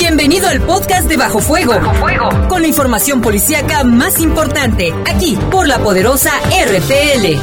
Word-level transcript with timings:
Bienvenido 0.00 0.48
al 0.48 0.62
podcast 0.62 1.06
de 1.10 1.18
Bajo 1.18 1.40
Fuego. 1.40 1.74
Bajo 1.74 1.92
Fuego. 1.96 2.48
Con 2.48 2.62
la 2.62 2.68
información 2.68 3.20
policíaca 3.20 3.84
más 3.84 4.18
importante, 4.18 4.94
aquí 5.06 5.38
por 5.50 5.68
la 5.68 5.78
poderosa 5.78 6.30
RPL. 6.48 7.36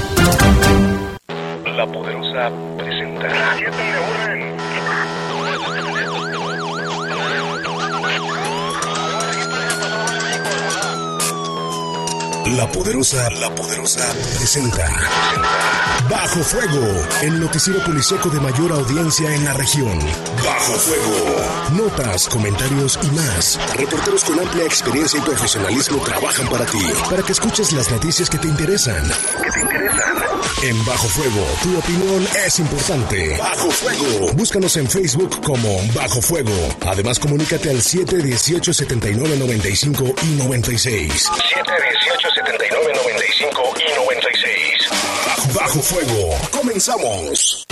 La 1.78 1.86
poderosa 1.86 2.50
presenta. 2.76 3.28
La 12.56 12.66
poderosa, 12.72 13.30
la 13.32 13.54
poderosa 13.54 14.14
presenta. 14.38 14.88
Bajo 16.10 16.40
Fuego, 16.44 17.06
el 17.22 17.42
noticiero 17.42 17.84
policíaco 17.84 18.30
de 18.30 18.40
mayor 18.40 18.72
audiencia 18.72 19.34
en 19.36 19.44
la 19.44 19.54
región. 19.54 20.00
Bajo 20.46 20.74
Fuego. 20.74 21.36
Notas, 21.76 22.30
comentarios 22.30 22.98
y 23.04 23.08
más. 23.12 23.60
Reporteros 23.76 24.24
con 24.24 24.40
amplia 24.40 24.64
experiencia 24.64 25.20
y 25.20 25.24
profesionalismo 25.24 25.98
trabajan 26.04 26.48
para 26.48 26.66
ti, 26.66 26.80
para 27.10 27.22
que 27.22 27.34
escuches 27.34 27.74
las 27.74 27.92
noticias 27.92 28.30
que 28.30 28.38
te 28.38 28.48
interesan. 28.48 29.04
Que 29.44 29.52
te 29.52 29.60
interesan. 29.60 30.37
En 30.64 30.86
Bajo 30.86 31.08
Fuego, 31.08 31.46
tu 31.62 31.78
opinión 31.78 32.28
es 32.46 32.60
importante. 32.60 33.38
Bajo 33.38 33.70
Fuego. 33.70 34.34
Búscanos 34.34 34.76
en 34.78 34.90
Facebook 34.90 35.42
como 35.44 35.80
Bajo 35.94 36.22
Fuego. 36.22 36.52
Además, 36.86 37.20
comunícate 37.20 37.70
al 37.70 37.82
718 37.82 38.74
79 38.74 39.38
95 39.38 40.16
y 40.24 40.26
96. 40.44 41.14
718 41.14 42.30
79 42.36 42.94
95 42.96 43.74
y 43.80 43.96
96. 43.96 45.54
Bajo 45.54 45.80
Fuego. 45.82 46.36
Comenzamos. 46.52 47.68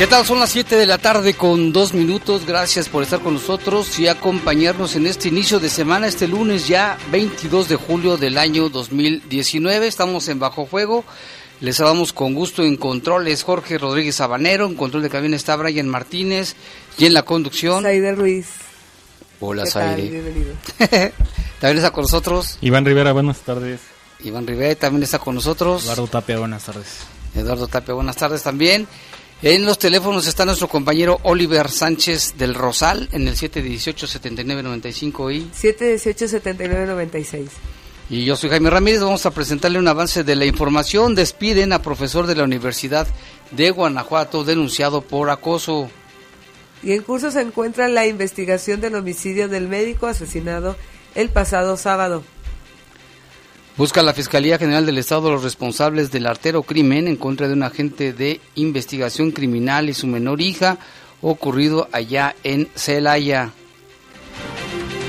¿Qué 0.00 0.06
tal? 0.06 0.24
Son 0.24 0.40
las 0.40 0.48
7 0.48 0.76
de 0.76 0.86
la 0.86 0.96
tarde 0.96 1.34
con 1.34 1.74
dos 1.74 1.92
minutos. 1.92 2.46
Gracias 2.46 2.88
por 2.88 3.02
estar 3.02 3.20
con 3.20 3.34
nosotros 3.34 3.98
y 3.98 4.08
acompañarnos 4.08 4.96
en 4.96 5.06
este 5.06 5.28
inicio 5.28 5.60
de 5.60 5.68
semana, 5.68 6.06
este 6.06 6.26
lunes 6.26 6.66
ya 6.66 6.96
22 7.12 7.68
de 7.68 7.76
julio 7.76 8.16
del 8.16 8.38
año 8.38 8.70
2019. 8.70 9.86
Estamos 9.86 10.28
en 10.28 10.38
Bajo 10.38 10.64
Fuego. 10.64 11.04
Les 11.60 11.76
saludamos 11.76 12.14
con 12.14 12.32
gusto 12.32 12.62
en 12.62 12.78
controles 12.78 13.42
Jorge 13.42 13.76
Rodríguez 13.76 14.14
Sabanero, 14.14 14.64
en 14.64 14.74
control 14.74 15.02
de 15.02 15.10
cabina 15.10 15.36
está 15.36 15.54
Brian 15.56 15.86
Martínez 15.86 16.56
y 16.96 17.04
en 17.04 17.12
la 17.12 17.24
conducción. 17.24 17.82
Saide 17.82 18.14
Ruiz. 18.14 18.46
Hola. 19.38 19.66
Saide. 19.66 20.08
Bienvenido. 20.08 20.54
también 21.60 21.76
está 21.76 21.90
con 21.90 22.04
nosotros. 22.04 22.56
Iván 22.62 22.86
Rivera, 22.86 23.12
buenas 23.12 23.40
tardes. 23.40 23.80
Iván 24.20 24.46
Rivera 24.46 24.74
también 24.76 25.02
está 25.02 25.18
con 25.18 25.34
nosotros. 25.34 25.84
Eduardo 25.84 26.06
Tapia, 26.06 26.38
buenas 26.38 26.64
tardes. 26.64 27.00
Eduardo 27.34 27.68
Tapia, 27.68 27.92
buenas 27.92 28.16
tardes 28.16 28.42
también. 28.42 28.88
En 29.42 29.64
los 29.64 29.78
teléfonos 29.78 30.26
está 30.26 30.44
nuestro 30.44 30.68
compañero 30.68 31.18
Oliver 31.22 31.70
Sánchez 31.70 32.34
del 32.36 32.54
Rosal 32.54 33.08
en 33.12 33.26
el 33.26 33.36
718-7995 33.36 35.34
y, 35.34 35.50
718-7996. 35.50 37.46
y 38.10 38.26
yo 38.26 38.36
soy 38.36 38.50
Jaime 38.50 38.68
Ramírez. 38.68 39.00
Vamos 39.00 39.24
a 39.24 39.30
presentarle 39.30 39.78
un 39.78 39.88
avance 39.88 40.24
de 40.24 40.36
la 40.36 40.44
información. 40.44 41.14
Despiden 41.14 41.72
a 41.72 41.80
profesor 41.80 42.26
de 42.26 42.34
la 42.34 42.44
Universidad 42.44 43.06
de 43.50 43.70
Guanajuato 43.70 44.44
denunciado 44.44 45.00
por 45.00 45.30
acoso. 45.30 45.88
Y 46.82 46.92
en 46.92 47.00
curso 47.02 47.30
se 47.30 47.40
encuentra 47.40 47.88
la 47.88 48.06
investigación 48.06 48.82
del 48.82 48.94
homicidio 48.94 49.48
del 49.48 49.68
médico 49.68 50.06
asesinado 50.06 50.76
el 51.14 51.30
pasado 51.30 51.78
sábado. 51.78 52.24
Busca 53.80 54.02
la 54.02 54.12
Fiscalía 54.12 54.58
General 54.58 54.84
del 54.84 54.98
Estado 54.98 55.30
los 55.30 55.42
responsables 55.42 56.10
del 56.10 56.26
artero 56.26 56.64
crimen 56.64 57.08
en 57.08 57.16
contra 57.16 57.48
de 57.48 57.54
un 57.54 57.62
agente 57.62 58.12
de 58.12 58.38
investigación 58.54 59.30
criminal 59.30 59.88
y 59.88 59.94
su 59.94 60.06
menor 60.06 60.42
hija 60.42 60.76
ocurrido 61.22 61.88
allá 61.90 62.36
en 62.44 62.68
Celaya. 62.74 63.52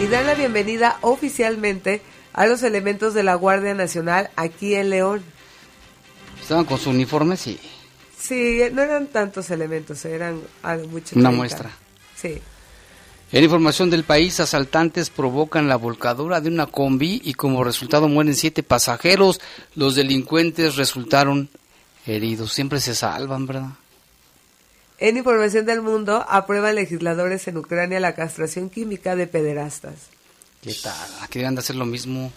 Y 0.02 0.08
dan 0.08 0.26
la 0.26 0.36
bienvenida 0.36 1.00
oficialmente 1.02 2.02
a 2.32 2.46
los 2.46 2.64
elementos 2.64 3.14
de 3.14 3.24
la 3.24 3.36
Guardia 3.36 3.74
Nacional 3.74 4.30
aquí 4.38 4.74
en 4.76 4.90
León. 4.90 5.22
Estaban 6.42 6.64
con 6.64 6.80
su 6.80 6.92
uniforme, 6.92 7.36
sí. 7.36 7.60
Sí, 8.18 8.62
no 8.72 8.84
eran 8.84 9.08
tantos 9.08 9.50
elementos, 9.50 10.06
eran 10.06 10.40
algo 10.64 10.88
mucho. 10.88 11.18
Una 11.18 11.28
30. 11.28 11.32
muestra. 11.32 11.72
Sí. 12.16 12.42
En 13.32 13.46
información 13.46 13.90
del 13.90 14.04
país, 14.04 14.42
asaltantes 14.42 15.10
provocan 15.10 15.70
la 15.70 15.78
volcadura 15.78 16.42
de 16.42 16.50
una 16.50 16.66
combi 16.66 17.22
y 17.24 17.34
como 17.34 17.64
resultado 17.64 18.10
mueren 18.10 18.36
siete 18.36 18.62
pasajeros. 18.62 19.40
Los 19.74 19.96
delincuentes 19.96 20.76
resultaron 20.76 21.50
heridos. 22.06 22.52
Siempre 22.52 22.82
se 22.82 22.94
salvan, 22.94 23.48
¿verdad? 23.48 23.70
En 24.98 25.16
información 25.16 25.66
del 25.66 25.82
mundo, 25.82 26.26
aprueban 26.28 26.76
legisladores 26.76 27.48
en 27.48 27.58
Ucrania 27.58 28.02
la 28.02 28.16
castración 28.16 28.70
química 28.70 29.16
de 29.16 29.28
pederastas. 29.28 29.94
¿Qué 30.62 30.76
tal? 30.76 30.94
Aquí 31.22 31.40
deben 31.40 31.56
de 31.56 31.60
hacer 31.60 31.78
lo 31.78 31.86
mismo. 31.86 32.32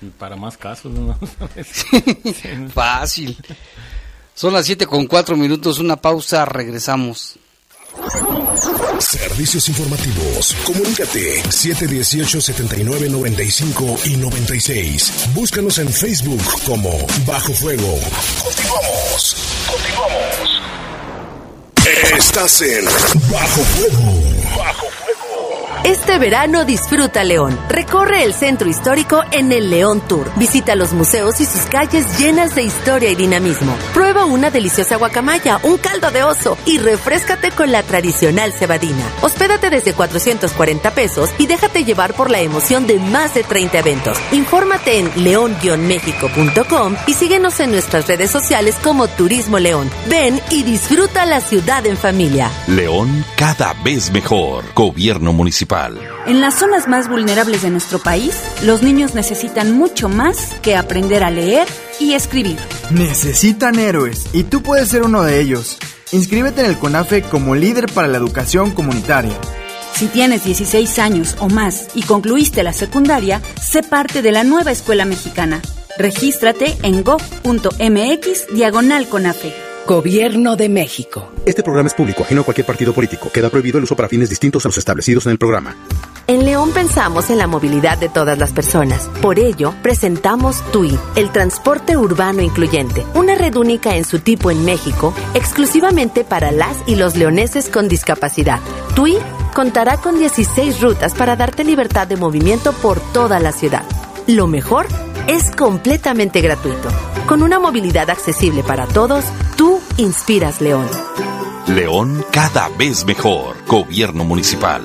Y 0.00 0.06
para 0.06 0.36
más 0.36 0.56
casos, 0.56 0.92
¿no? 0.92 1.18
Fácil. 2.72 3.36
Son 4.34 4.52
las 4.52 4.64
siete 4.64 4.86
con 4.86 5.06
cuatro 5.06 5.36
minutos. 5.36 5.80
Una 5.80 5.96
pausa. 5.96 6.44
Regresamos. 6.44 7.36
Servicios 9.00 9.68
informativos. 9.68 10.56
Comunícate 10.64 11.42
718-7995 11.44 14.06
y 14.06 14.16
96. 14.16 15.28
Búscanos 15.34 15.76
en 15.78 15.92
Facebook 15.92 16.42
como 16.64 16.90
Bajo 17.26 17.52
Fuego. 17.52 18.00
Continuamos. 18.42 19.36
Continuamos. 19.70 20.62
Estás 22.16 22.62
en 22.62 22.86
Bajo 23.30 23.62
Fuego. 23.62 24.22
Bajo. 24.56 24.89
Este 25.84 26.18
verano 26.18 26.66
disfruta 26.66 27.24
León. 27.24 27.58
Recorre 27.70 28.24
el 28.24 28.34
centro 28.34 28.68
histórico 28.68 29.22
en 29.32 29.50
el 29.50 29.70
León 29.70 30.02
Tour. 30.06 30.30
Visita 30.36 30.74
los 30.74 30.92
museos 30.92 31.40
y 31.40 31.46
sus 31.46 31.62
calles 31.62 32.18
llenas 32.18 32.54
de 32.54 32.62
historia 32.62 33.10
y 33.10 33.14
dinamismo. 33.14 33.74
Prueba 33.94 34.26
una 34.26 34.50
deliciosa 34.50 34.96
guacamaya, 34.96 35.58
un 35.62 35.78
caldo 35.78 36.10
de 36.10 36.22
oso 36.22 36.58
y 36.66 36.78
refrescate 36.78 37.50
con 37.50 37.72
la 37.72 37.82
tradicional 37.82 38.52
cebadina. 38.52 39.04
Hospédate 39.22 39.70
desde 39.70 39.94
440 39.94 40.90
pesos 40.90 41.30
y 41.38 41.46
déjate 41.46 41.84
llevar 41.84 42.12
por 42.12 42.30
la 42.30 42.40
emoción 42.40 42.86
de 42.86 42.98
más 42.98 43.32
de 43.32 43.42
30 43.42 43.78
eventos. 43.78 44.18
Infórmate 44.32 44.98
en 44.98 45.24
león-méxico.com 45.24 46.96
y 47.06 47.14
síguenos 47.14 47.58
en 47.58 47.70
nuestras 47.70 48.06
redes 48.06 48.30
sociales 48.30 48.76
como 48.82 49.08
Turismo 49.08 49.58
León. 49.58 49.90
Ven 50.08 50.40
y 50.50 50.62
disfruta 50.62 51.24
la 51.24 51.40
ciudad 51.40 51.86
en 51.86 51.96
familia. 51.96 52.50
León 52.66 53.24
cada 53.36 53.72
vez 53.82 54.12
mejor. 54.12 54.64
Gobierno 54.74 55.32
Municipal. 55.32 55.69
En 56.26 56.40
las 56.40 56.58
zonas 56.58 56.88
más 56.88 57.08
vulnerables 57.08 57.62
de 57.62 57.70
nuestro 57.70 58.00
país, 58.00 58.34
los 58.64 58.82
niños 58.82 59.14
necesitan 59.14 59.72
mucho 59.72 60.08
más 60.08 60.52
que 60.62 60.74
aprender 60.74 61.22
a 61.22 61.30
leer 61.30 61.68
y 62.00 62.14
escribir. 62.14 62.58
Necesitan 62.90 63.78
héroes 63.78 64.26
y 64.32 64.42
tú 64.42 64.62
puedes 64.62 64.88
ser 64.88 65.02
uno 65.02 65.22
de 65.22 65.40
ellos. 65.40 65.78
Inscríbete 66.10 66.62
en 66.62 66.66
el 66.66 66.78
CONAFE 66.78 67.22
como 67.22 67.54
líder 67.54 67.86
para 67.92 68.08
la 68.08 68.18
educación 68.18 68.72
comunitaria. 68.72 69.38
Si 69.94 70.08
tienes 70.08 70.42
16 70.44 70.98
años 70.98 71.36
o 71.38 71.48
más 71.48 71.88
y 71.94 72.02
concluiste 72.02 72.64
la 72.64 72.72
secundaria, 72.72 73.40
sé 73.62 73.84
parte 73.84 74.22
de 74.22 74.32
la 74.32 74.42
nueva 74.42 74.72
escuela 74.72 75.04
mexicana. 75.04 75.62
Regístrate 75.98 76.76
en 76.82 77.04
gov.mx 77.04 78.54
diagonal 78.54 79.08
CONAFE. 79.08 79.69
Gobierno 79.90 80.54
de 80.54 80.68
México. 80.68 81.32
Este 81.44 81.64
programa 81.64 81.88
es 81.88 81.94
público, 81.94 82.22
ajeno 82.22 82.42
a 82.42 82.44
cualquier 82.44 82.64
partido 82.64 82.92
político. 82.92 83.28
Queda 83.32 83.50
prohibido 83.50 83.76
el 83.76 83.82
uso 83.82 83.96
para 83.96 84.08
fines 84.08 84.30
distintos 84.30 84.64
a 84.64 84.68
los 84.68 84.78
establecidos 84.78 85.26
en 85.26 85.32
el 85.32 85.38
programa. 85.38 85.74
En 86.28 86.44
León 86.44 86.70
pensamos 86.70 87.28
en 87.28 87.38
la 87.38 87.48
movilidad 87.48 87.98
de 87.98 88.08
todas 88.08 88.38
las 88.38 88.52
personas. 88.52 89.10
Por 89.20 89.40
ello, 89.40 89.74
presentamos 89.82 90.62
TUI, 90.70 90.96
el 91.16 91.32
transporte 91.32 91.96
urbano 91.96 92.40
incluyente, 92.40 93.04
una 93.14 93.34
red 93.34 93.56
única 93.56 93.96
en 93.96 94.04
su 94.04 94.20
tipo 94.20 94.52
en 94.52 94.64
México, 94.64 95.12
exclusivamente 95.34 96.22
para 96.22 96.52
las 96.52 96.76
y 96.86 96.94
los 96.94 97.16
leoneses 97.16 97.68
con 97.68 97.88
discapacidad. 97.88 98.60
TUI 98.94 99.18
contará 99.56 99.96
con 99.96 100.20
16 100.20 100.82
rutas 100.82 101.14
para 101.14 101.34
darte 101.34 101.64
libertad 101.64 102.06
de 102.06 102.16
movimiento 102.16 102.72
por 102.74 103.00
toda 103.12 103.40
la 103.40 103.50
ciudad. 103.50 103.82
Lo 104.28 104.46
mejor 104.46 104.86
es 105.26 105.50
completamente 105.50 106.40
gratuito. 106.40 106.88
Con 107.26 107.42
una 107.42 107.58
movilidad 107.58 108.10
accesible 108.10 108.62
para 108.62 108.86
todos, 108.86 109.24
tú 109.56 109.80
inspiras 109.96 110.60
León. 110.60 110.86
León 111.66 112.24
cada 112.32 112.68
vez 112.70 113.04
mejor. 113.04 113.54
Gobierno 113.66 114.24
municipal. 114.24 114.82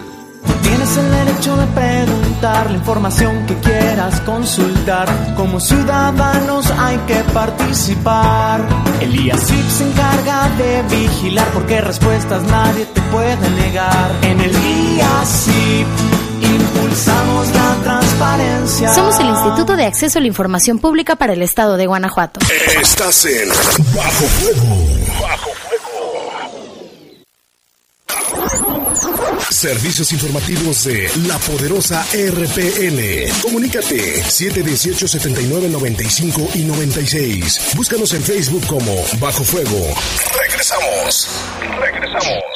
Tienes 0.62 0.98
el 0.98 1.10
derecho 1.10 1.58
de 1.58 1.66
preguntar 1.68 2.70
la 2.70 2.78
información 2.78 3.46
que 3.48 3.56
quieras 3.56 4.20
consultar. 4.22 5.08
Como 5.36 5.60
ciudadanos 5.60 6.70
hay 6.72 6.98
que 7.08 7.16
participar. 7.34 8.62
El 9.02 9.16
IACIP 9.16 9.70
se 9.70 9.90
encarga 9.90 10.50
de 10.58 10.84
vigilar 10.96 11.48
porque 11.54 11.82
respuestas 11.82 12.44
nadie 12.44 12.86
te 12.86 13.02
puede 13.02 13.50
negar. 13.52 14.12
En 14.22 14.42
el 14.42 14.52
IACIP 14.52 16.25
impulsamos 16.96 17.48
la 17.50 17.78
transparencia. 17.84 18.94
Somos 18.94 19.20
el 19.20 19.28
Instituto 19.28 19.76
de 19.76 19.86
Acceso 19.86 20.20
a 20.20 20.22
la 20.22 20.28
Información 20.28 20.80
Pública 20.80 21.18
para 21.18 21.34
el 21.34 21.42
Estado 21.42 21.76
de 21.78 21.88
Guanajuato. 21.88 22.40
Estás 22.82 23.26
en 23.26 23.50
Bajo 23.50 24.26
Fuego. 24.26 25.22
Bajo 25.22 25.50
Servicios 29.50 30.12
informativos 30.12 30.84
de 30.84 31.10
la 31.28 31.38
poderosa 31.40 32.06
RPN. 32.14 33.32
Comunícate 33.42 34.24
718 34.24 35.08
79 35.08 35.70
95 35.70 36.50
y 36.54 36.64
96. 36.64 37.72
Búscanos 37.76 38.14
en 38.14 38.22
Facebook 38.22 38.66
como 38.68 38.94
Bajo 39.20 39.44
Fuego. 39.44 39.94
Regresamos. 40.40 41.30
Regresamos. 41.80 42.56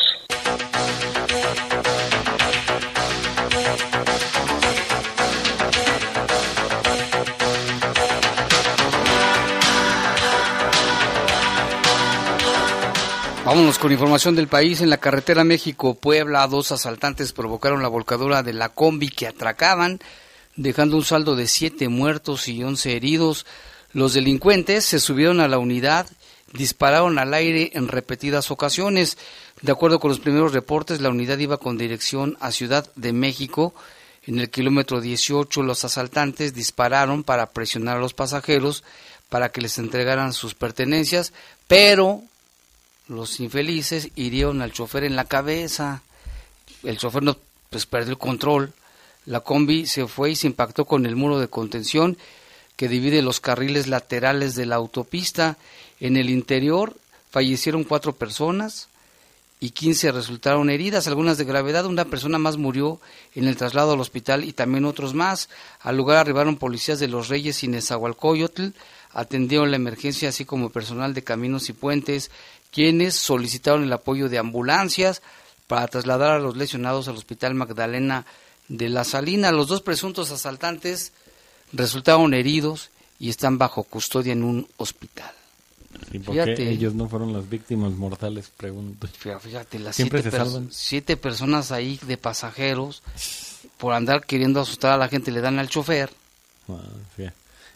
Vámonos 13.49 13.79
con 13.79 13.91
información 13.91 14.35
del 14.35 14.47
país. 14.47 14.79
En 14.79 14.91
la 14.91 14.99
carretera 14.99 15.43
México-Puebla, 15.43 16.45
dos 16.45 16.71
asaltantes 16.71 17.33
provocaron 17.33 17.81
la 17.81 17.87
volcadura 17.87 18.43
de 18.43 18.53
la 18.53 18.69
combi 18.69 19.09
que 19.09 19.25
atracaban, 19.25 19.99
dejando 20.55 20.97
un 20.97 21.03
saldo 21.03 21.35
de 21.35 21.47
siete 21.47 21.89
muertos 21.89 22.47
y 22.47 22.63
once 22.63 22.95
heridos. 22.95 23.47
Los 23.91 24.13
delincuentes 24.13 24.85
se 24.85 24.99
subieron 24.99 25.39
a 25.39 25.47
la 25.47 25.57
unidad, 25.57 26.05
dispararon 26.53 27.17
al 27.17 27.33
aire 27.33 27.71
en 27.73 27.87
repetidas 27.87 28.51
ocasiones. 28.51 29.17
De 29.63 29.71
acuerdo 29.71 29.99
con 29.99 30.09
los 30.09 30.19
primeros 30.19 30.53
reportes, 30.53 31.01
la 31.01 31.09
unidad 31.09 31.39
iba 31.39 31.57
con 31.57 31.75
dirección 31.75 32.37
a 32.41 32.51
Ciudad 32.51 32.87
de 32.95 33.13
México. 33.13 33.73
En 34.27 34.37
el 34.37 34.51
kilómetro 34.51 35.01
18, 35.01 35.63
los 35.63 35.83
asaltantes 35.83 36.53
dispararon 36.53 37.23
para 37.23 37.47
presionar 37.47 37.97
a 37.97 37.99
los 37.99 38.13
pasajeros 38.13 38.83
para 39.27 39.49
que 39.49 39.61
les 39.61 39.79
entregaran 39.79 40.33
sus 40.33 40.53
pertenencias, 40.53 41.33
pero 41.67 42.28
los 43.09 43.39
infelices 43.39 44.09
hirieron 44.15 44.61
al 44.61 44.71
chofer 44.71 45.03
en 45.03 45.15
la 45.15 45.25
cabeza. 45.25 46.03
El 46.83 46.97
chofer 46.97 47.23
no, 47.23 47.37
pues 47.69 47.85
perdió 47.85 48.11
el 48.11 48.17
control. 48.17 48.73
La 49.25 49.41
combi 49.41 49.85
se 49.85 50.07
fue 50.07 50.31
y 50.31 50.35
se 50.35 50.47
impactó 50.47 50.85
con 50.85 51.05
el 51.05 51.15
muro 51.15 51.39
de 51.39 51.49
contención 51.49 52.17
que 52.75 52.87
divide 52.87 53.21
los 53.21 53.41
carriles 53.41 53.87
laterales 53.87 54.55
de 54.55 54.65
la 54.65 54.75
autopista. 54.75 55.57
En 55.99 56.15
el 56.15 56.29
interior 56.29 56.95
fallecieron 57.31 57.83
cuatro 57.83 58.13
personas 58.13 58.87
y 59.59 59.71
quince 59.71 60.11
resultaron 60.11 60.69
heridas, 60.69 61.07
algunas 61.07 61.37
de 61.37 61.43
gravedad. 61.43 61.85
Una 61.85 62.05
persona 62.05 62.37
más 62.37 62.57
murió 62.57 63.01
en 63.35 63.47
el 63.47 63.57
traslado 63.57 63.93
al 63.93 63.99
hospital 63.99 64.45
y 64.45 64.53
también 64.53 64.85
otros 64.85 65.13
más. 65.13 65.49
Al 65.81 65.97
lugar 65.97 66.17
arribaron 66.17 66.57
policías 66.57 66.99
de 66.99 67.09
los 67.09 67.27
Reyes 67.27 67.63
y 67.63 67.67
Nezahualcóyotl, 67.67 68.67
atendieron 69.11 69.71
la 69.71 69.77
emergencia, 69.77 70.29
así 70.29 70.45
como 70.45 70.69
personal 70.69 71.13
de 71.13 71.23
caminos 71.23 71.67
y 71.69 71.73
puentes, 71.73 72.31
quienes 72.71 73.15
solicitaron 73.15 73.83
el 73.83 73.93
apoyo 73.93 74.29
de 74.29 74.37
ambulancias 74.37 75.21
para 75.67 75.87
trasladar 75.87 76.31
a 76.31 76.39
los 76.39 76.57
lesionados 76.57 77.07
al 77.07 77.15
Hospital 77.17 77.53
Magdalena 77.55 78.25
de 78.67 78.89
la 78.89 79.03
Salina. 79.03 79.51
Los 79.51 79.67
dos 79.67 79.81
presuntos 79.81 80.31
asaltantes 80.31 81.11
resultaron 81.73 82.33
heridos 82.33 82.89
y 83.19 83.29
están 83.29 83.57
bajo 83.57 83.83
custodia 83.83 84.33
en 84.33 84.43
un 84.43 84.67
hospital. 84.77 85.31
¿Y 86.11 86.19
por 86.19 86.35
qué 86.35 86.69
ellos 86.69 86.93
no 86.93 87.09
fueron 87.09 87.33
las 87.33 87.49
víctimas 87.49 87.91
mortales? 87.93 88.51
Pregunto. 88.55 89.07
Fíjate, 89.07 89.79
las 89.79 89.95
siete, 89.95 90.21
se 90.21 90.29
pers- 90.31 90.67
siete 90.71 91.17
personas 91.17 91.71
ahí 91.71 91.99
de 92.05 92.17
pasajeros 92.17 93.01
por 93.77 93.93
andar 93.93 94.25
queriendo 94.25 94.61
asustar 94.61 94.91
a 94.93 94.97
la 94.97 95.07
gente 95.09 95.31
le 95.31 95.41
dan 95.41 95.57
al 95.59 95.67
chofer. 95.67 96.11
Ah, 96.67 96.79
sí. 97.17 97.23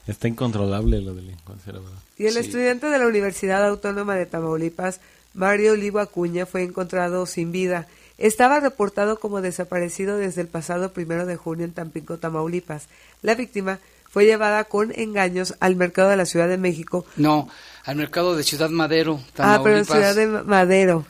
Está 0.08 0.28
incontrolable 0.28 1.02
la 1.02 1.14
delincuencia, 1.14 1.72
la 1.74 1.80
verdad. 1.80 1.98
Y 2.18 2.26
el 2.28 2.34
Sí. 2.34 2.40
estudiante 2.40 2.88
de 2.88 3.00
la 3.00 3.08
Universidad 3.08 3.66
Autónoma 3.66 4.16
de 4.16 4.26
Tamaulipas, 4.26 5.00
Mario 5.34 5.74
Olivo 5.74 6.00
Acuña, 6.00 6.46
fue 6.46 6.64
encontrado 6.64 7.26
sin 7.26 7.52
vida. 7.52 7.88
Estaba 8.18 8.60
reportado 8.60 9.20
como 9.20 9.42
desaparecido 9.42 10.18
desde 10.18 10.42
el 10.42 10.48
pasado 10.48 10.92
primero 10.94 11.26
de 11.26 11.36
junio 11.36 11.66
en 11.66 11.74
Tampico, 11.74 12.18
Tamaulipas. 12.18 12.88
La 13.22 13.34
víctima 13.36 13.80
fue 14.10 14.26
llevada 14.26 14.66
con 14.66 14.92
engaños 14.96 15.56
al 15.60 15.76
mercado 15.76 16.10
de 16.10 16.18
la 16.18 16.26
Ciudad 16.26 16.48
de 16.48 16.58
México. 16.58 17.06
No, 17.16 17.50
al 17.86 17.96
mercado 17.96 18.36
de 18.36 18.44
Ciudad 18.44 18.70
Madero, 18.70 19.20
Ah, 19.38 19.62
pero 19.64 19.78
en 19.78 19.86
Tamaulipas. 19.86 19.88
Ciudad 19.88 20.16
de 20.16 20.28
Madero, 20.44 21.06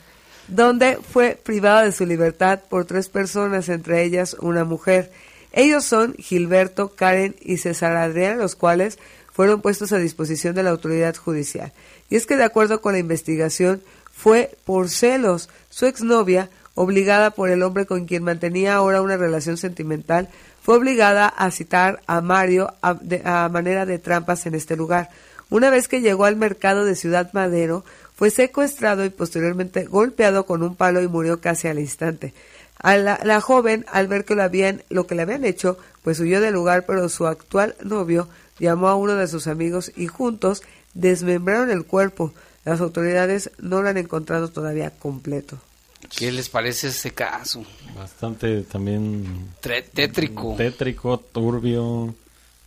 donde 0.48 0.96
fue 0.96 1.38
privado 1.42 1.84
de 1.84 1.92
su 1.92 2.06
libertad 2.06 2.60
por 2.70 2.86
tres 2.86 3.08
personas, 3.10 3.68
entre 3.68 4.04
ellas 4.04 4.34
una 4.40 4.64
mujer. 4.64 5.10
Ellos 5.56 5.84
son 5.84 6.14
Gilberto, 6.14 6.96
Karen 6.96 7.36
y 7.40 7.58
César 7.58 7.96
Adrián, 7.96 8.38
los 8.38 8.56
cuales 8.56 8.98
fueron 9.32 9.62
puestos 9.62 9.92
a 9.92 9.98
disposición 9.98 10.56
de 10.56 10.64
la 10.64 10.70
autoridad 10.70 11.14
judicial. 11.14 11.72
Y 12.10 12.16
es 12.16 12.26
que 12.26 12.36
de 12.36 12.42
acuerdo 12.42 12.80
con 12.80 12.94
la 12.94 12.98
investigación, 12.98 13.80
fue 14.12 14.56
por 14.64 14.88
celos. 14.90 15.48
Su 15.70 15.86
exnovia, 15.86 16.50
obligada 16.74 17.30
por 17.30 17.50
el 17.50 17.62
hombre 17.62 17.86
con 17.86 18.06
quien 18.06 18.24
mantenía 18.24 18.74
ahora 18.74 19.00
una 19.00 19.16
relación 19.16 19.56
sentimental, 19.56 20.28
fue 20.60 20.76
obligada 20.76 21.28
a 21.28 21.52
citar 21.52 22.02
a 22.08 22.20
Mario 22.20 22.74
a, 22.82 23.48
manera 23.48 23.86
de 23.86 24.00
trampas 24.00 24.46
en 24.46 24.56
este 24.56 24.76
lugar. 24.76 25.10
Una 25.50 25.70
vez 25.70 25.86
que 25.86 26.00
llegó 26.00 26.24
al 26.24 26.34
mercado 26.34 26.84
de 26.84 26.96
Ciudad 26.96 27.30
Madero, 27.32 27.84
fue 28.16 28.30
secuestrado 28.30 29.04
y 29.04 29.10
posteriormente 29.10 29.84
golpeado 29.84 30.46
con 30.46 30.64
un 30.64 30.74
palo 30.74 31.00
y 31.00 31.06
murió 31.06 31.40
casi 31.40 31.68
al 31.68 31.78
instante. 31.78 32.34
A 32.78 32.96
la, 32.96 33.18
la 33.24 33.40
joven, 33.40 33.86
al 33.90 34.08
ver 34.08 34.24
que 34.24 34.34
lo, 34.34 34.42
habían, 34.42 34.82
lo 34.90 35.06
que 35.06 35.14
le 35.14 35.22
habían 35.22 35.44
hecho, 35.44 35.78
pues 36.02 36.20
huyó 36.20 36.40
del 36.40 36.54
lugar, 36.54 36.84
pero 36.86 37.08
su 37.08 37.26
actual 37.26 37.76
novio 37.82 38.28
llamó 38.58 38.88
a 38.88 38.94
uno 38.94 39.14
de 39.14 39.26
sus 39.26 39.46
amigos 39.46 39.90
y 39.96 40.06
juntos 40.06 40.62
desmembraron 40.92 41.70
el 41.70 41.84
cuerpo. 41.84 42.32
Las 42.64 42.80
autoridades 42.80 43.50
no 43.58 43.82
lo 43.82 43.88
han 43.88 43.96
encontrado 43.96 44.48
todavía 44.48 44.90
completo. 44.90 45.58
¿Qué 46.16 46.30
les 46.30 46.48
parece 46.50 46.88
ese 46.88 47.12
caso? 47.12 47.64
Bastante 47.96 48.62
también... 48.62 49.48
Tre- 49.62 49.84
tétrico. 49.92 50.54
Tétrico, 50.56 51.18
turbio. 51.18 52.14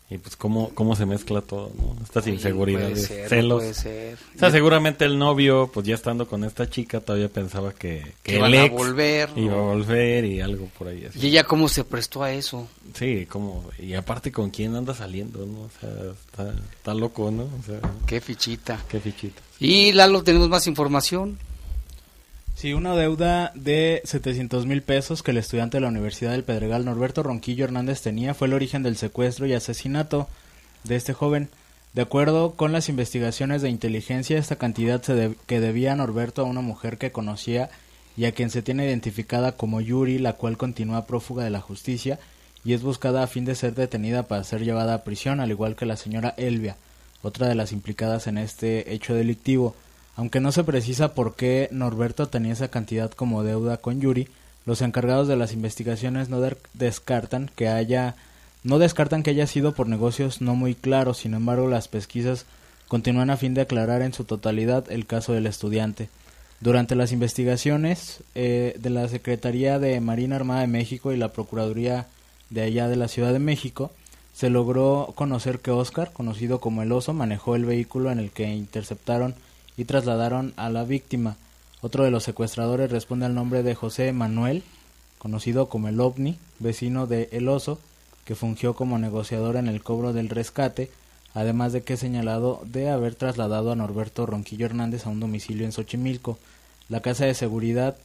Y 0.10 0.18
pues 0.20 0.38
cómo, 0.38 0.70
cómo 0.74 0.96
se 0.96 1.06
mezcla 1.06 1.42
todo, 1.42 1.70
¿no? 1.76 1.98
Estas 2.02 2.26
inseguridades, 2.28 3.08
puede 3.08 3.20
ser, 3.20 3.30
celos. 3.30 3.60
puede 3.60 3.74
ser. 3.74 4.18
O 4.36 4.40
sea, 4.40 4.52
seguramente 4.52 5.04
el 5.04 5.20
novio, 5.20 5.70
pues 5.74 5.86
ya 5.86 5.96
estando 5.96 6.28
con 6.30 6.46
esta 6.46 6.70
chica, 6.70 7.02
todavía 7.02 7.28
pensaba 7.28 7.74
que, 7.74 8.14
que 8.24 8.32
Que 8.32 8.32
el 8.32 8.38
iban 8.38 8.54
a 8.54 8.66
ex 8.66 8.74
volver, 8.74 9.30
Iba 9.36 9.54
a 9.56 9.62
volver 9.62 10.24
y 10.24 10.40
algo 10.40 10.70
por 10.78 10.88
ahí. 10.88 11.04
así. 11.06 11.20
¿Y 11.20 11.28
ella 11.28 11.44
cómo 11.44 11.68
se 11.68 11.84
prestó 11.84 12.24
a 12.24 12.32
eso? 12.32 12.70
Sí, 12.94 13.26
como... 13.26 13.66
Y 13.80 13.96
aparte 13.96 14.32
con 14.32 14.50
quién 14.50 14.76
anda 14.78 14.94
saliendo, 14.94 15.46
¿no? 15.46 15.64
O 15.64 15.70
sea, 15.82 15.90
está, 16.12 16.56
está 16.78 16.94
loco, 16.94 17.30
¿no? 17.30 17.44
O 17.44 17.64
sea, 17.66 17.82
Qué 18.06 18.22
fichita. 18.22 18.80
qué 18.88 19.02
fichita. 19.02 19.42
Y 19.60 19.92
Lalo, 19.92 20.24
tenemos 20.24 20.48
más 20.48 20.68
información. 20.68 21.38
Sí, 22.60 22.74
una 22.74 22.96
deuda 22.96 23.52
de 23.54 24.02
700 24.04 24.66
mil 24.66 24.82
pesos 24.82 25.22
que 25.22 25.30
el 25.30 25.38
estudiante 25.38 25.78
de 25.78 25.82
la 25.82 25.90
Universidad 25.90 26.32
del 26.32 26.44
Pedregal, 26.44 26.86
Norberto 26.86 27.22
Ronquillo 27.22 27.66
Hernández, 27.66 28.02
tenía 28.02 28.34
fue 28.34 28.48
el 28.48 28.56
origen 28.56 28.82
del 28.82 28.98
secuestro 28.98 29.46
y 29.46 29.54
asesinato 29.54 30.28
de 30.84 30.96
este 30.96 31.14
joven. 31.14 31.50
De 31.94 32.02
acuerdo 32.02 32.54
con 32.54 32.72
las 32.72 32.90
investigaciones 32.90 33.62
de 33.62 33.70
inteligencia, 33.70 34.40
esta 34.40 34.56
cantidad 34.56 35.04
se 35.04 35.14
de- 35.14 35.36
que 35.46 35.60
debía 35.60 35.96
Norberto 35.96 36.42
a 36.42 36.46
una 36.46 36.62
mujer 36.62 36.98
que 36.98 37.12
conocía 37.12 37.70
y 38.16 38.26
a 38.26 38.32
quien 38.32 38.50
se 38.50 38.64
tiene 38.64 38.88
identificada 38.88 39.52
como 39.52 39.80
Yuri, 39.80 40.18
la 40.18 40.34
cual 40.34 40.58
continúa 40.58 41.06
prófuga 41.06 41.44
de 41.44 41.52
la 41.52 41.62
justicia 41.62 42.18
y 42.66 42.74
es 42.74 42.82
buscada 42.82 43.22
a 43.22 43.28
fin 43.28 43.46
de 43.46 43.54
ser 43.54 43.76
detenida 43.76 44.24
para 44.24 44.44
ser 44.44 44.64
llevada 44.64 44.96
a 44.96 45.04
prisión, 45.04 45.42
al 45.42 45.52
igual 45.52 45.76
que 45.76 45.86
la 45.86 45.96
señora 45.96 46.34
Elvia, 46.38 46.76
otra 47.22 47.48
de 47.48 47.54
las 47.54 47.72
implicadas 47.72 48.26
en 48.26 48.40
este 48.40 48.96
hecho 48.96 49.14
delictivo. 49.14 49.76
Aunque 50.18 50.40
no 50.40 50.52
se 50.52 50.64
precisa 50.64 51.14
por 51.14 51.36
qué 51.36 51.70
Norberto 51.72 52.28
tenía 52.28 52.54
esa 52.54 52.70
cantidad 52.70 53.12
como 53.12 53.44
deuda 53.44 53.78
con 53.78 54.02
Yuri, 54.02 54.28
los 54.66 54.82
encargados 54.82 55.28
de 55.28 55.36
las 55.36 55.54
investigaciones 55.54 56.28
no 56.28 56.42
descartan 56.74 57.52
que 57.56 57.70
haya 57.70 58.16
no 58.64 58.80
descartan 58.80 59.22
que 59.22 59.30
haya 59.30 59.46
sido 59.46 59.74
por 59.74 59.88
negocios 59.88 60.42
no 60.42 60.56
muy 60.56 60.74
claros, 60.74 61.20
sin 61.20 61.36
embargo 61.36 61.68
las 61.68 61.88
pesquisas 61.88 62.46
continúan 62.88 63.30
a 63.30 63.38
fin 63.38 63.54
de 63.54 63.62
aclarar 63.62 64.02
en 64.02 64.12
su 64.12 64.24
totalidad 64.24 64.92
el 64.92 65.06
caso 65.06 65.34
del 65.34 65.46
estudiante. 65.46 66.10
Durante 66.62 66.96
las 66.96 67.12
investigaciones 67.12 68.24
eh, 68.34 68.76
de 68.80 68.90
la 68.90 69.08
Secretaría 69.10 69.78
de 69.78 70.02
Marina 70.02 70.36
Armada 70.36 70.62
de 70.62 70.68
México 70.68 71.14
y 71.14 71.18
la 71.18 71.32
Procuraduría 71.32 72.08
de 72.50 72.64
allá 72.64 72.88
de 72.88 72.96
la 72.96 73.08
Ciudad 73.08 73.34
de 73.34 73.40
México, 73.40 73.92
se 74.34 74.50
logró 74.50 75.14
conocer 75.16 75.60
que 75.60 75.70
Oscar, 75.70 76.12
conocido 76.12 76.60
como 76.60 76.82
el 76.82 76.92
oso, 76.92 77.14
manejó 77.14 77.56
el 77.56 77.66
vehículo 77.66 78.12
en 78.12 78.18
el 78.18 78.32
que 78.32 78.50
interceptaron 78.50 79.36
y 79.78 79.86
trasladaron 79.86 80.54
a 80.58 80.70
la 80.70 80.84
víctima. 80.84 81.38
Otro 81.82 82.04
de 82.04 82.12
los 82.12 82.24
secuestradores 82.24 82.92
responde 82.92 83.28
al 83.28 83.36
nombre 83.36 83.64
de 83.64 83.76
José 83.76 84.12
Manuel, 84.12 84.64
conocido 85.20 85.70
como 85.70 85.88
el 85.88 86.00
OVNI, 86.00 86.38
vecino 86.60 87.08
de 87.08 87.30
El 87.32 87.48
Oso, 87.48 87.80
que 88.26 88.36
fungió 88.36 88.74
como 88.74 88.98
negociador 88.98 89.56
en 89.56 89.68
el 89.68 89.84
cobro 89.84 90.12
del 90.12 90.30
rescate, 90.30 90.92
además 91.34 91.72
de 91.72 91.84
que 91.84 91.94
es 91.94 92.00
señalado 92.00 92.62
de 92.66 92.90
haber 92.90 93.16
trasladado 93.16 93.72
a 93.72 93.76
Norberto 93.76 94.26
Ronquillo 94.26 94.66
Hernández 94.66 95.06
a 95.06 95.10
un 95.10 95.20
domicilio 95.20 95.66
en 95.66 95.72
Xochimilco. 95.72 96.40
La 96.90 97.02
casa 97.02 97.26
de 97.26 97.36
seguridad 97.36 97.96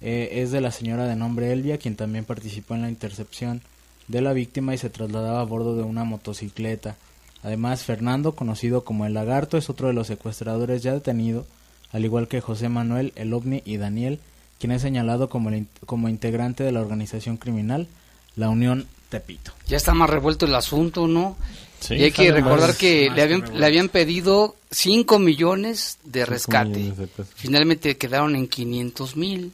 eh, 0.00 0.40
es 0.42 0.50
de 0.50 0.60
la 0.60 0.72
señora 0.72 1.04
de 1.04 1.16
nombre 1.16 1.52
Elvia, 1.52 1.78
quien 1.78 1.94
también 1.94 2.24
participó 2.24 2.74
en 2.74 2.82
la 2.82 2.88
intercepción 2.88 3.60
de 4.08 4.22
la 4.22 4.32
víctima 4.32 4.74
y 4.74 4.78
se 4.78 4.90
trasladaba 4.90 5.40
a 5.40 5.44
bordo 5.44 5.76
de 5.76 5.82
una 5.82 6.04
motocicleta. 6.04 6.96
Además, 7.42 7.84
Fernando, 7.84 8.32
conocido 8.32 8.84
como 8.84 9.06
el 9.06 9.14
Lagarto, 9.14 9.56
es 9.56 9.70
otro 9.70 9.88
de 9.88 9.94
los 9.94 10.06
secuestradores 10.06 10.82
ya 10.82 10.92
detenido, 10.92 11.46
al 11.92 12.04
igual 12.04 12.28
que 12.28 12.40
José 12.40 12.68
Manuel, 12.68 13.12
el 13.16 13.32
OVNI 13.32 13.62
y 13.64 13.78
Daniel, 13.78 14.20
quien 14.58 14.72
es 14.72 14.82
señalado 14.82 15.28
como, 15.28 15.48
el, 15.48 15.66
como 15.86 16.08
integrante 16.08 16.64
de 16.64 16.72
la 16.72 16.80
organización 16.80 17.38
criminal, 17.38 17.88
la 18.36 18.50
Unión 18.50 18.86
Tepito. 19.08 19.52
Ya 19.66 19.78
está 19.78 19.94
más 19.94 20.10
revuelto 20.10 20.46
el 20.46 20.54
asunto, 20.54 21.08
¿no? 21.08 21.36
Sí, 21.80 21.94
y 21.94 22.04
hay 22.04 22.12
que 22.12 22.30
recordar 22.30 22.76
que 22.76 23.10
le 23.10 23.22
habían, 23.22 23.58
le 23.58 23.64
habían 23.64 23.88
pedido 23.88 24.54
5 24.70 25.18
millones 25.18 25.98
de 26.04 26.26
rescate. 26.26 26.92
Finalmente 27.36 27.96
quedaron 27.96 28.36
en 28.36 28.48
500 28.48 29.16
mil 29.16 29.52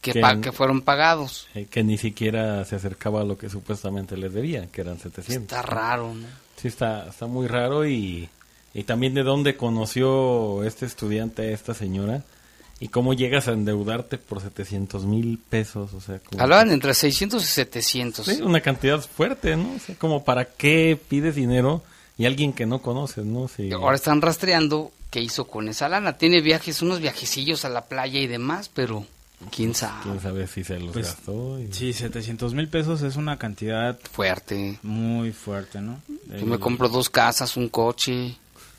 que, 0.00 0.12
que, 0.40 0.52
fueron 0.52 0.82
pagados. 0.82 1.48
Eh, 1.54 1.66
que 1.68 1.82
ni 1.82 1.98
siquiera 1.98 2.64
se 2.64 2.76
acercaba 2.76 3.22
a 3.22 3.24
lo 3.24 3.36
que 3.36 3.50
supuestamente 3.50 4.16
les 4.16 4.32
debían, 4.32 4.68
que 4.68 4.80
eran 4.82 4.98
700. 4.98 5.42
Está 5.42 5.62
raro, 5.62 6.14
¿no? 6.14 6.26
Sí, 6.56 6.68
está, 6.68 7.08
está 7.08 7.26
muy 7.26 7.46
raro 7.46 7.86
y, 7.86 8.28
y 8.74 8.84
también 8.84 9.14
de 9.14 9.22
dónde 9.22 9.56
conoció 9.56 10.62
este 10.64 10.86
estudiante 10.86 11.42
a 11.42 11.50
esta 11.50 11.74
señora 11.74 12.22
y 12.82 12.88
cómo 12.88 13.14
llegas 13.14 13.46
a 13.46 13.52
endeudarte 13.52 14.18
por 14.18 14.40
700 14.40 15.04
mil 15.04 15.38
pesos. 15.38 15.94
O 15.94 16.00
sea, 16.00 16.20
Hablaban 16.36 16.72
entre 16.72 16.94
600 16.94 17.40
y 17.40 17.46
700. 17.46 18.26
Sí, 18.26 18.42
una 18.42 18.60
cantidad 18.60 19.00
fuerte, 19.00 19.56
¿no? 19.56 19.74
O 19.76 19.78
sea, 19.78 19.94
como 19.94 20.24
para 20.24 20.46
qué 20.46 20.98
pides 21.08 21.36
dinero 21.36 21.82
y 22.18 22.26
alguien 22.26 22.52
que 22.52 22.66
no 22.66 22.82
conoces, 22.82 23.24
¿no? 23.24 23.48
Ahora 23.74 23.94
están 23.94 24.20
rastreando 24.20 24.90
qué 25.10 25.20
hizo 25.20 25.46
con 25.46 25.68
esa 25.68 25.88
lana. 25.88 26.18
Tiene 26.18 26.40
viajes, 26.40 26.82
unos 26.82 27.00
viajecillos 27.00 27.64
a 27.64 27.68
la 27.68 27.84
playa 27.84 28.18
y 28.18 28.26
demás, 28.26 28.68
pero 28.68 29.06
quién 29.50 29.74
sabe. 29.74 30.02
Quién 30.04 30.20
sabe 30.20 30.46
si 30.46 30.64
se 30.64 30.78
los 30.78 30.92
Pues, 30.92 31.06
gastó. 31.06 31.58
y- 31.60 31.72
Sí, 31.72 31.92
700 31.92 32.54
mil 32.54 32.68
pesos 32.68 33.02
es 33.02 33.16
una 33.16 33.38
cantidad 33.38 33.98
Fuerte. 34.12 34.78
muy 34.82 35.32
fuerte, 35.32 35.80
¿no? 35.80 36.00
Yo 36.38 36.46
me 36.46 36.58
compro 36.58 36.88
dos 36.88 37.08
casas, 37.10 37.56
un 37.56 37.68
coche, 37.68 38.36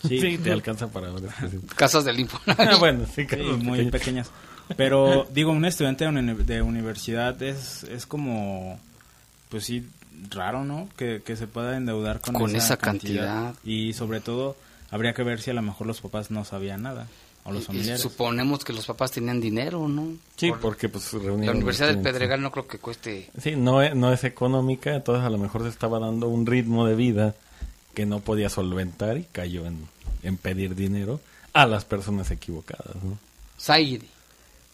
Sí, 0.08 0.38
te 0.38 0.52
alcanza 0.52 0.88
para 0.90 1.08
casas 1.76 2.04
del 2.06 2.20
Infonavit. 2.20 2.60
Ah, 2.74 2.78
bueno, 2.78 3.06
sí, 3.16 3.26
muy 3.62 3.90
pequeñas. 3.90 4.30
Pero 4.76 5.26
digo, 5.34 5.52
un 5.52 5.64
estudiante 5.66 6.04
de, 6.06 6.10
uni- 6.10 6.44
de 6.44 6.62
universidad 6.62 7.42
es, 7.42 7.84
es 7.84 8.06
como, 8.06 8.80
pues 9.50 9.64
sí, 9.66 9.88
raro, 10.30 10.64
¿no? 10.66 10.90
Que, 10.98 11.22
que 11.26 11.36
se 11.38 11.48
pueda 11.48 11.78
endeudar 11.78 12.20
con, 12.20 12.34
Con 12.34 12.56
esa 12.56 12.76
cantidad. 12.78 13.54
Y 13.64 13.94
sobre 13.94 14.20
todo, 14.20 14.58
habría 14.92 15.14
que 15.14 15.24
ver 15.24 15.42
si 15.42 15.52
a 15.52 15.54
lo 15.54 15.62
mejor 15.62 15.88
los 15.88 16.02
papás 16.02 16.32
no 16.32 16.44
sabían 16.44 16.82
nada. 16.82 17.08
O 17.46 17.52
los 17.52 17.62
Y- 17.62 17.64
y 17.64 17.68
familiares. 17.68 18.02
suponemos 18.02 18.64
que 18.64 18.72
los 18.74 18.86
papás 18.86 19.12
tenían 19.12 19.42
dinero, 19.42 19.88
¿no? 19.90 20.14
Sí, 20.38 20.50
Por- 20.50 20.60
porque 20.62 20.88
pues 20.90 21.12
reunieron 21.12 21.46
La 21.46 21.52
Universidad 21.52 21.88
del 21.88 22.02
Pedregal 22.02 22.42
no 22.42 22.52
creo 22.52 22.68
que 22.68 22.78
cueste... 22.80 23.30
Sí, 23.42 23.56
no 23.58 23.82
es, 23.82 23.94
no 23.96 24.14
es 24.14 24.24
económica, 24.24 24.96
entonces 24.96 25.26
a 25.26 25.30
lo 25.30 25.38
mejor 25.38 25.64
se 25.64 25.70
estaba 25.70 26.00
dando 26.00 26.28
un 26.30 26.46
ritmo 26.46 26.88
de 26.88 26.96
vida 26.96 27.36
que 27.94 28.06
no 28.06 28.22
podía 28.22 28.50
solventar 28.50 29.18
y 29.18 29.24
cayó 29.32 29.66
en, 29.66 29.78
en 30.24 30.38
pedir 30.38 30.74
dinero 30.76 31.20
a 31.52 31.66
las 31.66 31.84
personas 31.86 32.32
equivocadas, 32.32 32.96
¿no? 33.04 33.18
Zaire. 33.60 34.06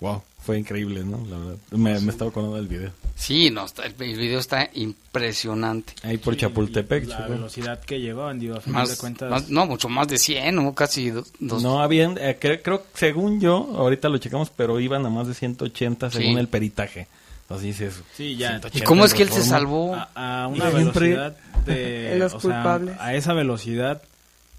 wow, 0.00 0.22
fue 0.44 0.58
increíble, 0.58 1.04
¿no? 1.04 1.24
La 1.30 1.38
verdad. 1.38 1.56
Me, 1.70 1.98
me 2.00 2.10
estaba 2.12 2.30
acordando 2.30 2.56
del 2.56 2.68
video. 2.68 2.90
Sí, 3.16 3.50
no, 3.50 3.64
está- 3.64 3.84
el, 3.86 3.94
el 3.98 4.18
video 4.18 4.38
está 4.38 4.68
impresionante. 4.74 5.94
Ahí 6.02 6.18
por 6.18 6.36
Chapultepec. 6.36 7.06
La 7.06 7.26
velocidad 7.28 7.80
que 7.80 8.00
llevaban, 8.00 8.38
digo, 8.40 8.56
a 8.56 8.60
final 8.60 8.82
Más, 8.82 8.90
de 8.90 8.96
cuentas. 8.96 9.30
más- 9.30 9.48
no, 9.48 9.66
mucho 9.66 9.88
más 9.88 10.08
de 10.08 10.18
100, 10.18 10.54
¿no? 10.56 10.74
Casi 10.74 11.10
do- 11.10 11.24
dos. 11.38 11.62
No 11.62 11.80
habían, 11.80 12.18
eh, 12.18 12.36
cre- 12.40 12.60
creo, 12.62 12.84
según 12.94 13.40
yo, 13.40 13.56
ahorita 13.76 14.08
lo 14.08 14.18
checamos, 14.18 14.50
pero 14.54 14.80
iban 14.80 15.04
a 15.06 15.10
más 15.10 15.26
de 15.28 15.34
180 15.34 16.10
según 16.10 16.34
Sí. 16.34 16.40
el 16.40 16.48
peritaje. 16.48 17.06
Así 17.48 17.66
dices. 17.68 18.02
Sí, 18.16 18.36
ya. 18.36 18.48
180 18.50 18.78
¿Y 18.78 18.82
cómo 18.86 19.04
es 19.04 19.14
que 19.14 19.22
él 19.22 19.30
se 19.30 19.42
salvó? 19.42 19.94
a, 19.94 20.44
a 20.44 20.48
una 20.48 20.70
velocidad 20.70 21.36
de 21.66 22.12
En 22.14 22.18
los 22.18 22.34
o 22.34 22.40
sea, 22.40 22.50
culpables. 22.62 22.96
a 22.98 23.14
esa 23.14 23.32
velocidad 23.32 24.02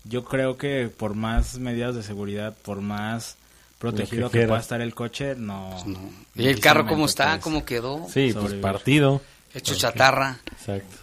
yo 0.08 0.24
creo 0.24 0.56
que 0.58 0.88
por 0.96 1.16
más 1.16 1.58
medidas 1.58 1.96
de 1.96 2.04
seguridad 2.04 2.56
por 2.64 2.82
más 2.82 3.38
protegido 3.80 4.30
que 4.30 4.42
que, 4.42 4.48
pueda 4.48 4.60
estar 4.60 4.82
el 4.82 4.94
coche 4.94 5.36
no 5.36 5.76
¿Y 6.36 6.48
el 6.48 6.60
carro 6.60 6.88
cómo 6.88 7.06
está? 7.06 7.40
¿Cómo 7.40 7.66
quedó? 7.66 8.08
Sí, 8.10 8.34
pues 8.34 8.54
partido. 8.54 9.22
Hecho 9.54 9.76
chatarra. 9.76 10.40
Exacto. 10.52 10.98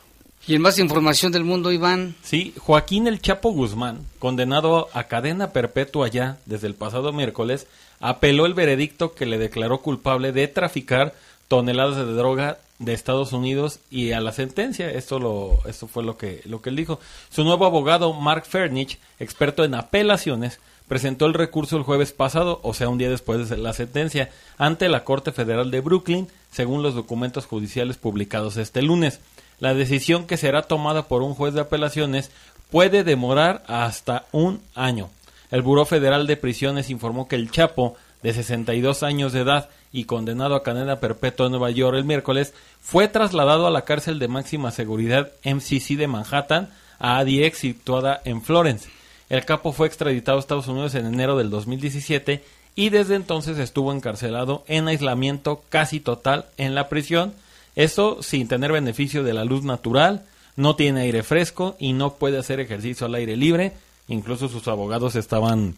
Y 0.46 0.56
en 0.56 0.62
más 0.62 0.78
información 0.78 1.30
del 1.30 1.44
mundo, 1.44 1.70
Iván. 1.70 2.16
Sí, 2.22 2.52
Joaquín 2.58 3.06
El 3.06 3.20
Chapo 3.20 3.52
Guzmán, 3.52 4.00
condenado 4.18 4.88
a 4.92 5.04
cadena 5.04 5.52
perpetua 5.52 6.08
ya 6.08 6.38
desde 6.46 6.66
el 6.66 6.74
pasado 6.74 7.12
miércoles, 7.12 7.68
apeló 8.00 8.44
el 8.44 8.54
veredicto 8.54 9.14
que 9.14 9.24
le 9.24 9.38
declaró 9.38 9.80
culpable 9.82 10.32
de 10.32 10.48
traficar 10.48 11.14
toneladas 11.46 11.96
de 11.96 12.12
droga 12.12 12.58
de 12.80 12.92
Estados 12.92 13.32
Unidos 13.32 13.78
y 13.88 14.12
a 14.12 14.20
la 14.20 14.32
sentencia, 14.32 14.90
esto 14.90 15.20
lo 15.20 15.58
esto 15.66 15.86
fue 15.86 16.02
lo 16.02 16.16
que 16.16 16.42
lo 16.46 16.60
que 16.60 16.70
él 16.70 16.76
dijo. 16.76 16.98
Su 17.30 17.44
nuevo 17.44 17.64
abogado 17.64 18.12
Mark 18.12 18.44
Fernich, 18.44 18.98
experto 19.20 19.62
en 19.62 19.74
apelaciones, 19.74 20.58
presentó 20.92 21.24
el 21.24 21.32
recurso 21.32 21.78
el 21.78 21.84
jueves 21.84 22.12
pasado, 22.12 22.60
o 22.62 22.74
sea, 22.74 22.90
un 22.90 22.98
día 22.98 23.08
después 23.08 23.48
de 23.48 23.56
la 23.56 23.72
sentencia, 23.72 24.28
ante 24.58 24.90
la 24.90 25.04
Corte 25.04 25.32
Federal 25.32 25.70
de 25.70 25.80
Brooklyn, 25.80 26.28
según 26.50 26.82
los 26.82 26.94
documentos 26.94 27.46
judiciales 27.46 27.96
publicados 27.96 28.58
este 28.58 28.82
lunes. 28.82 29.20
La 29.58 29.72
decisión 29.72 30.26
que 30.26 30.36
será 30.36 30.60
tomada 30.60 31.08
por 31.08 31.22
un 31.22 31.32
juez 31.32 31.54
de 31.54 31.62
apelaciones 31.62 32.30
puede 32.70 33.04
demorar 33.04 33.62
hasta 33.68 34.26
un 34.32 34.60
año. 34.74 35.08
El 35.50 35.62
Buró 35.62 35.86
Federal 35.86 36.26
de 36.26 36.36
Prisiones 36.36 36.90
informó 36.90 37.26
que 37.26 37.36
el 37.36 37.50
Chapo, 37.50 37.96
de 38.22 38.34
62 38.34 39.02
años 39.02 39.32
de 39.32 39.40
edad 39.40 39.70
y 39.92 40.04
condenado 40.04 40.54
a 40.56 40.62
cadena 40.62 41.00
perpetua 41.00 41.46
en 41.46 41.52
Nueva 41.52 41.70
York 41.70 41.96
el 41.96 42.04
miércoles, 42.04 42.52
fue 42.82 43.08
trasladado 43.08 43.66
a 43.66 43.70
la 43.70 43.86
cárcel 43.86 44.18
de 44.18 44.28
máxima 44.28 44.70
seguridad 44.70 45.32
MCC 45.42 45.96
de 45.96 46.06
Manhattan, 46.06 46.68
a 46.98 47.16
ADX 47.16 47.56
situada 47.56 48.20
en 48.26 48.42
Florence. 48.42 48.90
El 49.32 49.46
capo 49.46 49.72
fue 49.72 49.86
extraditado 49.86 50.36
a 50.36 50.40
Estados 50.40 50.68
Unidos 50.68 50.94
en 50.94 51.06
enero 51.06 51.38
del 51.38 51.48
2017 51.48 52.44
y 52.74 52.90
desde 52.90 53.14
entonces 53.14 53.58
estuvo 53.58 53.90
encarcelado 53.90 54.62
en 54.68 54.88
aislamiento 54.88 55.62
casi 55.70 56.00
total 56.00 56.44
en 56.58 56.74
la 56.74 56.90
prisión, 56.90 57.32
eso 57.74 58.22
sin 58.22 58.46
tener 58.46 58.72
beneficio 58.72 59.22
de 59.22 59.32
la 59.32 59.46
luz 59.46 59.64
natural, 59.64 60.26
no 60.54 60.76
tiene 60.76 61.00
aire 61.00 61.22
fresco 61.22 61.76
y 61.78 61.94
no 61.94 62.16
puede 62.16 62.36
hacer 62.36 62.60
ejercicio 62.60 63.06
al 63.06 63.14
aire 63.14 63.38
libre, 63.38 63.72
incluso 64.06 64.50
sus 64.50 64.68
abogados 64.68 65.16
estaban 65.16 65.76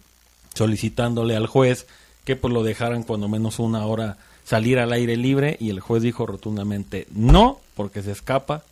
solicitándole 0.54 1.36
al 1.36 1.46
juez 1.46 1.86
que 2.24 2.34
pues 2.34 2.52
lo 2.52 2.64
dejaran 2.64 3.04
cuando 3.04 3.28
menos 3.28 3.60
una 3.60 3.86
hora 3.86 4.16
salir 4.42 4.80
al 4.80 4.92
aire 4.92 5.16
libre 5.16 5.58
y 5.60 5.70
el 5.70 5.78
juez 5.78 6.02
dijo 6.02 6.26
rotundamente 6.26 7.06
no 7.12 7.60
porque 7.76 8.02
se 8.02 8.10
escapa 8.10 8.64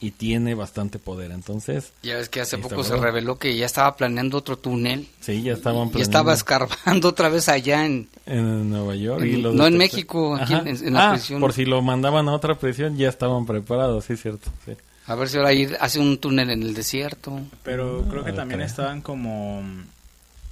y 0.00 0.12
tiene 0.12 0.54
bastante 0.54 0.98
poder. 0.98 1.32
Entonces, 1.32 1.92
ya 2.02 2.16
ves 2.16 2.28
que 2.28 2.40
hace 2.40 2.56
poco 2.58 2.84
se 2.84 2.96
reveló 2.96 3.36
que 3.38 3.56
ya 3.56 3.66
estaba 3.66 3.96
planeando 3.96 4.38
otro 4.38 4.56
túnel 4.56 5.08
Sí, 5.20 5.42
ya 5.42 5.54
estaban 5.54 5.90
y 5.94 6.00
estaba 6.00 6.32
planeando 6.32 6.32
escarbando 6.34 7.08
otra 7.10 7.28
vez 7.28 7.48
allá 7.48 7.84
en 7.84 8.08
en 8.26 8.70
Nueva 8.70 8.94
York. 8.94 9.24
y 9.24 9.34
en- 9.34 9.42
lo 9.42 9.52
no 9.52 9.66
en 9.66 9.76
México, 9.76 10.36
aquí 10.36 10.54
en- 10.54 10.68
en 10.68 10.94
la 10.94 11.08
Ah, 11.08 11.12
prisión. 11.14 11.40
Por 11.40 11.52
si 11.52 11.64
lo 11.64 11.82
mandaban 11.82 12.28
a 12.28 12.32
otra 12.34 12.54
prisión, 12.56 12.96
ya 12.96 13.08
estaban 13.08 13.44
preparados, 13.46 14.04
sí, 14.04 14.16
cierto. 14.16 14.50
Sí. 14.64 14.72
a 15.06 15.14
ver 15.14 15.28
si 15.30 15.38
ahora 15.38 15.52
ir 15.54 15.74
hace 15.80 15.98
un 15.98 16.18
túnel 16.18 16.50
en 16.50 16.62
el 16.62 16.74
desierto. 16.74 17.40
Pero 17.64 18.04
creo 18.10 18.24
que 18.24 18.32
también 18.32 18.58
creo. 18.58 18.66
estaban 18.66 19.00
como 19.00 19.62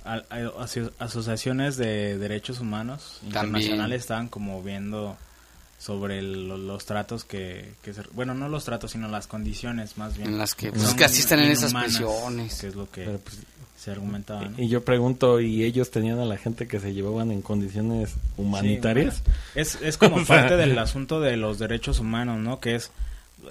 a- 0.05 0.23
a- 0.31 0.63
aso- 0.65 0.93
asociaciones 0.99 1.77
de 1.77 2.17
derechos 2.19 2.61
humanos 2.61 3.19
También. 3.21 3.37
internacionales 3.47 4.01
estaban 4.01 4.29
como 4.29 4.63
viendo 4.63 5.17
sobre 5.87 6.19
el- 6.19 6.49
los 6.67 6.85
tratos 6.85 7.23
que, 7.25 7.71
que 7.83 7.95
se- 7.95 8.03
bueno 8.13 8.35
no 8.35 8.49
los 8.49 8.65
tratos 8.65 8.91
sino 8.91 9.07
las 9.07 9.29
condiciones 9.29 9.97
más 9.99 10.17
bien 10.17 10.31
En 10.31 10.39
las 10.39 10.57
que, 10.57 10.73
pues, 10.73 10.95
que 10.95 11.05
asisten 11.05 11.39
en 11.39 11.53
esas 11.53 11.73
prisiones. 11.73 12.61
que 12.61 12.67
es 12.67 12.75
lo 12.75 12.91
que 12.91 13.05
Pero, 13.05 13.19
pues, 13.21 13.39
se 13.79 13.91
argumentaba 13.93 14.47
¿no? 14.47 14.61
Y 14.61 14.69
yo 14.69 14.85
pregunto, 14.85 15.39
¿y 15.39 15.63
ellos 15.63 15.93
tenían 15.93 16.19
a 16.19 16.25
la 16.25 16.37
gente 16.39 16.67
que 16.67 16.81
se 16.81 16.93
llevaban 16.93 17.31
en 17.31 17.41
condiciones 17.41 18.15
humanitarias? 18.37 19.17
Sí, 19.17 19.23
bueno, 19.25 19.39
es, 19.55 19.79
es 19.81 19.97
como 19.97 20.17
parte 20.27 20.57
del 20.57 20.77
asunto 20.79 21.21
de 21.21 21.37
los 21.37 21.59
derechos 21.61 22.01
humanos, 22.01 22.39
¿no? 22.41 22.59
Que 22.59 22.75
es 22.75 22.91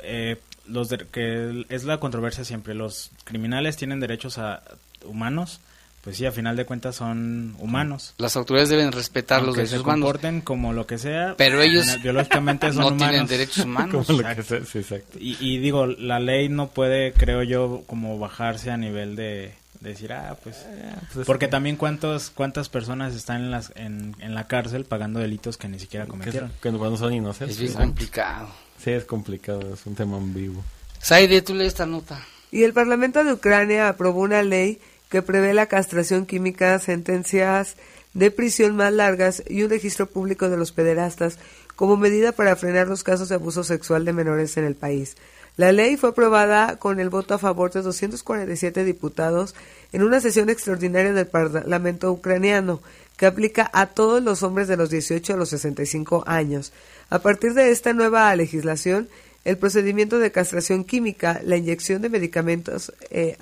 eh, 0.04 0.36
los 0.68 0.90
de- 0.90 1.06
que 1.10 1.66
es 1.70 1.84
la 1.86 2.00
controversia 2.02 2.44
siempre. 2.44 2.74
Los 2.74 3.12
criminales 3.24 3.78
tienen 3.78 4.00
derechos 4.02 4.38
a 4.40 4.62
humanos, 5.06 5.62
pues 6.06 6.16
sí, 6.18 6.26
a 6.26 6.32
final 6.32 6.56
de 6.56 6.66
cuentas 6.66 6.96
son 6.96 7.56
humanos. 7.60 8.14
Las 8.18 8.38
autoridades 8.38 8.70
deben 8.70 8.94
respetar 8.94 9.40
los 9.40 9.48
Aunque 9.50 9.62
derechos 9.64 9.80
se 9.80 9.84
humanos. 9.84 10.02
comporten 10.06 10.40
como 10.42 10.72
lo 10.72 10.88
que 10.88 10.98
sea, 10.98 11.34
Pero 11.38 11.62
ellos 11.62 12.02
biológicamente 12.02 12.68
son 12.72 12.78
no 12.78 12.88
humanos. 12.88 13.10
tienen 13.10 13.28
derechos 13.28 13.58
humanos. 13.66 14.06
Como 14.08 14.22
lo 14.22 14.36
que 14.36 14.44
sea, 14.44 14.64
sí, 14.66 14.78
exacto. 14.78 15.18
Y, 15.20 15.36
y 15.42 15.58
digo, 15.58 15.88
la 15.88 16.20
ley 16.22 16.48
no 16.48 16.70
puede, 16.70 17.12
creo 17.12 17.44
yo, 17.44 17.84
como 17.88 18.18
bajarse 18.20 18.72
a 18.72 18.78
nivel 18.78 19.16
de, 19.18 19.54
de 19.82 19.90
decir, 19.90 20.14
ah, 20.14 20.38
pues... 20.44 20.66
pues, 21.14 21.26
porque 21.26 21.48
también 21.48 21.76
cuántos, 21.76 22.30
cuántas 22.30 22.70
personas 22.70 23.14
están 23.16 23.42
en, 23.42 23.52
las, 23.52 23.74
en, 23.76 24.16
en 24.20 24.34
la 24.36 24.46
cárcel 24.48 24.86
pagando 24.86 25.20
delitos 25.20 25.58
que 25.58 25.68
ni 25.68 25.80
siquiera 25.80 26.06
Que, 26.06 26.12
cometieron. 26.12 26.52
que 26.62 26.72
cuando 26.72 26.98
son 26.98 27.14
inocentes. 27.14 27.58
Es 27.58 27.62
bien 27.62 27.74
¿no? 27.74 27.80
complicado. 27.80 28.48
Sí, 28.84 28.92
es 28.92 29.06
complicado, 29.06 29.74
es 29.74 29.86
un 29.86 29.96
tema 29.96 30.18
en 30.18 30.34
vivo. 30.34 30.64
Saide, 31.02 31.42
tú 31.42 31.56
lees 31.56 31.70
esta 31.70 31.86
nota. 31.86 32.20
Y 32.52 32.64
el 32.64 32.74
Parlamento 32.74 33.24
de 33.24 33.34
Ucrania 33.34 33.90
aprobó 33.90 34.22
una 34.22 34.42
ley 34.44 34.80
que 35.10 35.22
prevé 35.22 35.54
la 35.54 35.68
castración 35.68 36.26
química, 36.26 36.78
sentencias 36.80 37.76
de 38.14 38.32
prisión 38.32 38.76
más 38.76 38.94
largas 38.94 39.44
y 39.48 39.64
un 39.64 39.70
registro 39.70 40.08
público 40.08 40.50
de 40.50 40.58
los 40.58 40.72
pederastas 40.72 41.38
como 41.76 41.98
medida 41.98 42.32
para 42.32 42.56
frenar 42.56 42.88
los 42.88 43.04
casos 43.04 43.30
de 43.30 43.36
abuso 43.36 43.64
sexual 43.64 44.06
de 44.06 44.14
menores 44.14 44.58
en 44.58 44.64
el 44.64 44.76
país. 44.76 45.16
La 45.58 45.72
ley 45.72 45.96
fue 45.96 46.10
aprobada 46.10 46.78
con 46.78 47.00
el 47.00 47.10
voto 47.10 47.34
a 47.34 47.38
favor 47.38 47.72
de 47.72 47.82
247 47.82 48.84
diputados 48.84 49.56
en 49.94 50.04
una 50.04 50.20
sesión 50.20 50.50
extraordinaria 50.50 51.14
del 51.14 51.28
Parlamento 51.28 52.12
ucraniano 52.12 52.82
que 53.16 53.26
aplica 53.26 53.70
a 53.74 53.88
todos 53.88 54.22
los 54.22 54.44
hombres 54.44 54.68
de 54.68 54.76
los 54.76 54.90
18 54.90 55.34
a 55.34 55.38
los 55.38 55.50
65 55.50 56.24
años. 56.28 56.74
A 57.10 57.20
partir 57.20 57.54
de 57.54 57.72
esta 57.72 57.94
nueva 57.94 58.36
legislación, 58.36 59.08
el 59.46 59.58
procedimiento 59.58 60.20
de 60.20 60.32
castración 60.32 60.84
química, 60.84 61.40
la 61.44 61.56
inyección 61.56 62.02
de 62.02 62.10
medicamentos 62.10 62.92
eh, 63.10 63.38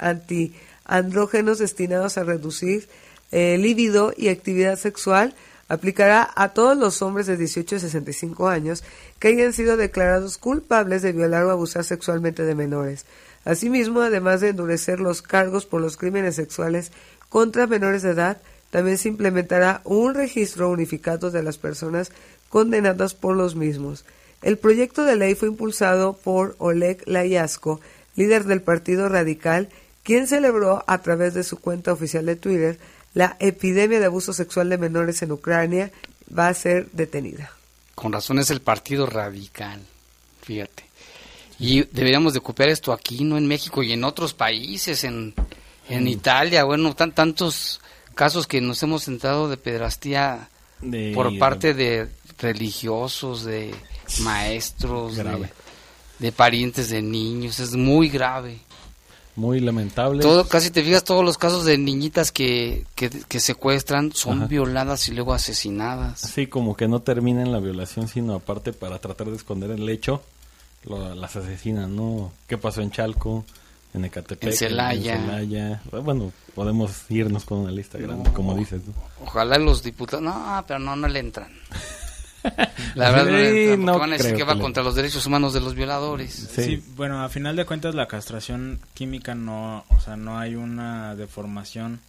antiandrógenos 0.86 1.60
destinados 1.60 2.18
a 2.18 2.24
reducir 2.24 2.88
eh, 3.32 3.58
y 4.18 4.28
actividad 4.28 4.78
sexual, 4.78 5.34
aplicará 5.68 6.30
a 6.36 6.50
todos 6.50 6.78
los 6.78 7.02
hombres 7.02 7.26
de 7.26 7.38
18 7.38 7.78
a 7.78 7.80
65 7.80 8.48
años 8.48 8.84
que 9.20 9.30
hayan 9.30 9.54
sido 9.54 9.78
declarados 9.78 10.38
culpables 10.38 11.02
de 11.02 11.14
violar 11.14 11.46
o 11.46 11.52
abusar 11.52 11.84
sexualmente 11.84 12.44
de 12.44 12.56
menores. 12.56 13.06
Asimismo, 13.46 14.02
además 14.02 14.42
de 14.42 14.50
endurecer 14.50 15.00
los 15.00 15.22
cargos 15.22 15.66
por 15.66 15.82
los 15.82 15.98
crímenes 15.98 16.36
sexuales 16.36 16.92
contra 17.30 17.68
menores 17.68 18.04
de 18.04 18.12
edad, 18.12 18.38
también 18.70 18.98
se 18.98 19.10
implementará 19.10 19.82
un 19.84 20.14
registro 20.14 20.70
unificado 20.70 21.30
de 21.30 21.44
las 21.44 21.58
personas 21.58 22.12
condenadas 22.50 23.14
por 23.14 23.36
los 23.36 23.56
mismos. 23.56 24.06
El 24.42 24.58
proyecto 24.58 25.04
de 25.04 25.16
ley 25.16 25.36
fue 25.36 25.48
impulsado 25.48 26.14
por 26.14 26.56
Oleg 26.58 27.02
Layasko, 27.06 27.80
líder 28.16 28.44
del 28.44 28.62
Partido 28.62 29.10
Radical, 29.10 29.70
quien 30.04 30.28
celebró 30.28 30.84
a 30.88 31.02
través 31.02 31.34
de 31.34 31.44
su 31.44 31.58
cuenta 31.58 31.94
oficial 31.94 32.26
de 32.26 32.36
Twitter 32.36 32.80
la 33.14 33.38
epidemia 33.40 34.00
de 34.00 34.06
abuso 34.06 34.34
sexual 34.34 34.70
de 34.70 34.78
menores 34.78 35.22
en 35.22 35.32
Ucrania 35.32 35.92
va 36.38 36.48
a 36.48 36.54
ser 36.54 36.90
detenida. 36.92 37.52
Con 37.96 38.12
razón 38.12 38.40
es 38.40 38.50
el 38.50 38.60
partido 38.62 39.06
radical, 39.06 39.80
fíjate. 40.42 40.84
Y 41.60 41.84
deberíamos 41.92 42.34
de 42.34 42.42
copiar 42.42 42.70
esto 42.70 42.92
aquí, 42.92 43.24
no 43.24 43.38
en 43.38 43.48
México 43.48 43.84
y 43.84 43.92
en 43.94 44.04
otros 44.04 44.34
países, 44.34 45.04
en, 45.04 45.34
en 45.88 46.08
Italia, 46.08 46.64
bueno, 46.64 46.96
tan, 46.96 47.14
tantos 47.14 47.80
casos 48.16 48.48
que 48.48 48.60
nos 48.62 48.82
hemos 48.84 49.08
entrado 49.08 49.48
de 49.48 49.58
pedrastía 49.58 50.50
De- 50.82 51.12
por 51.14 51.38
parte 51.38 51.74
de 51.76 52.10
religiosos, 52.40 53.44
de 53.44 53.74
maestros, 54.22 55.16
de 56.20 56.32
parientes 56.32 56.90
de 56.90 57.02
niños, 57.02 57.60
es 57.60 57.74
muy 57.76 58.10
grave. 58.10 58.58
Muy 59.36 59.60
lamentable. 59.60 60.22
Todo, 60.22 60.48
casi 60.48 60.70
te 60.70 60.84
fijas, 60.84 61.04
todos 61.04 61.26
los 61.26 61.38
casos 61.40 61.66
de 61.66 61.78
niñitas 61.80 62.32
que, 62.32 62.86
que, 62.94 63.10
que 63.10 63.40
secuestran 63.40 64.12
son 64.14 64.40
Ajá. 64.40 64.48
violadas 64.48 65.08
y 65.08 65.12
luego 65.14 65.34
asesinadas. 65.34 66.20
Sí, 66.20 66.46
como 66.48 66.76
que 66.76 66.88
no 66.88 67.02
termina 67.02 67.42
en 67.42 67.52
la 67.52 67.60
violación, 67.60 68.08
sino 68.08 68.36
aparte 68.36 68.74
para 68.74 69.00
tratar 69.00 69.30
de 69.32 69.36
esconder 69.36 69.72
el 69.72 69.90
hecho, 69.90 70.22
lo- 70.86 71.16
las 71.16 71.36
asesinan, 71.36 71.96
¿no? 71.96 72.32
¿Qué 72.48 72.58
pasó 72.60 72.82
en 72.82 72.92
Chalco? 72.92 73.44
En 73.96 74.06
Ecatepec, 74.06 74.50
En 74.52 74.58
Celaya. 74.58 75.18
Celaya. 75.22 75.82
Bueno, 76.04 76.32
podemos 76.56 76.92
irnos 77.10 77.46
con 77.46 77.60
una 77.60 77.72
lista 77.72 77.98
grande, 78.00 78.32
como 78.34 78.56
dices. 78.56 78.82
¿no? 78.88 78.94
Ojalá 79.24 79.58
los 79.60 79.84
diputados. 79.84 80.24
No, 80.24 80.64
pero 80.68 80.80
no, 80.80 80.96
no 80.96 81.08
le 81.08 81.20
entran. 81.20 81.52
La 82.96 83.12
verdad, 83.12 83.26
Sí, 83.26 83.68
porque 83.70 83.78
no 83.80 84.00
van 84.00 84.10
a 84.10 84.14
decir 84.14 84.28
creo 84.28 84.38
que 84.38 84.44
que 84.44 84.48
va 84.48 84.56
le- 84.56 84.62
contra 84.62 84.84
los 84.84 84.96
derechos 84.96 85.26
humanos 85.26 85.54
de 85.54 85.62
los 85.62 85.74
violadores. 85.76 86.50
Sí. 86.56 86.84
bueno, 86.96 87.24
a 87.24 87.30
final 87.30 87.56
de 87.56 87.66
cuentas 87.66 87.96
la 87.96 88.08
castración 88.08 88.80
química 88.94 89.34
no, 89.36 89.86
o 89.90 90.00
sea, 90.00 90.16
no 90.18 90.38
hay 90.38 90.56
una 90.56 91.16
deformación 91.16 92.00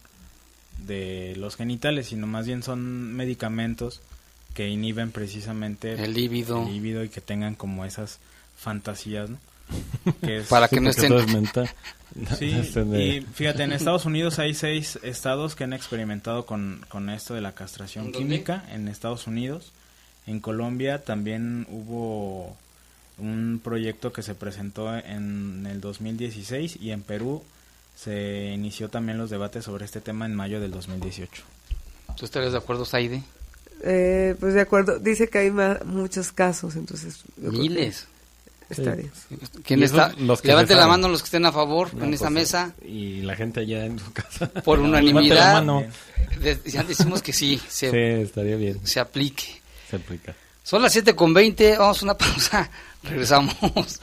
de 0.79 1.35
los 1.37 1.57
genitales, 1.57 2.09
sino 2.09 2.27
más 2.27 2.47
bien 2.47 2.62
son 2.62 3.14
medicamentos 3.14 4.01
que 4.55 4.68
inhiben 4.68 5.11
precisamente 5.12 5.92
El 5.94 6.14
líbido. 6.14 6.62
el 6.62 6.73
líbido 6.73 7.05
y 7.05 7.09
que 7.09 7.20
tengan 7.20 7.55
como 7.55 7.85
esas 7.85 8.18
fantasías, 8.57 9.31
¿no? 9.31 9.38
Que 10.20 10.38
es- 10.38 10.49
Para 10.49 10.68
que 10.68 10.81
no 10.81 10.90
estén- 10.90 11.09
todo 11.09 11.20
es 11.20 11.33
mental. 11.33 11.70
Sí, 12.38 12.51
Este 12.53 12.81
y 12.83 13.20
fíjate, 13.23 13.64
en 13.64 13.73
Estados 13.73 14.05
Unidos 14.05 14.38
hay 14.38 14.55
seis 14.55 15.01
estados 15.03 15.57
que 15.57 15.64
han 15.64 15.73
experimentado 15.73 16.47
con, 16.47 16.85
con 16.88 17.11
esto 17.11 17.35
de 17.35 17.40
la 17.40 17.57
castración 17.57 18.12
química 18.12 18.64
en 18.70 18.87
Estados 18.87 19.27
Unidos. 19.27 19.73
En 20.26 20.40
Colombia 20.40 21.04
también 21.04 21.66
hubo 21.70 22.56
un 23.18 23.60
proyecto 23.62 24.12
que 24.12 24.22
se 24.22 24.34
presentó 24.34 24.94
en 24.96 25.66
el 25.70 25.80
2016 25.80 26.78
y 26.80 26.90
en 26.90 27.02
Perú 27.02 27.42
se 27.96 28.52
inició 28.54 28.88
también 28.88 29.18
los 29.18 29.30
debates 29.30 29.64
sobre 29.64 29.84
este 29.84 30.00
tema 30.00 30.26
en 30.26 30.34
mayo 30.34 30.60
del 30.60 30.70
2018. 30.72 31.42
¿Tú 32.16 32.24
estarías 32.24 32.52
de 32.52 32.58
acuerdo, 32.58 32.84
Saide? 32.84 33.22
Eh, 33.82 34.34
pues 34.40 34.54
de 34.54 34.60
acuerdo, 34.62 34.98
dice 34.98 35.28
que 35.28 35.38
hay 35.38 35.50
ma- 35.50 35.78
muchos 35.84 36.32
casos, 36.32 36.74
entonces... 36.76 37.22
Miles. 37.37 38.06
Estaría. 38.70 39.10
¿Quién 39.62 39.82
está? 39.82 40.14
los 40.18 40.40
que 40.40 40.48
Levante 40.48 40.74
la 40.74 40.87
mano 40.88 41.06
los 41.08 41.20
que 41.20 41.26
estén 41.26 41.44
a 41.44 41.52
favor 41.52 41.92
No, 41.94 42.04
en 42.06 42.14
esta 42.14 42.26
pues, 42.28 42.34
mesa. 42.34 42.74
Y 42.82 43.20
la 43.20 43.37
gente 43.37 43.60
allá 43.60 43.84
en 43.84 43.98
su 43.98 44.10
casa. 44.12 44.48
Por 44.48 44.78
Levante 44.82 45.02
la 45.02 45.10
unanimidad. 45.12 45.52
mano. 45.52 45.84
De- 46.40 46.58
ya 46.64 46.82
decimos 46.82 47.20
que 47.22 47.34
sí, 47.34 47.60
se, 47.68 47.90
Sí, 47.90 47.96
estaría 48.22 48.56
bien. 48.56 48.80
se 48.84 49.00
aplique. 49.00 49.60
Son 50.62 50.80
las 50.83 50.92
7 50.92 51.14
con 51.14 51.35
20, 51.35 51.76
vamos 51.76 52.00
a 52.00 52.04
una 52.04 52.16
pausa, 52.16 52.70
regresamos. 53.02 54.00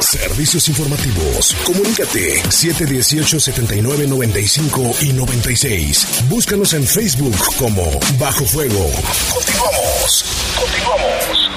Servicios 0.00 0.68
informativos. 0.68 1.54
Comunícate 1.64 2.42
718-7995 2.44 5.02
y 5.02 5.12
96. 5.12 6.06
Búscanos 6.28 6.72
en 6.74 6.86
Facebook 6.86 7.34
como 7.58 7.82
Bajo 8.18 8.44
Fuego. 8.44 8.88
Continuamos. 9.32 10.24
Continuamos. 10.60 11.50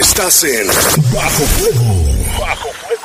Estás 0.00 0.44
en 0.44 0.66
Bajo 1.12 1.42
Fuego. 1.44 2.04
Bajo 2.40 2.68
fuego. 2.72 2.99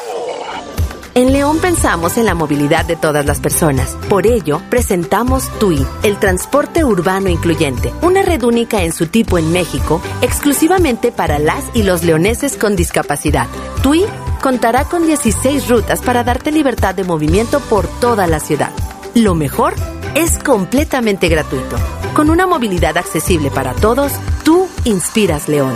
En 1.18 1.32
León 1.32 1.60
pensamos 1.60 2.18
en 2.18 2.26
la 2.26 2.36
movilidad 2.36 2.84
de 2.84 2.98
todas 2.98 3.26
las 3.26 3.40
personas. 3.40 3.96
Por 4.10 4.28
ello, 4.28 4.62
presentamos 4.70 5.48
TUI, 5.60 5.88
el 6.04 6.20
transporte 6.20 6.84
urbano 6.84 7.30
incluyente, 7.30 7.94
una 8.02 8.22
red 8.22 8.44
única 8.44 8.84
en 8.84 8.92
su 8.92 9.08
tipo 9.08 9.38
en 9.38 9.50
México, 9.54 10.02
exclusivamente 10.22 11.14
para 11.14 11.40
las 11.40 11.64
y 11.74 11.84
los 11.84 12.04
leoneses 12.04 12.58
con 12.58 12.76
discapacidad. 12.76 13.48
TUI 13.82 14.04
contará 14.42 14.84
con 14.84 15.08
16 15.08 15.70
rutas 15.70 16.02
para 16.02 16.26
darte 16.26 16.52
libertad 16.52 16.94
de 16.94 17.06
movimiento 17.06 17.62
por 17.62 17.88
toda 18.02 18.28
la 18.28 18.42
ciudad. 18.42 18.72
Lo 19.14 19.36
mejor 19.36 19.74
es 20.16 20.38
completamente 20.38 21.30
gratuito. 21.30 21.78
Con 22.14 22.30
una 22.30 22.46
movilidad 22.46 22.98
accesible 22.98 23.52
para 23.52 23.74
todos, 23.74 24.12
tú 24.44 24.68
inspiras 24.84 25.48
León. 25.48 25.76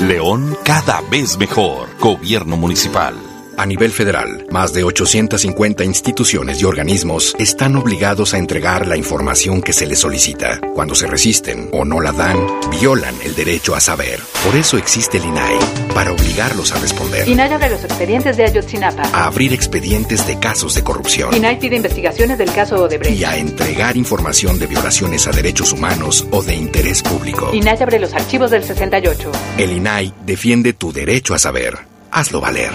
León 0.00 0.54
cada 0.64 1.00
vez 1.10 1.38
mejor. 1.38 1.88
Gobierno 1.98 2.58
municipal. 2.58 3.29
A 3.56 3.66
nivel 3.66 3.92
federal, 3.92 4.46
más 4.50 4.72
de 4.72 4.84
850 4.84 5.84
instituciones 5.84 6.60
y 6.60 6.64
organismos 6.64 7.34
están 7.38 7.76
obligados 7.76 8.32
a 8.32 8.38
entregar 8.38 8.86
la 8.86 8.96
información 8.96 9.60
que 9.60 9.72
se 9.72 9.86
les 9.86 9.98
solicita. 9.98 10.60
Cuando 10.74 10.94
se 10.94 11.06
resisten 11.06 11.68
o 11.72 11.84
no 11.84 12.00
la 12.00 12.12
dan, 12.12 12.38
violan 12.70 13.14
el 13.22 13.34
derecho 13.34 13.74
a 13.74 13.80
saber. 13.80 14.20
Por 14.44 14.56
eso 14.56 14.78
existe 14.78 15.18
el 15.18 15.26
INAI, 15.26 15.58
para 15.94 16.12
obligarlos 16.12 16.72
a 16.72 16.78
responder. 16.78 17.28
INAI 17.28 17.52
abre 17.52 17.70
los 17.70 17.84
expedientes 17.84 18.36
de 18.36 18.44
Ayotzinapa. 18.44 19.02
A 19.12 19.26
abrir 19.26 19.52
expedientes 19.52 20.26
de 20.26 20.38
casos 20.38 20.74
de 20.74 20.82
corrupción. 20.82 21.34
INAI 21.34 21.58
pide 21.58 21.76
investigaciones 21.76 22.38
del 22.38 22.52
caso 22.52 22.76
Odebrecht. 22.76 23.18
Y 23.18 23.24
a 23.24 23.36
entregar 23.36 23.96
información 23.96 24.58
de 24.58 24.66
violaciones 24.66 25.26
a 25.26 25.32
derechos 25.32 25.72
humanos 25.72 26.26
o 26.30 26.42
de 26.42 26.54
interés 26.54 27.02
público. 27.02 27.50
INAI 27.52 27.82
abre 27.82 27.98
los 27.98 28.14
archivos 28.14 28.50
del 28.50 28.64
68. 28.64 29.32
El 29.58 29.72
INAI 29.72 30.14
defiende 30.24 30.72
tu 30.72 30.92
derecho 30.92 31.34
a 31.34 31.38
saber. 31.38 31.78
Hazlo 32.10 32.40
valer. 32.40 32.70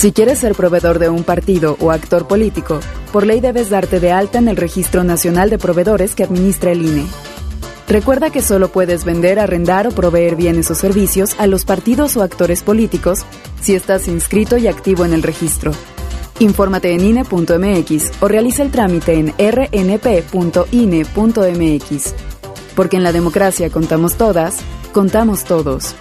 Si 0.00 0.12
quieres 0.12 0.38
ser 0.38 0.54
proveedor 0.54 0.98
de 0.98 1.10
un 1.10 1.24
partido 1.24 1.76
o 1.78 1.90
actor 1.90 2.26
político, 2.26 2.80
por 3.12 3.26
ley 3.26 3.40
debes 3.40 3.68
darte 3.68 4.00
de 4.00 4.12
alta 4.12 4.38
en 4.38 4.48
el 4.48 4.56
Registro 4.56 5.04
Nacional 5.04 5.50
de 5.50 5.58
Proveedores 5.58 6.14
que 6.14 6.24
administra 6.24 6.72
el 6.72 6.80
INE. 6.80 7.04
Recuerda 7.86 8.30
que 8.30 8.40
solo 8.40 8.68
puedes 8.68 9.04
vender, 9.04 9.38
arrendar 9.38 9.86
o 9.86 9.90
proveer 9.90 10.36
bienes 10.36 10.70
o 10.70 10.74
servicios 10.74 11.38
a 11.38 11.46
los 11.46 11.66
partidos 11.66 12.16
o 12.16 12.22
actores 12.22 12.62
políticos 12.62 13.26
si 13.60 13.74
estás 13.74 14.08
inscrito 14.08 14.56
y 14.56 14.68
activo 14.68 15.04
en 15.04 15.12
el 15.12 15.22
registro. 15.22 15.72
Infórmate 16.38 16.94
en 16.94 17.04
INE.mx 17.04 18.22
o 18.22 18.28
realiza 18.28 18.62
el 18.62 18.70
trámite 18.70 19.12
en 19.18 19.34
rnp.ine.mx. 19.36 20.14
Porque 22.74 22.96
en 22.96 23.02
la 23.02 23.12
democracia 23.12 23.68
contamos 23.68 24.16
todas, 24.16 24.60
contamos 24.94 25.44
todos. 25.44 25.94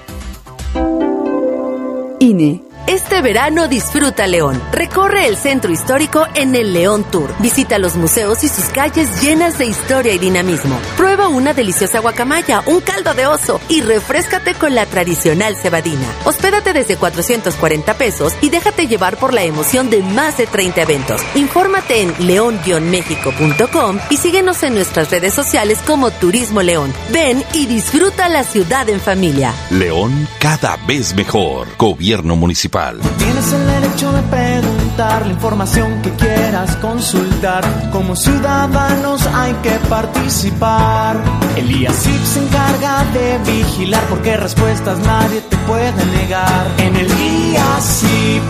INE. 2.22 2.69
Este 2.90 3.22
verano 3.22 3.68
disfruta 3.68 4.26
León. 4.26 4.60
Recorre 4.72 5.28
el 5.28 5.38
centro 5.38 5.72
histórico 5.72 6.26
en 6.34 6.56
el 6.56 6.74
León 6.74 7.04
Tour. 7.04 7.32
Visita 7.38 7.78
los 7.78 7.96
museos 7.96 8.44
y 8.44 8.48
sus 8.48 8.66
calles 8.70 9.22
llenas 9.22 9.60
de 9.60 9.68
historia 9.68 10.12
y 10.16 10.18
dinamismo. 10.18 10.80
Prueba 10.98 11.28
una 11.28 11.54
deliciosa 11.54 12.00
guacamaya, 12.00 12.64
un 12.66 12.82
caldo 12.82 13.14
de 13.14 13.28
oso 13.28 13.62
y 13.70 13.82
refrescate 13.82 14.56
con 14.56 14.74
la 14.74 14.88
tradicional 14.88 15.56
cebadina. 15.56 16.08
Hospédate 16.26 16.74
desde 16.74 16.98
440 16.98 17.94
pesos 17.94 18.34
y 18.42 18.50
déjate 18.50 18.88
llevar 18.88 19.18
por 19.18 19.36
la 19.36 19.44
emoción 19.44 19.92
de 19.92 20.02
más 20.02 20.38
de 20.38 20.48
30 20.48 20.82
eventos. 20.82 21.22
Infórmate 21.36 22.02
en 22.02 22.16
león-méxico.com 22.26 24.00
y 24.10 24.18
síguenos 24.18 24.64
en 24.64 24.74
nuestras 24.74 25.12
redes 25.12 25.36
sociales 25.36 25.78
como 25.86 26.10
Turismo 26.10 26.64
León. 26.64 26.92
Ven 27.12 27.44
y 27.54 27.68
disfruta 27.68 28.30
la 28.30 28.44
ciudad 28.44 28.90
en 28.90 29.00
familia. 29.00 29.54
León 29.70 30.28
cada 30.40 30.76
vez 30.88 31.14
mejor. 31.14 31.68
Gobierno 31.78 32.36
municipal. 32.36 32.79
Tienes 33.18 33.52
el 33.52 33.68
derecho 33.68 34.10
de 34.14 34.22
preguntar 34.22 35.26
la 35.26 35.34
información 35.34 36.02
que 36.02 36.12
quieras 36.12 36.78
consultar. 36.78 37.62
Como 37.92 38.16
ciudadanos 38.16 39.28
hay 39.34 39.52
que 39.56 39.72
participar. 39.90 41.18
El 41.58 41.70
IACIP 41.70 42.24
se 42.24 42.40
encarga 42.40 43.04
de 43.12 43.38
vigilar 43.52 44.02
porque 44.08 44.38
respuestas 44.38 44.98
nadie 45.00 45.42
te 45.42 45.58
puede 45.58 46.06
negar. 46.06 46.68
En 46.78 46.96
el 46.96 47.08
IACIP 47.08 48.44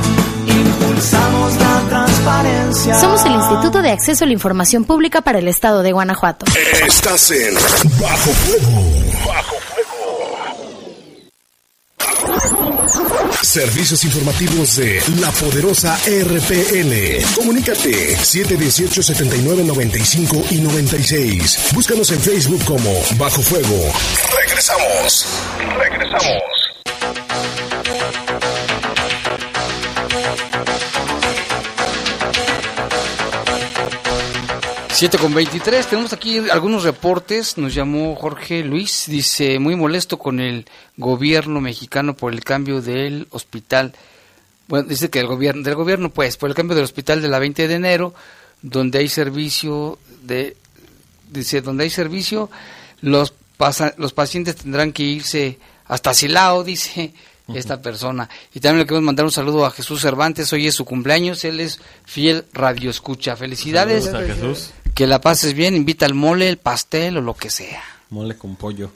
impulsamos 0.45 1.55
la 1.55 1.81
transparencia. 1.89 2.99
Somos 2.99 3.25
el 3.25 3.31
Instituto 3.33 3.81
de 3.81 3.89
Acceso 3.89 4.25
a 4.25 4.27
la 4.27 4.33
Información 4.33 4.85
Pública 4.85 5.21
para 5.21 5.39
el 5.39 5.47
Estado 5.47 5.81
de 5.81 5.91
Guanajuato. 5.91 6.45
Estás 6.85 7.31
en 7.31 7.55
Bajo 7.99 8.31
Fuego. 8.31 8.83
Bajo 9.25 9.55
Fuego. 9.55 9.89
Servicios 13.41 14.03
informativos 14.03 14.75
de 14.75 15.01
la 15.19 15.31
poderosa 15.31 15.97
RPN. 16.05 17.23
Comunícate 17.35 18.17
718-7995 18.17 20.51
y 20.51 20.59
96. 20.59 21.71
Búscanos 21.73 22.11
en 22.11 22.19
Facebook 22.19 22.65
como 22.65 22.91
Bajo 23.17 23.41
Fuego. 23.41 23.93
Regresamos. 24.35 25.25
Regresamos. 25.77 26.43
7 34.99 35.17
con 35.17 35.33
23, 35.33 35.87
tenemos 35.87 36.11
aquí 36.11 36.39
algunos 36.49 36.83
reportes, 36.83 37.57
nos 37.57 37.73
llamó 37.73 38.17
Jorge 38.17 38.65
Luis, 38.65 39.05
dice, 39.07 39.57
muy 39.57 39.77
molesto 39.77 40.19
con 40.19 40.41
el 40.41 40.65
gobierno 40.97 41.61
mexicano 41.61 42.17
por 42.17 42.33
el 42.33 42.43
cambio 42.43 42.81
del 42.81 43.25
hospital, 43.29 43.93
bueno, 44.67 44.89
dice 44.89 45.09
que 45.09 45.21
el 45.21 45.27
gobierno, 45.27 45.63
del 45.63 45.75
gobierno 45.75 46.09
pues, 46.09 46.35
por 46.35 46.49
el 46.49 46.55
cambio 46.57 46.75
del 46.75 46.83
hospital 46.83 47.21
de 47.21 47.29
la 47.29 47.39
20 47.39 47.69
de 47.69 47.73
enero, 47.73 48.13
donde 48.61 48.99
hay 48.99 49.07
servicio 49.07 49.99
de, 50.21 50.57
dice, 51.29 51.61
donde 51.61 51.85
hay 51.85 51.89
servicio, 51.91 52.49
los, 52.99 53.33
pasa, 53.55 53.93
los 53.95 54.11
pacientes 54.11 54.57
tendrán 54.57 54.91
que 54.91 55.03
irse 55.03 55.59
hasta 55.85 56.13
Silao, 56.13 56.65
dice 56.65 57.13
esta 57.55 57.81
persona. 57.81 58.29
Y 58.53 58.59
también 58.59 58.79
le 58.79 58.85
queremos 58.85 59.05
mandar 59.05 59.25
un 59.25 59.31
saludo 59.31 59.65
a 59.65 59.71
Jesús 59.71 60.01
Cervantes, 60.01 60.51
hoy 60.53 60.67
es 60.67 60.75
su 60.75 60.85
cumpleaños, 60.85 61.45
él 61.45 61.61
es 61.61 61.79
fiel 62.05 62.45
radio 62.53 62.89
escucha. 62.89 63.35
Felicidades. 63.35 64.11
Jesús. 64.11 64.71
Que 64.95 65.07
la 65.07 65.21
pases 65.21 65.53
bien, 65.53 65.75
invita 65.75 66.05
al 66.05 66.13
mole, 66.13 66.49
el 66.49 66.57
pastel 66.57 67.17
o 67.17 67.21
lo 67.21 67.33
que 67.33 67.49
sea. 67.49 67.81
Mole 68.09 68.35
con 68.37 68.55
pollo. 68.55 68.91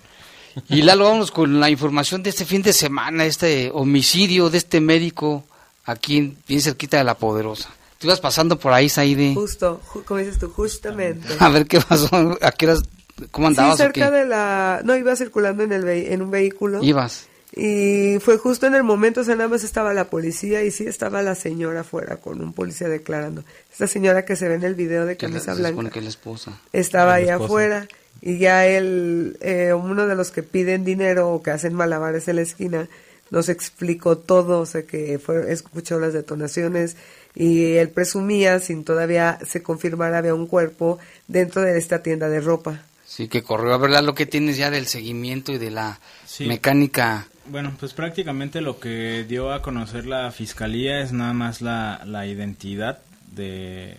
Y 0.69 0.82
Lalo, 0.82 1.06
vamos 1.06 1.32
con 1.32 1.60
la 1.60 1.69
información 1.69 2.21
de 2.23 2.29
este 2.29 2.45
fin 2.45 2.62
de 2.62 2.73
semana, 2.73 3.25
este 3.25 3.71
homicidio 3.73 4.49
de 4.49 4.58
este 4.60 4.82
médico 4.82 5.45
aquí 5.86 6.36
bien 6.47 6.62
cerquita 6.62 6.97
de 6.97 7.03
La 7.03 7.15
Poderosa. 7.17 7.69
Tú 7.97 8.08
ibas 8.08 8.19
pasando 8.19 8.60
por 8.60 8.73
ahí, 8.73 8.89
Saide. 8.89 9.34
Justo, 9.34 9.82
ju- 9.88 10.03
como 10.03 10.19
dices 10.19 10.38
tú, 10.38 10.49
justamente. 10.49 11.27
A 11.39 11.49
ver 11.49 11.65
qué 11.65 11.79
pasó, 11.82 12.38
¿a 12.41 12.51
qué 12.51 12.67
horas, 12.67 12.84
cómo 13.32 13.47
andabas 13.47 13.77
Sí, 13.77 13.82
o 13.82 13.86
cerca 13.86 14.10
qué? 14.12 14.15
de 14.17 14.25
la... 14.25 14.82
No, 14.84 14.95
iba 14.95 15.15
circulando 15.15 15.63
en, 15.63 15.71
el 15.71 15.84
vehi- 15.84 16.12
en 16.12 16.21
un 16.21 16.29
vehículo. 16.29 16.84
Ibas. 16.84 17.27
Y 17.55 18.17
fue 18.19 18.37
justo 18.37 18.65
en 18.65 18.73
el 18.73 18.81
momento, 18.83 19.21
o 19.21 19.23
sea, 19.23 19.35
nada 19.35 19.47
más 19.47 19.63
estaba 19.63 19.93
la 19.93 20.05
policía 20.09 20.63
y 20.63 20.71
sí 20.71 20.85
estaba 20.87 21.21
la 21.21 21.35
señora 21.35 21.81
afuera 21.81 22.17
con 22.17 22.41
un 22.41 22.51
policía 22.51 22.89
declarando. 22.89 23.43
Esta 23.71 23.85
señora 23.85 24.25
que 24.25 24.35
se 24.35 24.47
ve 24.49 24.55
en 24.55 24.63
el 24.63 24.73
video 24.73 25.05
de 25.05 25.17
Que 25.17 25.27
la- 25.27 25.33
camisa 25.33 25.51
se 25.55 25.57
supone 25.59 25.73
blanca 25.73 25.93
que 25.93 25.99
es 25.99 26.05
la 26.05 26.09
esposa. 26.09 26.59
estaba 26.73 27.19
Es 27.19 27.23
ahí 27.23 27.27
la 27.27 27.35
afuera 27.45 27.87
y 28.21 28.39
ya 28.39 28.65
él, 28.65 29.37
eh, 29.41 29.71
uno 29.73 30.07
de 30.07 30.15
los 30.15 30.31
que 30.31 30.41
piden 30.41 30.83
dinero 30.83 31.29
o 31.29 31.43
que 31.43 31.51
hacen 31.51 31.75
malabares 31.75 32.27
en 32.27 32.37
la 32.37 32.41
esquina, 32.41 32.87
nos 33.29 33.49
explicó 33.49 34.17
todo, 34.17 34.59
o 34.61 34.65
sea 34.65 34.83
que 34.83 35.19
fue, 35.19 35.51
escuchó 35.51 35.99
las 35.99 36.13
detonaciones 36.13 36.95
y 37.35 37.73
él 37.75 37.89
presumía, 37.89 38.59
sin 38.61 38.83
todavía 38.83 39.37
se 39.47 39.61
confirmar, 39.61 40.15
había 40.15 40.33
un 40.33 40.47
cuerpo 40.47 40.97
dentro 41.27 41.61
de 41.61 41.77
esta 41.77 42.01
tienda 42.01 42.29
de 42.29 42.41
ropa. 42.41 42.81
Sí, 43.05 43.27
que 43.27 43.43
corrió 43.43 43.73
a 43.73 43.77
ver 43.77 43.91
lo 44.03 44.15
que 44.15 44.25
tienes 44.25 44.57
ya 44.57 44.71
del 44.71 44.87
seguimiento 44.87 45.51
y 45.51 45.59
de 45.59 45.69
la 45.69 45.99
Sí. 46.25 46.47
mecánica. 46.47 47.27
Bueno, 47.45 47.73
pues 47.79 47.93
prácticamente 47.93 48.62
lo 48.62 48.79
que 48.79 49.25
dio 49.27 49.51
a 49.51 49.62
conocer 49.62 50.06
la 50.06 50.32
fiscalía 50.32 50.99
es 51.01 51.12
nada 51.12 51.34
más 51.34 51.62
la, 51.62 52.01
la 52.06 52.25
identidad 52.25 52.99
de, 53.32 53.95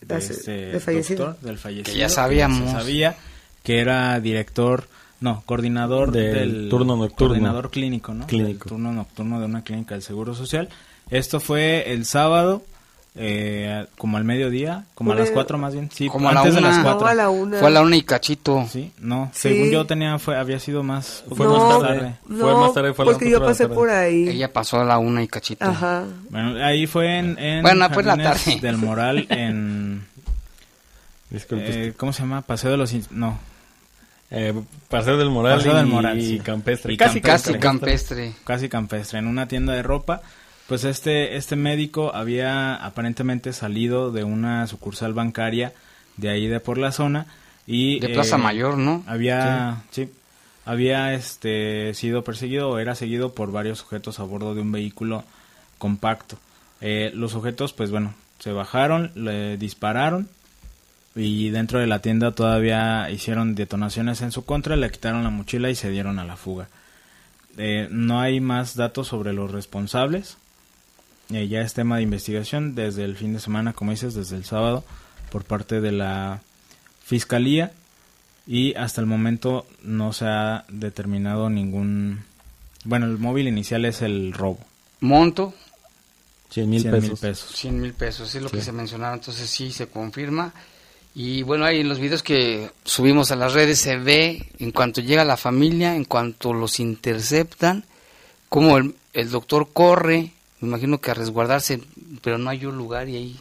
de 0.00 0.14
Las- 0.14 0.30
este 0.30 0.50
del 0.72 0.80
fallecido. 0.80 1.26
doctor, 1.26 1.46
del 1.48 1.58
fallecido. 1.58 1.92
Que 1.94 1.98
ya 2.00 2.08
sabíamos. 2.08 2.70
se 2.70 2.76
sabía 2.76 3.16
que 3.62 3.78
era 3.80 4.18
director, 4.20 4.88
no, 5.20 5.42
coordinador 5.46 6.10
Del 6.10 6.34
del, 6.62 6.68
turno 6.68 6.96
nocturno. 6.96 7.28
Coordinador 7.34 7.70
clínico, 7.70 8.14
¿no? 8.14 8.26
Clínico. 8.26 8.48
Del 8.48 8.58
turno 8.58 8.92
nocturno 8.92 9.38
de 9.40 9.46
una 9.46 9.62
clínica 9.62 9.94
del 9.94 10.02
Seguro 10.02 10.34
Social. 10.34 10.68
Esto 11.10 11.38
fue 11.40 11.92
el 11.92 12.04
sábado, 12.04 12.62
eh, 13.20 13.86
como 13.98 14.16
al 14.16 14.22
mediodía, 14.24 14.84
como 14.94 15.10
a 15.12 15.14
las 15.16 15.30
cuatro 15.32 15.58
más 15.58 15.72
bien. 15.74 15.90
Sí, 15.92 16.08
Como 16.08 16.28
a 16.28 16.32
la 16.32 16.40
antes 16.40 16.54
de 16.54 16.60
las 16.60 16.78
cuatro. 16.78 17.00
No, 17.00 17.06
a 17.08 17.14
la 17.14 17.28
una. 17.30 17.58
Fue 17.58 17.66
a 17.68 17.70
la 17.70 17.82
una 17.82 17.96
y 17.96 18.02
cachito. 18.02 18.64
Sí, 18.70 18.92
no, 19.00 19.30
Sí. 19.34 19.48
según 19.50 19.70
yo 19.70 19.84
tenía, 19.86 20.18
fue, 20.18 20.36
había 20.36 20.60
sido 20.60 20.82
más, 20.84 21.24
Fue 21.34 21.46
no, 21.46 21.58
más 21.68 21.80
tarde. 21.80 22.14
no, 22.28 22.38
Fue 22.44 22.54
más 22.54 22.72
tarde, 22.74 22.94
fue 22.94 23.04
a 23.04 23.06
las 23.06 23.14
porque 23.16 23.30
yo 23.30 23.40
pasé 23.44 23.64
tarde. 23.64 23.74
por 23.74 23.90
ahí. 23.90 24.28
Ella 24.28 24.52
pasó 24.52 24.80
a 24.80 24.84
la 24.84 24.98
una 24.98 25.22
y 25.22 25.28
cachito. 25.28 25.64
Ajá. 25.64 26.04
Bueno, 26.30 26.64
ahí 26.64 26.86
fue 26.86 27.18
en, 27.18 27.38
en 27.38 27.62
Bueno, 27.62 27.88
fue 27.90 28.02
en 28.02 28.06
la 28.08 28.16
tarde. 28.16 28.58
del 28.62 28.76
Moral 28.76 29.26
en 29.30 30.06
Disculpe. 31.30 31.88
eh, 31.88 31.92
¿cómo 31.96 32.12
se 32.12 32.22
llama? 32.22 32.42
Paseo 32.42 32.70
de 32.70 32.76
los 32.76 32.94
no. 33.10 33.38
Eh, 34.30 34.52
Paseo 34.88 35.16
del 35.16 35.30
Moral 35.30 35.56
Paseo 35.58 35.72
y, 35.72 35.76
del 35.76 35.86
Moral, 35.86 36.18
y 36.18 36.26
sí. 36.26 36.38
campestre. 36.40 36.92
Y 36.92 36.96
casi, 36.96 37.20
campestre. 37.20 37.52
Casi 37.54 37.60
campestre. 37.60 38.32
Casi 38.44 38.68
campestre, 38.68 39.18
en 39.18 39.26
una 39.26 39.48
tienda 39.48 39.72
de 39.72 39.82
ropa. 39.82 40.20
Pues 40.68 40.84
este, 40.84 41.36
este 41.36 41.56
médico 41.56 42.14
había 42.14 42.74
aparentemente 42.74 43.54
salido 43.54 44.12
de 44.12 44.22
una 44.22 44.66
sucursal 44.66 45.14
bancaria 45.14 45.72
de 46.18 46.28
ahí 46.28 46.46
de 46.46 46.60
por 46.60 46.76
la 46.76 46.92
zona 46.92 47.26
y 47.66 48.00
De 48.00 48.10
Plaza 48.10 48.36
eh, 48.36 48.40
Mayor, 48.40 48.76
¿no? 48.76 49.02
Había, 49.06 49.82
sí, 49.90 50.10
había 50.66 51.14
este 51.14 51.94
sido 51.94 52.22
perseguido 52.22 52.68
o 52.68 52.78
era 52.78 52.94
seguido 52.94 53.32
por 53.32 53.50
varios 53.50 53.78
sujetos 53.78 54.20
a 54.20 54.24
bordo 54.24 54.54
de 54.54 54.60
un 54.60 54.70
vehículo 54.70 55.24
compacto. 55.78 56.38
Eh, 56.82 57.12
los 57.14 57.32
sujetos, 57.32 57.72
pues 57.72 57.90
bueno, 57.90 58.12
se 58.38 58.52
bajaron, 58.52 59.10
le 59.14 59.56
dispararon 59.56 60.28
y 61.14 61.48
dentro 61.48 61.80
de 61.80 61.86
la 61.86 62.00
tienda 62.00 62.32
todavía 62.32 63.10
hicieron 63.10 63.54
detonaciones 63.54 64.20
en 64.20 64.32
su 64.32 64.44
contra, 64.44 64.76
le 64.76 64.90
quitaron 64.90 65.24
la 65.24 65.30
mochila 65.30 65.70
y 65.70 65.74
se 65.74 65.88
dieron 65.88 66.18
a 66.18 66.26
la 66.26 66.36
fuga. 66.36 66.68
Eh, 67.56 67.88
no 67.90 68.20
hay 68.20 68.40
más 68.40 68.76
datos 68.76 69.08
sobre 69.08 69.32
los 69.32 69.50
responsables. 69.50 70.36
Eh, 71.30 71.46
ya 71.48 71.60
es 71.60 71.74
tema 71.74 71.96
de 71.96 72.02
investigación 72.02 72.74
desde 72.74 73.04
el 73.04 73.16
fin 73.16 73.34
de 73.34 73.40
semana, 73.40 73.74
como 73.74 73.90
dices, 73.90 74.14
desde 74.14 74.36
el 74.36 74.44
sábado, 74.44 74.84
por 75.30 75.44
parte 75.44 75.80
de 75.80 75.92
la 75.92 76.40
fiscalía. 77.04 77.72
Y 78.46 78.74
hasta 78.74 79.02
el 79.02 79.06
momento 79.06 79.66
no 79.82 80.14
se 80.14 80.24
ha 80.24 80.64
determinado 80.68 81.50
ningún. 81.50 82.24
Bueno, 82.84 83.06
el 83.06 83.18
móvil 83.18 83.46
inicial 83.46 83.84
es 83.84 84.00
el 84.00 84.32
robo. 84.32 84.60
Monto, 85.00 85.52
100 86.50 86.70
mil 86.70 86.80
100 86.80 86.92
mil 86.92 87.02
pesos. 87.02 87.20
pesos. 87.20 87.50
100 87.56 87.80
mil 87.80 87.92
pesos, 87.92 88.34
es 88.34 88.42
lo 88.42 88.48
que 88.48 88.62
se 88.62 88.72
mencionaba, 88.72 89.14
entonces 89.14 89.50
sí 89.50 89.70
se 89.70 89.88
confirma. 89.88 90.54
Y 91.14 91.42
bueno, 91.42 91.64
ahí 91.64 91.80
en 91.80 91.88
los 91.88 91.98
videos 91.98 92.22
que 92.22 92.70
subimos 92.84 93.30
a 93.30 93.36
las 93.36 93.52
redes 93.52 93.78
se 93.78 93.96
ve 93.96 94.48
en 94.58 94.72
cuanto 94.72 95.00
llega 95.00 95.24
la 95.24 95.36
familia, 95.36 95.94
en 95.94 96.04
cuanto 96.04 96.52
los 96.52 96.80
interceptan, 96.80 97.84
como 98.48 98.78
el, 98.78 98.94
el 99.12 99.30
doctor 99.30 99.68
corre, 99.72 100.32
me 100.60 100.68
imagino 100.68 101.00
que 101.00 101.10
a 101.10 101.14
resguardarse, 101.14 101.80
pero 102.22 102.38
no 102.38 102.50
hay 102.50 102.64
un 102.66 102.76
lugar 102.76 103.08
y 103.08 103.16
ahí 103.16 103.40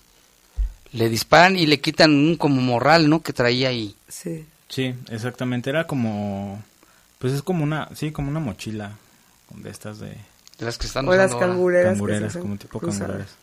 le 0.94 1.10
disparan 1.10 1.58
y 1.58 1.66
le 1.66 1.80
quitan 1.82 2.12
un 2.12 2.38
como 2.38 2.62
morral, 2.62 3.10
¿no? 3.10 3.22
Que 3.22 3.34
traía 3.34 3.70
ahí. 3.70 3.96
Sí. 4.08 4.46
Sí, 4.70 4.94
exactamente. 5.10 5.70
Era 5.70 5.86
como. 5.88 6.64
Pues 7.20 7.34
es 7.34 7.42
como 7.42 7.64
una. 7.64 7.90
Sí, 7.96 8.12
como 8.12 8.30
una 8.30 8.40
mochila. 8.40 8.98
De 9.56 9.70
estas 9.70 10.00
de. 10.00 10.10
De 10.10 10.66
las 10.66 10.78
que 10.78 10.88
están 10.88 11.08
O 11.08 11.16
las 11.16 11.36
cangureras. 11.36 11.94
que 11.94 11.98
Cangureras, 11.98 12.30
hacen 12.30 12.42
como 12.42 12.58
tipo 12.58 12.80
cruzadas. 12.80 13.08
cangureras. 13.08 13.36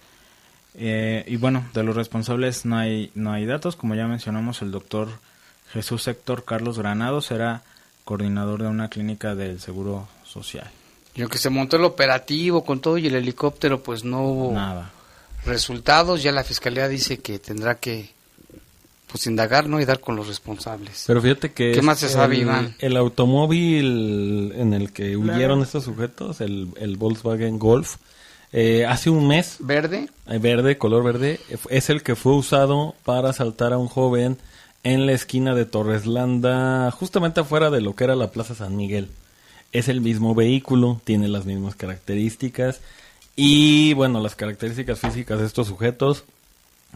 Eh, 0.76 1.24
y 1.28 1.37
bueno, 1.37 1.64
de 1.72 1.82
los 1.84 1.94
responsables 1.94 2.64
no 2.66 2.76
hay, 2.76 3.10
no 3.14 3.32
hay 3.32 3.46
datos. 3.46 3.76
Como 3.76 3.94
ya 3.94 4.06
mencionamos, 4.06 4.60
el 4.62 4.70
doctor 4.72 5.08
Jesús 5.72 6.06
Héctor 6.08 6.44
Carlos 6.44 6.78
Granados 6.78 7.30
era 7.30 7.62
coordinador 8.04 8.62
de 8.62 8.68
una 8.68 8.88
clínica 8.90 9.34
del 9.34 9.60
Seguro 9.60 10.08
Social. 10.24 10.70
Y 11.16 11.22
aunque 11.22 11.38
se 11.38 11.50
montó 11.50 11.77
el 11.77 11.85
operativo 11.85 12.64
con 12.64 12.81
todo 12.81 12.98
y 12.98 13.07
el 13.07 13.14
helicóptero, 13.14 13.83
pues 13.83 14.03
no 14.05 14.22
hubo 14.24 14.53
Nada. 14.53 14.90
resultados. 15.44 16.22
Ya 16.22 16.33
la 16.33 16.42
fiscalía 16.44 16.88
dice 16.88 17.18
que 17.18 17.38
tendrá 17.38 17.77
que 17.77 18.11
pues 19.07 19.29
indagar, 19.29 19.68
¿no? 19.68 19.81
Y 19.81 19.85
dar 19.85 20.00
con 20.00 20.16
los 20.16 20.27
responsables. 20.27 21.05
Pero 21.07 21.22
fíjate 21.22 21.53
que 21.53 21.70
¿Qué 21.70 21.79
es 21.79 21.85
más 21.85 22.00
se 22.00 22.09
sabe, 22.09 22.35
el, 22.35 22.40
Iván? 22.42 22.74
el 22.81 22.96
automóvil 22.96 24.53
en 24.57 24.74
el 24.74 24.92
que 24.92 25.12
Claro. 25.12 25.20
huyeron 25.37 25.62
estos 25.62 25.85
sujetos, 25.85 26.40
el, 26.40 26.70
el 26.81 26.96
Volkswagen 26.96 27.61
Golf, 27.61 27.96
eh, 28.53 28.85
hace 28.87 29.11
un 29.11 29.29
mes, 29.29 29.57
¿Verde? 29.61 30.09
eh, 30.29 30.38
verde, 30.38 30.79
color 30.79 31.05
verde, 31.05 31.38
es 31.70 31.90
el 31.90 32.03
que 32.03 32.16
fue 32.16 32.35
usado 32.35 32.96
para 33.05 33.31
asaltar 33.31 33.72
a 33.72 33.79
un 33.79 33.87
joven 33.88 34.37
en 34.83 35.07
la 35.07 35.12
esquina 35.12 35.55
de 35.55 35.64
Torreslanda, 35.64 36.90
justamente 36.90 37.40
afuera 37.40 37.70
de 37.70 37.81
lo 37.83 37.94
que 37.94 38.03
era 38.05 38.16
la 38.16 38.33
Plaza 38.33 38.57
San 38.57 38.74
Miguel. 38.77 39.09
Es 39.74 39.88
el 39.88 40.00
mismo 40.00 40.34
vehículo, 40.34 41.02
tiene 41.04 41.28
las 41.28 41.44
mismas 41.44 41.74
características 41.74 42.80
y 43.37 43.92
bueno, 43.94 44.20
las 44.20 44.37
características 44.37 45.00
físicas 45.00 45.40
de 45.40 45.46
estos 45.46 45.66
sujetos, 45.66 46.24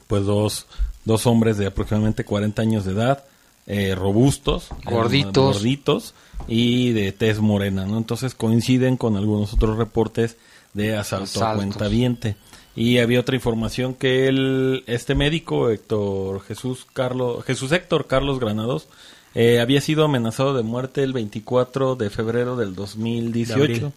pues 0.07 0.25
dos, 0.25 0.67
dos 1.05 1.27
hombres 1.27 1.59
de 1.59 1.67
aproximadamente 1.67 2.25
40 2.25 2.63
años 2.63 2.85
de 2.85 2.93
edad, 2.93 3.25
eh, 3.67 3.95
robustos, 3.95 4.71
eh, 4.71 4.75
Gorditos. 4.91 5.57
gorditos 5.57 6.15
y 6.47 6.93
de 6.93 7.13
tez 7.13 7.41
morena, 7.41 7.85
¿no? 7.85 7.99
Entonces 7.99 8.35
coinciden 8.35 8.97
con 8.97 9.17
algunos 9.17 9.53
otros 9.53 9.77
reportes 9.77 10.37
de 10.73 10.97
asalto 10.97 11.41
a 11.41 11.51
Asaltos. 11.51 11.57
cuentaviente. 11.57 12.37
Y 12.77 12.99
había 12.99 13.19
otra 13.19 13.35
información 13.35 13.95
que 13.95 14.29
el, 14.29 14.85
este 14.87 15.17
médico, 15.17 15.69
Héctor 15.71 16.41
Jesús 16.43 16.87
Carlos, 16.93 17.45
Jesús 17.45 17.73
Héctor 17.73 18.07
Carlos 18.07 18.39
Granados, 18.39 18.87
eh, 19.35 19.61
había 19.61 19.81
sido 19.81 20.05
amenazado 20.05 20.55
de 20.55 20.63
muerte 20.63 21.03
el 21.03 21.13
24 21.13 21.97
de 21.97 22.11
febrero 22.11 22.57
del 22.57 22.75
2018. 22.75 23.57
De 23.57 23.63
abril. 23.63 23.93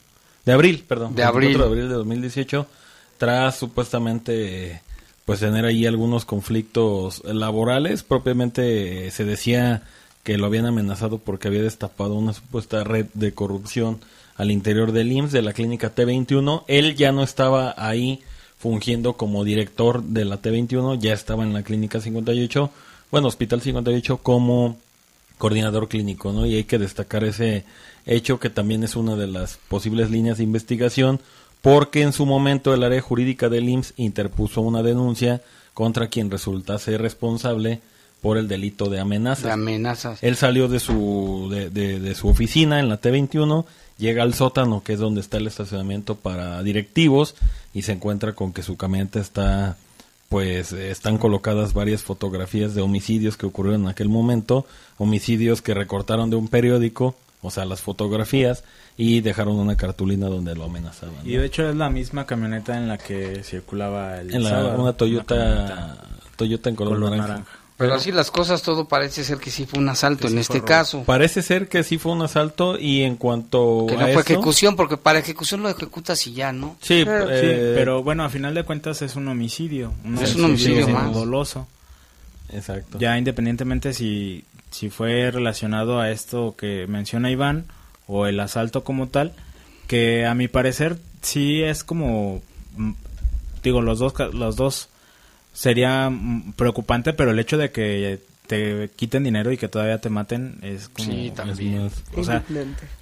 De 0.45 0.51
abril, 0.51 0.83
perdón. 0.87 1.15
De 1.15 1.23
abril. 1.23 1.49
24 1.49 1.65
de 1.65 1.71
abril 1.71 1.89
de 1.89 1.95
2018, 1.95 2.67
tras 3.17 3.57
supuestamente 3.57 4.81
pues 5.25 5.39
tener 5.39 5.65
ahí 5.65 5.85
algunos 5.85 6.25
conflictos 6.25 7.23
laborales. 7.25 8.03
Propiamente 8.03 9.07
eh, 9.07 9.11
se 9.11 9.23
decía 9.23 9.83
que 10.23 10.37
lo 10.37 10.45
habían 10.45 10.65
amenazado 10.65 11.17
porque 11.19 11.47
había 11.47 11.61
destapado 11.61 12.15
una 12.15 12.33
supuesta 12.33 12.83
red 12.83 13.07
de 13.13 13.33
corrupción 13.33 13.99
al 14.35 14.51
interior 14.51 14.91
del 14.91 15.11
IMSS, 15.11 15.31
de 15.31 15.41
la 15.41 15.53
clínica 15.53 15.93
T21. 15.93 16.63
Él 16.67 16.95
ya 16.95 17.11
no 17.11 17.23
estaba 17.23 17.73
ahí 17.77 18.21
fungiendo 18.57 19.13
como 19.13 19.43
director 19.43 20.03
de 20.03 20.25
la 20.25 20.41
T21, 20.41 20.99
ya 20.99 21.13
estaba 21.13 21.43
en 21.43 21.53
la 21.53 21.63
clínica 21.63 21.99
58, 21.99 22.69
bueno, 23.09 23.27
Hospital 23.27 23.61
58 23.61 24.17
como 24.17 24.77
coordinador 25.41 25.87
clínico, 25.87 26.31
¿no? 26.31 26.45
Y 26.45 26.53
hay 26.53 26.65
que 26.65 26.77
destacar 26.77 27.23
ese 27.23 27.63
hecho 28.05 28.39
que 28.39 28.51
también 28.51 28.83
es 28.83 28.95
una 28.95 29.15
de 29.15 29.25
las 29.25 29.57
posibles 29.67 30.11
líneas 30.11 30.37
de 30.37 30.43
investigación, 30.43 31.19
porque 31.63 32.03
en 32.03 32.13
su 32.13 32.27
momento 32.27 32.73
el 32.75 32.83
área 32.83 33.01
jurídica 33.01 33.49
del 33.49 33.67
IMSS 33.67 33.93
interpuso 33.97 34.61
una 34.61 34.83
denuncia 34.83 35.41
contra 35.73 36.09
quien 36.09 36.29
resultase 36.29 36.95
responsable 36.99 37.79
por 38.21 38.37
el 38.37 38.47
delito 38.47 38.87
de 38.89 38.99
amenazas. 38.99 39.45
De 39.45 39.51
amenazas. 39.51 40.19
Él 40.21 40.35
salió 40.35 40.67
de 40.67 40.79
su, 40.79 41.47
de, 41.49 41.71
de- 41.71 41.99
de 41.99 42.13
su 42.13 42.27
oficina 42.27 42.79
en 42.79 42.87
la 42.87 43.01
T21, 43.01 43.65
llega 43.97 44.21
al 44.21 44.35
sótano, 44.35 44.83
que 44.83 44.93
es 44.93 44.99
donde 44.99 45.21
está 45.21 45.37
el 45.37 45.47
estacionamiento 45.47 46.13
para 46.15 46.61
directivos, 46.61 47.33
y 47.73 47.81
se 47.81 47.93
encuentra 47.93 48.33
con 48.33 48.53
que 48.53 48.61
su 48.61 48.77
camioneta 48.77 49.19
está, 49.19 49.75
pues, 50.31 50.71
están 50.71 51.17
colocadas 51.17 51.73
varias 51.73 52.03
fotografías 52.03 52.73
de 52.73 52.81
homicidios 52.81 53.35
que 53.35 53.45
ocurrieron 53.45 53.81
en 53.81 53.87
aquel 53.89 54.07
momento, 54.07 54.65
homicidios 54.97 55.61
que 55.61 55.73
recortaron 55.73 56.29
de 56.29 56.37
un 56.37 56.47
periódico, 56.47 57.15
o 57.41 57.51
sea, 57.51 57.65
las 57.65 57.81
fotografías, 57.81 58.63
y 58.95 59.19
dejaron 59.19 59.57
una 59.57 59.75
cartulina 59.75 60.27
donde 60.27 60.55
lo 60.55 60.63
amenazaban. 60.63 61.17
Y 61.25 61.35
de 61.35 61.45
hecho 61.45 61.67
es 61.67 61.75
la 61.75 61.89
misma 61.89 62.25
camioneta 62.25 62.77
en 62.77 62.87
la 62.87 62.97
que 62.97 63.43
circulaba 63.43 64.21
el 64.21 64.33
en 64.33 64.43
la, 64.45 64.49
sábado, 64.51 64.81
una 64.81 64.93
Toyota, 64.93 65.97
Toyota 66.37 66.69
en 66.69 66.75
color, 66.77 66.93
color 66.93 67.09
naranja. 67.09 67.27
naranja. 67.27 67.60
Pero 67.81 67.95
así 67.95 68.11
las 68.11 68.31
cosas, 68.31 68.61
todo 68.61 68.85
parece 68.87 69.23
ser 69.23 69.37
que 69.37 69.51
sí 69.51 69.65
fue 69.65 69.79
un 69.79 69.89
asalto 69.89 70.27
en 70.27 70.33
sí 70.33 70.39
este 70.39 70.53
fue 70.53 70.59
robo. 70.59 70.67
caso. 70.67 71.03
Parece 71.03 71.41
ser 71.41 71.67
que 71.67 71.83
sí 71.83 71.97
fue 71.97 72.11
un 72.11 72.21
asalto 72.21 72.77
y 72.79 73.01
en 73.03 73.15
cuanto 73.17 73.85
Que 73.87 73.95
a 73.95 73.97
no 73.97 74.03
fue 74.03 74.11
eso- 74.11 74.19
ejecución, 74.21 74.75
porque 74.75 74.97
para 74.97 75.19
ejecución 75.19 75.61
lo 75.63 75.69
ejecutas 75.69 76.25
y 76.27 76.33
ya, 76.33 76.51
¿no? 76.53 76.75
Sí, 76.81 77.03
sí, 77.03 77.05
eh, 77.07 77.73
pero 77.75 78.03
bueno, 78.03 78.23
a 78.23 78.29
final 78.29 78.53
de 78.53 78.63
cuentas 78.63 79.01
es 79.01 79.15
un 79.15 79.27
homicidio. 79.27 79.93
Es 80.21 80.35
un 80.35 80.45
homicidio 80.45 80.87
más. 80.89 81.13
doloso. 81.13 81.67
Exacto. 82.53 82.99
Ya 82.99 83.17
independientemente 83.17 83.93
si, 83.93 84.43
si 84.71 84.89
fue 84.89 85.31
relacionado 85.31 85.99
a 85.99 86.11
esto 86.11 86.55
que 86.57 86.85
menciona 86.87 87.31
Iván 87.31 87.65
o 88.07 88.25
el 88.27 88.39
asalto 88.39 88.83
como 88.83 89.07
tal, 89.07 89.33
que 89.87 90.25
a 90.25 90.33
mi 90.35 90.47
parecer 90.47 90.97
sí 91.21 91.61
es 91.63 91.83
como, 91.83 92.41
mm, 92.75 92.91
digo, 93.63 93.81
los 93.81 93.99
dos, 93.99 94.13
ca- 94.13 94.27
los 94.33 94.55
dos 94.55 94.89
sería 95.53 96.09
mm, 96.09 96.53
preocupante, 96.53 97.13
pero 97.13 97.31
el 97.31 97.39
hecho 97.39 97.57
de 97.57 97.71
que 97.71 98.19
te 98.47 98.89
quiten 98.95 99.23
dinero 99.23 99.51
y 99.51 99.57
que 99.57 99.69
todavía 99.69 99.99
te 99.99 100.09
maten 100.09 100.57
es 100.61 100.89
como... 100.89 101.09
Sí, 101.09 101.31
también. 101.33 101.85
es 101.85 101.93
O 102.17 102.23
sea, 102.23 102.43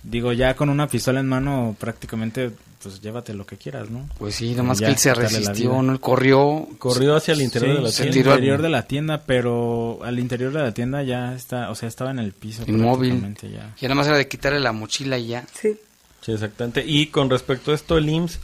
digo, 0.04 0.32
ya 0.34 0.56
con 0.56 0.70
una 0.70 0.88
pistola 0.88 1.20
en 1.22 1.28
mano 1.28 1.76
prácticamente, 1.80 2.52
pues 2.84 3.02
llévate 3.02 3.34
lo 3.34 3.48
que 3.48 3.58
quieras, 3.58 3.90
¿no? 3.90 4.08
Pues 4.20 4.36
sí, 4.36 4.54
nomás 4.54 4.78
Ya, 4.78 4.88
que 4.88 4.92
él 4.94 4.98
se 5.00 5.14
resistió. 5.16 5.82
¿no? 5.82 5.94
Él 5.94 6.00
corrió. 6.00 6.68
corrió 6.78 7.16
hacia 7.16 7.34
el 7.34 7.42
interior 7.42 7.72
Sí, 7.72 7.78
de 7.78 7.84
la 7.84 7.90
sí, 7.90 7.98
tienda. 8.04 8.14
tiró 8.14 8.32
al 8.32 8.38
interior 8.40 8.62
de 8.62 8.70
la 8.70 8.84
tienda, 8.84 9.24
pero 9.26 10.00
al 10.04 10.20
interior 10.20 10.54
de 10.54 10.60
la 10.62 10.72
tienda 10.72 11.02
ya 11.02 11.34
está, 11.34 11.72
o 11.72 11.76
sea, 11.76 11.90
estaba 11.90 12.12
en 12.12 12.20
el 12.20 12.32
piso. 12.34 12.64
Inmóvil. 12.68 13.36
Ya. 13.42 13.74
Y 13.82 13.86
nada 13.86 13.96
más 13.96 14.06
era 14.08 14.18
de 14.18 14.28
quitarle 14.28 14.60
la 14.60 14.72
mochila 14.72 15.18
y 15.18 15.28
ya. 15.28 15.48
Sí. 15.54 15.76
Sí, 16.22 16.32
exactamente. 16.34 16.84
Y 16.86 17.08
con 17.08 17.28
respecto 17.30 17.72
a 17.72 17.76
esto, 17.76 17.98
el 17.98 18.08
IMSS 18.08 18.40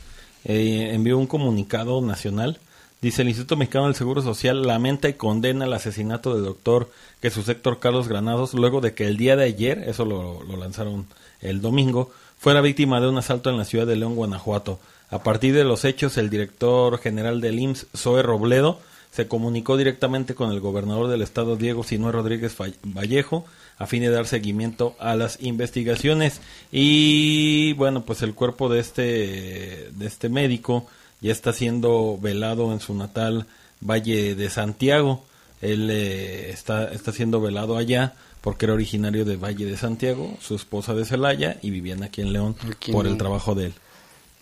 eh, 0.45 0.89
envió 0.93 1.19
un 1.19 1.27
comunicado 1.27 2.01
nacional. 2.01 2.57
Dice, 3.05 3.21
el 3.21 3.27
Instituto 3.27 3.55
Mexicano 3.55 3.85
del 3.85 3.93
Seguro 3.93 4.23
Social 4.23 4.65
lamenta 4.65 5.07
y 5.07 5.13
condena 5.13 5.65
el 5.65 5.73
asesinato 5.73 6.33
del 6.33 6.43
doctor 6.43 6.89
Jesús 7.21 7.47
Héctor 7.47 7.77
Carlos 7.77 8.07
Granados 8.07 8.55
luego 8.55 8.81
de 8.81 8.95
que 8.95 9.05
el 9.05 9.15
día 9.15 9.35
de 9.35 9.43
ayer, 9.43 9.83
eso 9.87 10.05
lo, 10.05 10.41
lo 10.41 10.57
lanzaron 10.57 11.05
el 11.39 11.61
domingo, 11.61 12.09
fuera 12.39 12.61
víctima 12.61 12.99
de 12.99 13.07
un 13.07 13.19
asalto 13.19 13.51
en 13.51 13.57
la 13.57 13.65
ciudad 13.65 13.85
de 13.85 13.95
León, 13.95 14.15
Guanajuato. 14.15 14.79
A 15.11 15.21
partir 15.21 15.53
de 15.53 15.63
los 15.63 15.85
hechos, 15.85 16.17
el 16.17 16.31
director 16.31 16.97
general 16.97 17.41
del 17.41 17.59
IMSS, 17.59 17.85
Zoe 17.95 18.23
Robledo, 18.23 18.79
se 19.11 19.27
comunicó 19.27 19.77
directamente 19.77 20.33
con 20.33 20.51
el 20.51 20.59
gobernador 20.59 21.07
del 21.07 21.21
estado, 21.21 21.57
Diego 21.57 21.83
Sinue 21.83 22.11
Rodríguez 22.11 22.57
Vallejo, 22.57 23.45
a 23.77 23.85
fin 23.85 24.01
de 24.01 24.09
dar 24.09 24.25
seguimiento 24.25 24.95
a 24.97 25.15
las 25.15 25.37
investigaciones. 25.43 26.41
Y 26.71 27.73
bueno, 27.73 28.03
pues 28.03 28.23
el 28.23 28.33
cuerpo 28.33 28.67
de 28.67 28.79
este, 28.79 29.91
de 29.91 30.07
este 30.07 30.27
médico 30.27 30.87
ya 31.25 31.31
está 31.31 31.53
siendo 31.53 32.19
velado 32.21 32.71
en 32.71 32.79
su 32.79 32.93
natal 32.93 33.47
Valle 33.81 34.35
de 34.35 34.47
Santiago. 34.51 35.25
Él 35.59 35.89
eh, 35.89 36.51
está, 36.51 36.91
está 36.91 37.11
siendo 37.11 37.41
velado 37.41 37.77
allá 37.77 38.13
porque 38.41 38.65
era 38.65 38.75
originario 38.75 39.25
de 39.25 39.35
Valle 39.35 39.65
de 39.65 39.75
Santiago, 39.75 40.37
su 40.39 40.53
esposa 40.53 40.93
de 40.93 41.03
Celaya 41.03 41.57
y 41.63 41.71
vivían 41.71 42.03
aquí 42.03 42.21
en 42.21 42.31
León 42.31 42.55
por 42.91 43.07
el 43.07 43.17
trabajo 43.17 43.55
de 43.55 43.67
él. 43.67 43.73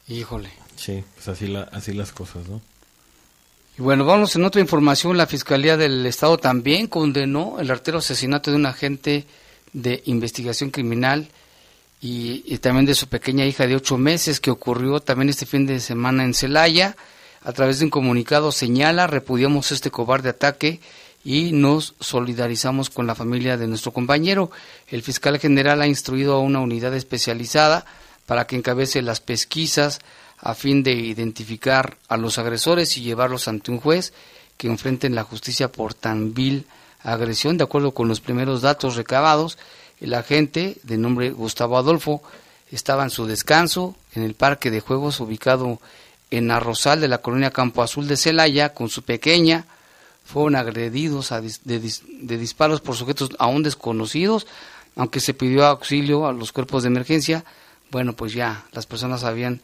Híjole. 0.09 0.49
Sí, 0.75 1.05
pues 1.15 1.29
así, 1.29 1.47
la, 1.47 1.61
así 1.71 1.93
las 1.93 2.11
cosas, 2.11 2.49
¿no? 2.49 2.59
Y 3.79 3.81
bueno, 3.81 4.03
vamos 4.03 4.35
en 4.35 4.43
otra 4.43 4.59
información. 4.59 5.15
La 5.15 5.25
Fiscalía 5.25 5.77
del 5.77 6.05
Estado 6.05 6.37
también 6.37 6.87
condenó 6.87 7.61
el 7.61 7.71
artero 7.71 7.99
asesinato 7.99 8.51
de 8.51 8.57
un 8.57 8.65
agente 8.65 9.25
de 9.71 10.03
investigación 10.05 10.69
criminal 10.69 11.29
y, 12.03 12.43
y, 12.45 12.57
también 12.57 12.85
de 12.85 12.95
su 12.95 13.07
pequeña 13.07 13.45
hija 13.45 13.65
de 13.65 13.77
ocho 13.77 13.97
meses 13.97 14.41
que 14.41 14.51
ocurrió 14.51 14.99
también 14.99 15.29
este 15.29 15.45
fin 15.45 15.65
de 15.65 15.79
semana 15.79 16.25
en 16.25 16.33
Celaya. 16.33 16.97
A 17.43 17.53
través 17.53 17.79
de 17.79 17.85
un 17.85 17.91
comunicado 17.91 18.51
señala, 18.51 19.07
repudiamos 19.07 19.71
este 19.71 19.89
cobarde 19.89 20.29
ataque 20.29 20.81
y 21.23 21.53
nos 21.53 21.95
solidarizamos 22.01 22.89
con 22.89 23.07
la 23.07 23.15
familia 23.15 23.55
de 23.55 23.67
nuestro 23.67 23.93
compañero. 23.93 24.51
El 24.87 25.01
fiscal 25.01 25.39
general 25.39 25.81
ha 25.81 25.87
instruido 25.87 26.35
a 26.35 26.39
una 26.39 26.59
unidad 26.59 26.93
especializada 26.93 27.85
para 28.25 28.47
que 28.47 28.57
encabece 28.57 29.01
las 29.01 29.21
pesquisas 29.21 29.99
a 30.39 30.55
fin 30.55 30.83
de 30.83 30.91
identificar 30.91 31.97
a 32.09 32.17
los 32.17 32.37
agresores 32.37 32.97
y 32.97 33.01
llevarlos 33.01 33.47
ante 33.47 33.71
un 33.71 33.79
juez 33.79 34.11
que 34.57 34.67
enfrenten 34.67 35.15
la 35.15 35.23
justicia 35.23 35.71
por 35.71 35.93
tan 35.93 36.33
vil 36.33 36.65
agresión. 37.01 37.57
De 37.57 37.63
acuerdo 37.63 37.93
con 37.93 38.09
los 38.09 38.19
primeros 38.19 38.61
datos 38.61 38.97
recabados, 38.97 39.57
el 40.03 40.13
agente, 40.13 40.77
de 40.83 40.97
nombre 40.97 41.31
Gustavo 41.31 41.77
Adolfo, 41.77 42.21
estaba 42.71 43.03
en 43.03 43.09
su 43.09 43.25
descanso 43.25 43.95
en 44.13 44.23
el 44.23 44.33
parque 44.33 44.69
de 44.69 44.81
juegos 44.81 45.21
ubicado 45.21 45.79
en 46.29 46.51
Arrozal 46.51 46.99
de 46.99 47.07
la 47.07 47.19
colonia 47.19 47.51
Campo 47.51 47.81
Azul 47.81 48.07
de 48.07 48.17
Celaya 48.17 48.73
con 48.73 48.89
su 48.89 49.03
pequeña. 49.03 49.65
Fueron 50.25 50.57
agredidos 50.57 51.29
de, 51.63 51.81
de 52.05 52.37
disparos 52.37 52.81
por 52.81 52.97
sujetos 52.97 53.29
aún 53.39 53.63
desconocidos, 53.63 54.45
aunque 54.97 55.21
se 55.21 55.33
pidió 55.33 55.65
auxilio 55.65 56.27
a 56.27 56.33
los 56.33 56.51
cuerpos 56.51 56.83
de 56.83 56.87
emergencia. 56.87 57.45
Bueno, 57.89 58.13
pues 58.13 58.33
ya 58.33 58.65
las 58.73 58.85
personas 58.85 59.23
habían 59.23 59.61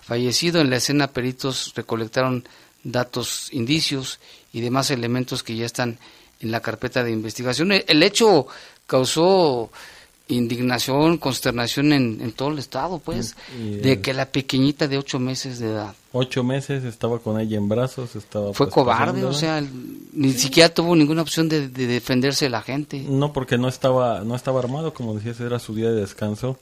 fallecido. 0.00 0.62
En 0.62 0.70
la 0.70 0.76
escena 0.76 1.08
peritos 1.08 1.72
recolectaron 1.74 2.48
datos, 2.82 3.48
indicios 3.52 4.20
y 4.54 4.62
demás 4.62 4.90
elementos 4.90 5.42
que 5.42 5.56
ya 5.56 5.66
están 5.66 5.98
en 6.42 6.50
la 6.50 6.60
carpeta 6.60 7.02
de 7.02 7.10
investigación. 7.10 7.72
El 7.72 8.02
hecho 8.02 8.46
causó 8.86 9.70
indignación, 10.28 11.18
consternación 11.18 11.92
en, 11.92 12.32
todo 12.32 12.50
el 12.50 12.58
estado, 12.58 12.98
pues, 12.98 13.36
de 13.58 14.00
que 14.00 14.14
la 14.14 14.26
pequeñita 14.26 14.88
de 14.88 14.98
ocho 14.98 15.18
meses 15.18 15.58
de 15.58 15.70
edad. 15.70 15.94
Ocho 16.12 16.42
meses 16.42 16.84
estaba 16.84 17.18
con 17.18 17.38
ella 17.40 17.56
en 17.56 17.68
brazos, 17.68 18.16
estaba... 18.16 18.52
Fue 18.54 18.66
pues, 18.66 18.74
cobarde, 18.74 19.24
o 19.24 19.32
sea, 19.32 19.62
ni 20.12 20.32
siquiera 20.32 20.72
tuvo 20.72 20.96
ninguna 20.96 21.22
opción 21.22 21.48
de, 21.48 21.68
de, 21.68 21.86
defenderse 21.86 22.46
de 22.46 22.50
la 22.50 22.62
gente. 22.62 23.04
No, 23.06 23.32
porque 23.32 23.58
no 23.58 23.68
estaba, 23.68 24.20
no 24.20 24.34
estaba 24.34 24.60
armado, 24.60 24.94
como 24.94 25.14
decías, 25.14 25.40
era 25.40 25.58
su 25.58 25.74
día 25.74 25.90
de 25.90 26.00
descanso 26.00 26.58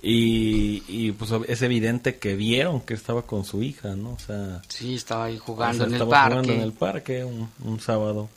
y, 0.00 1.12
pues 1.12 1.32
es 1.48 1.62
evidente 1.62 2.18
que 2.18 2.36
vieron 2.36 2.80
que 2.80 2.94
estaba 2.94 3.22
con 3.22 3.44
su 3.44 3.62
hija, 3.62 3.96
¿no? 3.96 4.10
O 4.12 4.18
sea, 4.18 4.62
sí, 4.68 4.94
estaba 4.94 5.24
ahí 5.24 5.38
jugando 5.38 5.84
en 5.84 5.94
el 5.94 6.06
parque. 6.06 6.30
jugando 6.30 6.52
en 6.52 6.60
el 6.60 6.72
parque 6.72 7.24
un, 7.24 7.80
sábado, 7.80 8.28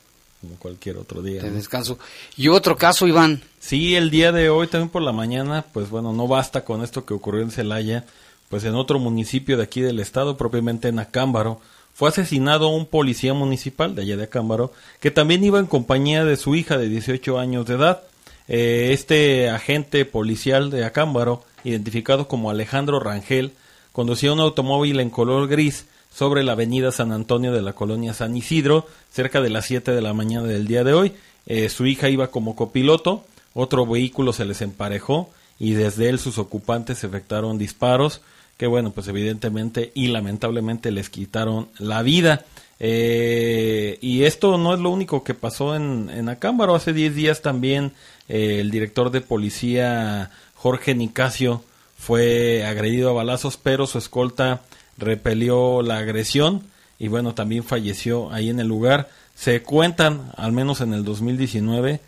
como 0.41 0.55
cualquier 0.55 0.97
otro 0.97 1.21
día. 1.21 1.41
De 1.41 1.51
descanso. 1.51 1.97
Y 2.35 2.49
otro 2.49 2.75
caso, 2.75 3.07
Iván. 3.07 3.41
Sí, 3.59 3.95
el 3.95 4.09
día 4.09 4.31
de 4.31 4.49
hoy, 4.49 4.67
también 4.67 4.89
por 4.89 5.01
la 5.01 5.11
mañana, 5.11 5.65
pues 5.71 5.89
bueno, 5.89 6.11
no 6.11 6.27
basta 6.27 6.65
con 6.65 6.83
esto 6.83 7.05
que 7.05 7.13
ocurrió 7.13 7.41
en 7.43 7.51
Celaya, 7.51 8.05
pues 8.49 8.63
en 8.63 8.75
otro 8.75 8.99
municipio 8.99 9.55
de 9.55 9.63
aquí 9.63 9.81
del 9.81 9.99
estado, 9.99 10.35
propiamente 10.35 10.87
en 10.87 10.99
Acámbaro, 10.99 11.61
fue 11.93 12.09
asesinado 12.09 12.69
un 12.69 12.85
policía 12.87 13.33
municipal 13.33 13.95
de 13.95 14.01
allá 14.01 14.17
de 14.17 14.23
Acámbaro, 14.23 14.73
que 14.99 15.11
también 15.11 15.43
iba 15.43 15.59
en 15.59 15.67
compañía 15.67 16.25
de 16.25 16.37
su 16.37 16.55
hija 16.55 16.77
de 16.77 16.89
18 16.89 17.39
años 17.39 17.65
de 17.67 17.75
edad. 17.75 18.01
Eh, 18.47 18.89
este 18.91 19.49
agente 19.49 20.03
policial 20.05 20.71
de 20.71 20.83
Acámbaro 20.83 21.43
identificado 21.63 22.27
como 22.27 22.49
Alejandro 22.49 22.99
Rangel, 22.99 23.53
conducía 23.91 24.33
un 24.33 24.39
automóvil 24.39 24.99
en 24.99 25.09
color 25.09 25.47
gris 25.47 25.85
sobre 26.13 26.43
la 26.43 26.53
avenida 26.53 26.91
San 26.91 27.11
Antonio 27.11 27.51
de 27.51 27.61
la 27.61 27.73
colonia 27.73 28.13
San 28.13 28.35
Isidro, 28.35 28.87
cerca 29.11 29.41
de 29.41 29.49
las 29.49 29.65
7 29.65 29.91
de 29.91 30.01
la 30.01 30.13
mañana 30.13 30.47
del 30.47 30.67
día 30.67 30.83
de 30.83 30.93
hoy. 30.93 31.13
Eh, 31.45 31.69
su 31.69 31.85
hija 31.85 32.09
iba 32.09 32.27
como 32.27 32.55
copiloto, 32.55 33.25
otro 33.53 33.85
vehículo 33.85 34.33
se 34.33 34.45
les 34.45 34.61
emparejó 34.61 35.29
y 35.59 35.73
desde 35.73 36.09
él 36.09 36.19
sus 36.19 36.37
ocupantes 36.37 37.03
efectuaron 37.03 37.57
disparos 37.57 38.21
que 38.61 38.67
bueno, 38.67 38.91
pues 38.91 39.07
evidentemente 39.07 39.91
y 39.95 40.09
lamentablemente 40.09 40.91
les 40.91 41.09
quitaron 41.09 41.69
la 41.79 42.03
vida. 42.03 42.45
Eh, 42.79 43.97
y 44.01 44.25
esto 44.25 44.59
no 44.59 44.75
es 44.75 44.79
lo 44.79 44.91
único 44.91 45.23
que 45.23 45.33
pasó 45.33 45.75
en, 45.75 46.11
en 46.13 46.29
Acámbaro. 46.29 46.75
Hace 46.75 46.93
10 46.93 47.15
días 47.15 47.41
también 47.41 47.93
eh, 48.29 48.59
el 48.59 48.69
director 48.69 49.09
de 49.09 49.21
policía 49.21 50.29
Jorge 50.53 50.93
Nicasio 50.93 51.63
fue 51.97 52.63
agredido 52.63 53.09
a 53.09 53.13
balazos, 53.13 53.57
pero 53.57 53.87
su 53.87 53.97
escolta 53.97 54.61
repelió 55.01 55.81
la 55.81 55.97
agresión 55.97 56.63
y 56.97 57.07
bueno, 57.09 57.33
también 57.33 57.63
falleció 57.63 58.31
ahí 58.31 58.49
en 58.49 58.59
el 58.59 58.67
lugar. 58.67 59.09
Se 59.35 59.63
cuentan, 59.63 60.31
al 60.37 60.51
menos 60.51 60.81
en 60.81 60.93
el 60.93 61.03
2019, 61.03 61.99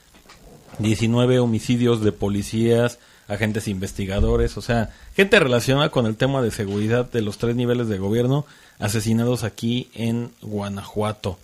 19 0.78 1.40
homicidios 1.40 2.02
de 2.02 2.12
policías, 2.12 3.00
agentes 3.28 3.68
investigadores, 3.68 4.56
o 4.58 4.62
sea, 4.62 4.92
gente 5.16 5.40
relacionada 5.40 5.90
con 5.90 6.06
el 6.06 6.16
tema 6.16 6.42
de 6.42 6.52
seguridad 6.52 7.10
de 7.12 7.22
los 7.22 7.38
tres 7.38 7.56
niveles 7.56 7.88
de 7.88 7.98
gobierno 7.98 8.46
asesinados 8.80 9.44
aquí 9.44 9.90
en 9.96 10.32
Guanajuato. 10.42 11.40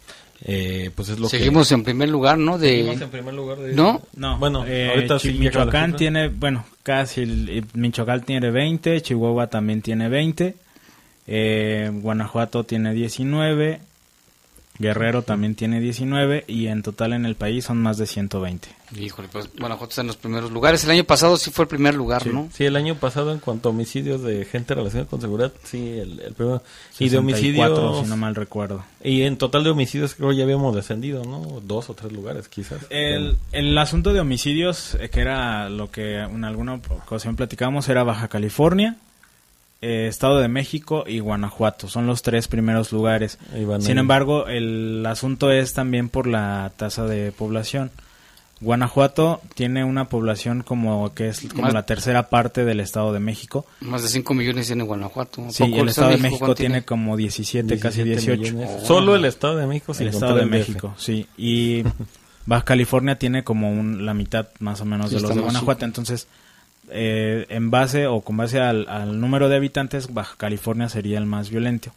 Eh, 0.46 0.92
pues 0.96 1.10
es 1.10 1.20
lo 1.20 1.28
Seguimos 1.28 1.72
en 1.72 1.84
primer 1.84 2.08
lugar, 2.08 2.38
¿no? 2.38 2.58
De... 2.58 2.70
Seguimos 2.70 3.02
en 3.02 3.10
primer 3.10 3.34
lugar 3.34 3.58
de... 3.58 3.74
¿No? 3.74 4.02
No, 4.16 4.38
bueno, 4.38 4.66
eh, 4.66 4.90
ahorita 4.90 5.20
sí 5.20 5.34
Michoacán 5.34 5.96
tiene, 5.96 6.30
bueno, 6.30 6.66
casi, 6.84 7.22
el, 7.22 7.66
Michoacán 7.74 8.22
tiene 8.22 8.50
20, 8.50 9.02
Chihuahua 9.02 9.48
también 9.48 9.82
tiene 9.82 10.08
20, 10.08 10.56
eh, 11.32 11.92
Guanajuato 11.94 12.64
tiene 12.64 12.92
19, 12.92 13.80
Guerrero 14.80 15.22
también 15.22 15.54
tiene 15.54 15.80
19 15.80 16.46
y 16.48 16.68
en 16.68 16.82
total 16.82 17.14
en 17.14 17.28
el 17.28 17.36
país 17.36 17.66
son 17.66 17.78
más 17.78 18.00
de 18.00 18.08
120. 18.08 18.68
Híjole, 18.98 19.28
pues 19.32 19.48
Guanajuato 19.60 19.92
está 19.92 20.02
en 20.02 20.08
los 20.08 20.18
primeros 20.18 20.52
lugares. 20.52 20.84
El 20.86 20.90
año 20.90 21.04
pasado 21.04 21.38
sí 21.38 21.52
fue 21.52 21.66
el 21.66 21.70
primer 21.70 21.94
lugar, 21.94 22.26
¿no? 22.26 22.50
Sí, 22.52 22.66
el 22.66 22.76
año 22.76 22.96
pasado 22.96 23.32
en 23.32 23.38
cuanto 23.38 23.70
a 23.70 23.74
homicidios 23.74 24.24
de 24.24 24.44
gente 24.46 24.74
relacionada 24.74 25.08
con 25.08 25.22
seguridad, 25.22 25.54
sí, 25.66 26.00
el, 26.00 26.20
el 26.22 26.34
primero. 26.34 26.64
Y 26.98 27.10
de 27.10 27.18
homicidios... 27.20 28.00
si 28.00 28.10
no 28.10 28.18
mal 28.18 28.34
recuerdo. 28.34 28.84
Y 29.04 29.22
en 29.22 29.38
total 29.38 29.64
de 29.64 29.70
homicidios 29.70 30.16
creo 30.16 30.32
ya 30.32 30.46
habíamos 30.46 30.74
descendido, 30.74 31.24
¿no? 31.26 31.62
Dos 31.62 31.92
o 31.92 31.94
tres 31.94 32.12
lugares 32.12 32.48
quizás. 32.48 32.80
El, 32.90 33.38
el 33.52 33.78
asunto 33.78 34.14
de 34.14 34.20
homicidios, 34.20 34.96
eh, 34.96 35.10
que 35.10 35.20
era 35.20 35.70
lo 35.70 35.92
que 35.92 36.22
en 36.22 36.44
alguna 36.44 36.74
ocasión 36.74 37.36
platicamos, 37.36 37.88
era 37.88 38.04
Baja 38.04 38.30
California, 38.30 38.98
eh, 39.82 40.08
Estado 40.08 40.40
de 40.40 40.48
México 40.48 41.04
y 41.08 41.20
Guanajuato. 41.20 41.88
Son 41.88 42.08
los 42.08 42.22
tres 42.22 42.48
primeros 42.48 42.92
lugares. 42.92 43.38
Sin 43.80 43.98
embargo, 43.98 44.48
el 44.48 45.06
asunto 45.06 45.52
es 45.52 45.74
también 45.74 46.10
por 46.10 46.28
la 46.28 46.72
tasa 46.78 47.06
de 47.06 47.32
población. 47.32 47.92
Guanajuato 48.62 49.42
tiene 49.56 49.86
una 49.86 50.10
población 50.10 50.64
como 50.64 51.14
que 51.14 51.30
es 51.30 51.48
como 51.56 51.70
la 51.70 51.86
tercera 51.86 52.30
parte 52.30 52.66
del 52.66 52.82
Estado 52.82 53.14
de 53.14 53.22
México. 53.22 53.66
Más 53.80 54.04
de 54.04 54.10
5 54.10 54.34
millones 54.34 54.68
tiene 54.68 54.84
Guanajuato. 54.84 55.46
Sí, 55.50 55.64
el 55.64 55.88
Estado 55.88 56.10
de 56.10 56.18
México, 56.18 56.56
tiene? 56.56 56.84
como 56.84 57.16
17, 57.16 57.80
casi 57.80 58.04
18. 58.04 58.84
Solo 58.84 59.16
el 59.16 59.24
Estado 59.24 59.58
de 59.58 59.68
México. 59.68 59.94
el 59.98 60.10
Estado 60.10 60.36
de 60.36 60.46
México, 60.46 60.94
sí. 60.98 61.26
Y 61.38 61.84
Baja 62.46 62.66
California 62.66 63.18
tiene 63.18 63.46
como 63.46 63.72
un, 63.72 64.06
la 64.06 64.14
mitad 64.14 64.50
más 64.60 64.82
o 64.82 64.86
menos 64.86 65.10
de 65.12 65.22
los 65.22 65.34
de 65.34 65.40
Guanajuato. 65.40 65.86
Entonces, 65.86 66.28
eh, 66.92 67.46
en 67.50 67.72
base 67.72 68.08
o 68.08 68.22
con 68.22 68.38
base 68.38 68.60
al, 68.60 69.20
número 69.20 69.50
de 69.50 69.56
habitantes, 69.56 70.14
Baja 70.14 70.36
California 70.38 70.90
sería 70.90 71.18
el 71.18 71.26
más 71.26 71.50
violento. 71.50 71.92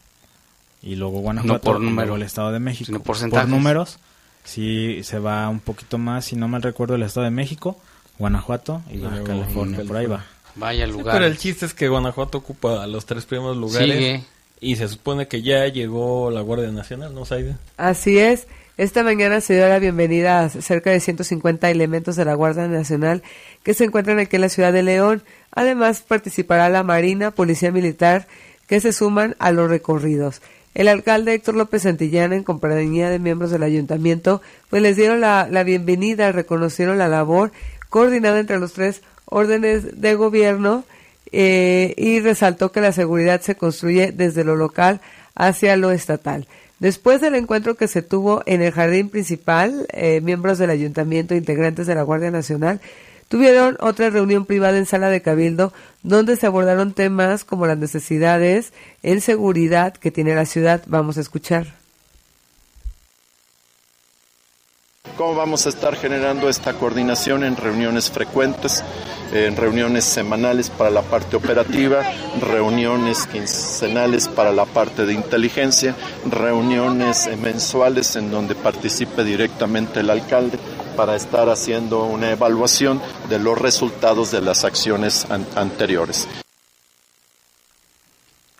Y 0.82 0.96
luego 0.96 1.20
Guanajuato, 1.20 1.60
por 1.60 1.80
número, 1.80 2.16
el 2.16 2.22
Estado 2.22 2.52
de 2.52 2.58
México. 2.58 3.00
por 3.00 3.48
números, 3.48 3.98
sí 4.44 5.00
se 5.04 5.18
va 5.18 5.48
un 5.48 5.60
poquito 5.60 5.98
más, 5.98 6.24
si 6.24 6.36
no 6.36 6.48
mal 6.48 6.62
recuerdo, 6.62 6.96
el 6.96 7.02
Estado 7.02 7.24
de 7.24 7.30
México, 7.30 7.78
Guanajuato 8.18 8.82
y, 8.90 8.98
Baja 8.98 9.22
California, 9.22 9.80
por 9.86 9.96
ahí 9.96 10.06
va. 10.06 10.24
Vaya 10.54 10.86
lugar. 10.86 11.14
pero 11.14 11.26
el 11.26 11.38
chiste 11.38 11.64
es 11.64 11.72
que 11.72 11.88
Guanajuato 11.88 12.38
ocupa 12.38 12.86
los 12.86 13.06
tres 13.06 13.24
primeros 13.24 13.56
lugares. 13.56 14.22
Y 14.60 14.76
se 14.76 14.86
supone 14.86 15.26
que 15.26 15.42
ya 15.42 15.66
llegó 15.66 16.30
la 16.30 16.40
Guardia 16.40 16.70
Nacional, 16.70 17.12
¿no, 17.12 17.24
Saida? 17.24 17.58
Así 17.76 18.18
es. 18.18 18.46
Esta 18.78 19.04
mañana 19.04 19.42
se 19.42 19.54
dio 19.54 19.68
la 19.68 19.78
bienvenida 19.78 20.40
a 20.40 20.48
cerca 20.48 20.90
de 20.90 20.98
150 20.98 21.70
elementos 21.70 22.16
de 22.16 22.24
la 22.24 22.32
Guardia 22.32 22.68
Nacional 22.68 23.22
que 23.62 23.74
se 23.74 23.84
encuentran 23.84 24.18
aquí 24.18 24.36
en 24.36 24.42
la 24.42 24.48
ciudad 24.48 24.72
de 24.72 24.82
León. 24.82 25.22
Además, 25.50 26.00
participará 26.00 26.70
la 26.70 26.82
Marina, 26.82 27.32
Policía 27.32 27.70
Militar, 27.70 28.26
que 28.66 28.80
se 28.80 28.94
suman 28.94 29.36
a 29.38 29.52
los 29.52 29.68
recorridos. 29.68 30.40
El 30.72 30.88
alcalde 30.88 31.34
Héctor 31.34 31.56
López 31.56 31.82
Santillana, 31.82 32.34
en 32.34 32.44
compañía 32.44 33.10
de 33.10 33.18
miembros 33.18 33.50
del 33.50 33.62
ayuntamiento, 33.62 34.40
pues 34.70 34.80
les 34.80 34.96
dieron 34.96 35.20
la, 35.20 35.64
bienvenida, 35.64 36.32
reconocieron 36.32 36.96
la 36.96 37.08
labor 37.08 37.52
coordinada 37.90 38.40
entre 38.40 38.58
los 38.58 38.72
tres 38.72 39.02
órdenes 39.26 40.00
de 40.00 40.14
gobierno 40.14 40.84
eh, 41.30 41.92
y 41.98 42.20
resaltó 42.20 42.72
que 42.72 42.80
la 42.80 42.92
seguridad 42.92 43.42
se 43.42 43.54
construye 43.54 44.12
desde 44.12 44.44
lo 44.44 44.56
local 44.56 45.02
hacia 45.34 45.76
lo 45.76 45.90
estatal. 45.90 46.46
Después 46.82 47.20
del 47.20 47.36
encuentro 47.36 47.76
que 47.76 47.86
se 47.86 48.02
tuvo 48.02 48.42
en 48.44 48.60
el 48.60 48.72
jardín 48.72 49.08
principal, 49.08 49.86
eh, 49.92 50.20
miembros 50.20 50.58
del 50.58 50.68
ayuntamiento, 50.68 51.36
integrantes 51.36 51.86
de 51.86 51.94
la 51.94 52.02
Guardia 52.02 52.32
Nacional, 52.32 52.80
tuvieron 53.28 53.76
otra 53.78 54.10
reunión 54.10 54.46
privada 54.46 54.76
en 54.76 54.84
sala 54.84 55.08
de 55.08 55.22
cabildo 55.22 55.72
donde 56.02 56.34
se 56.34 56.48
abordaron 56.48 56.92
temas 56.92 57.44
como 57.44 57.68
las 57.68 57.78
necesidades 57.78 58.72
en 59.04 59.20
seguridad 59.20 59.94
que 59.94 60.10
tiene 60.10 60.34
la 60.34 60.44
ciudad. 60.44 60.82
Vamos 60.86 61.18
a 61.18 61.20
escuchar. 61.20 61.72
¿Cómo 65.16 65.36
vamos 65.36 65.66
a 65.66 65.68
estar 65.68 65.94
generando 65.94 66.48
esta 66.48 66.72
coordinación 66.72 67.44
en 67.44 67.56
reuniones 67.56 68.10
frecuentes, 68.10 68.82
en 69.32 69.56
reuniones 69.56 70.04
semanales 70.04 70.70
para 70.70 70.90
la 70.90 71.02
parte 71.02 71.36
operativa, 71.36 72.02
reuniones 72.40 73.26
quincenales 73.26 74.28
para 74.28 74.52
la 74.52 74.66
parte 74.66 75.06
de 75.06 75.14
inteligencia, 75.14 75.94
reuniones 76.30 77.28
mensuales 77.38 78.14
en 78.16 78.30
donde 78.30 78.54
participe 78.54 79.24
directamente 79.24 80.00
el 80.00 80.10
alcalde? 80.10 80.58
para 80.92 81.16
estar 81.16 81.48
haciendo 81.48 82.04
una 82.04 82.30
evaluación 82.30 83.00
de 83.28 83.38
los 83.38 83.58
resultados 83.58 84.30
de 84.30 84.40
las 84.40 84.64
acciones 84.64 85.26
an 85.30 85.46
anteriores. 85.56 86.28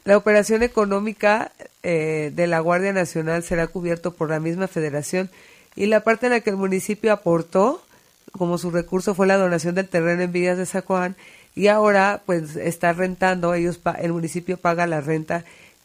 La 0.04 0.16
operación 0.16 0.62
económica 0.62 1.52
eh, 1.82 2.32
de 2.34 2.46
la 2.46 2.58
Guardia 2.60 2.92
Nacional 2.92 3.42
será 3.44 3.68
cubierto 3.68 4.12
por 4.12 4.30
la 4.30 4.40
misma 4.40 4.66
federación 4.66 5.30
y 5.76 5.86
la 5.86 6.00
parte 6.00 6.26
en 6.26 6.32
la 6.32 6.40
que 6.40 6.50
el 6.50 6.56
municipio 6.56 7.12
aportó 7.12 7.82
como 8.30 8.58
su 8.58 8.70
recurso 8.70 9.14
fue 9.14 9.26
la 9.26 9.36
donación 9.36 9.74
del 9.74 9.88
terreno 9.88 10.22
en 10.22 10.32
Villas 10.32 10.58
de 10.58 10.66
San 10.66 10.82
Juan 10.82 11.16
y 11.54 11.66
ahora 11.66 12.22
pues 12.24 12.56
está 12.56 12.92
rentando, 12.92 13.54
ellos 13.54 13.80
el 14.00 14.12
municipio 14.12 14.56
paga 14.56 14.86
la 14.86 15.00
renta 15.00 15.44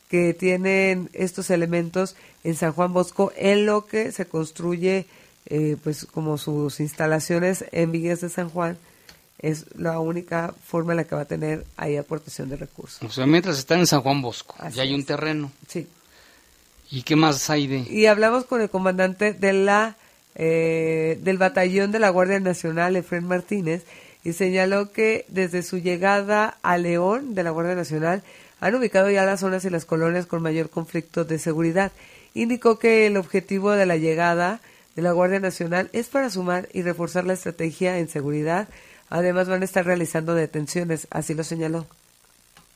que 0.10 0.34
tienen 0.34 1.10
estos 1.14 1.50
elementos 1.50 2.16
en 2.44 2.56
San 2.56 2.72
Juan 2.72 2.94
Bosco 2.94 3.34
en 3.36 3.66
lo 3.66 3.86
que 3.86 4.12
se 4.12 4.26
construye 4.26 5.06
eh, 5.48 5.78
pues 5.84 6.06
como 6.06 6.38
sus 6.38 6.80
instalaciones 6.80 7.66
en 7.72 7.92
Villas 7.92 8.22
de 8.22 8.30
San 8.30 8.50
Juan 8.50 8.78
es 9.40 9.66
la 9.76 10.00
única 10.00 10.54
forma 10.66 10.94
en 10.94 10.98
la 10.98 11.04
que 11.04 11.16
va 11.16 11.22
a 11.22 11.26
tener 11.26 11.66
ahí 11.78 11.96
aportación 11.96 12.50
de 12.50 12.58
recursos. 12.58 13.02
O 13.04 13.12
sea, 13.12 13.26
mientras 13.26 13.60
están 13.60 13.80
en 13.80 13.88
San 13.88 14.02
Juan 14.02 14.22
Bosco, 14.22 14.56
ya 14.74 14.82
hay 14.82 14.94
un 14.94 15.06
terreno. 15.06 15.52
Sí. 15.68 15.88
¿Y 16.90 17.04
qué 17.04 17.16
más 17.16 17.50
hay 17.50 17.68
de...? 17.68 17.80
Y 17.80 18.06
hablamos 18.08 18.46
con 18.46 18.62
el 18.62 18.70
comandante 18.70 19.34
de 19.34 19.54
la 19.54 19.96
eh, 20.40 21.18
del 21.24 21.40
batallón 21.40 21.92
de 21.92 21.98
la 21.98 22.10
Guardia 22.10 22.40
Nacional, 22.40 22.96
Efren 22.96 23.26
Martínez, 23.26 23.84
y 24.24 24.34
señaló 24.34 24.92
que 24.92 25.26
desde 25.30 25.64
su 25.64 25.80
llegada 25.80 26.58
a 26.62 26.78
León 26.78 27.34
de 27.34 27.44
la 27.44 27.50
Guardia 27.50 27.76
Nacional 27.76 28.22
han 28.60 28.76
ubicado 28.76 29.10
ya 29.10 29.26
las 29.26 29.40
zonas 29.40 29.66
y 29.66 29.72
las 29.72 29.86
colonias 29.86 30.28
con 30.28 30.44
mayor 30.44 30.70
conflicto 30.70 31.26
de 31.26 31.40
seguridad. 31.40 31.92
Indicó 32.36 32.78
que 32.78 33.08
el 33.08 33.18
objetivo 33.18 33.72
de 33.72 33.88
la 33.88 33.98
llegada 33.98 34.62
de 34.96 35.02
la 35.02 35.12
Guardia 35.12 35.40
Nacional 35.40 35.90
es 35.92 36.08
para 36.08 36.30
sumar 36.30 36.70
y 36.72 36.84
reforzar 36.84 37.24
la 37.24 37.34
estrategia 37.34 37.98
en 37.98 38.08
seguridad. 38.08 38.68
Además 39.10 39.50
van 39.50 39.64
a 39.64 39.66
estar 39.66 39.86
realizando 39.86 40.36
detenciones, 40.36 41.08
así 41.10 41.34
lo 41.34 41.44
señaló. 41.44 41.88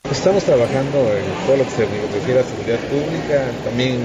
Estamos 0.09 0.43
trabajando 0.43 0.97
en 1.15 1.45
todo 1.45 1.57
lo 1.57 1.63
que 1.63 1.69
se 1.69 1.85
refiere 1.85 2.39
a 2.39 2.43
seguridad 2.43 2.79
pública, 2.89 3.51
también 3.63 3.99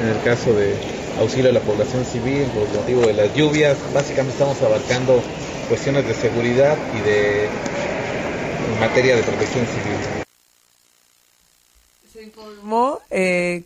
en 0.00 0.08
el 0.08 0.22
caso 0.22 0.54
de 0.54 1.01
auxilio 1.18 1.50
a 1.50 1.52
la 1.52 1.60
población 1.60 2.04
civil 2.04 2.44
por 2.54 2.68
motivo 2.74 3.02
de 3.02 3.12
las 3.14 3.34
lluvias. 3.34 3.76
Básicamente 3.92 4.32
estamos 4.32 4.60
abarcando 4.62 5.22
cuestiones 5.68 6.06
de 6.06 6.14
seguridad 6.14 6.76
y 6.96 7.00
de 7.00 7.48
materia 8.80 9.16
de 9.16 9.22
protección 9.22 9.66
civil. 9.66 10.24
Se 12.12 12.22
informó 12.22 13.00
eh, 13.10 13.64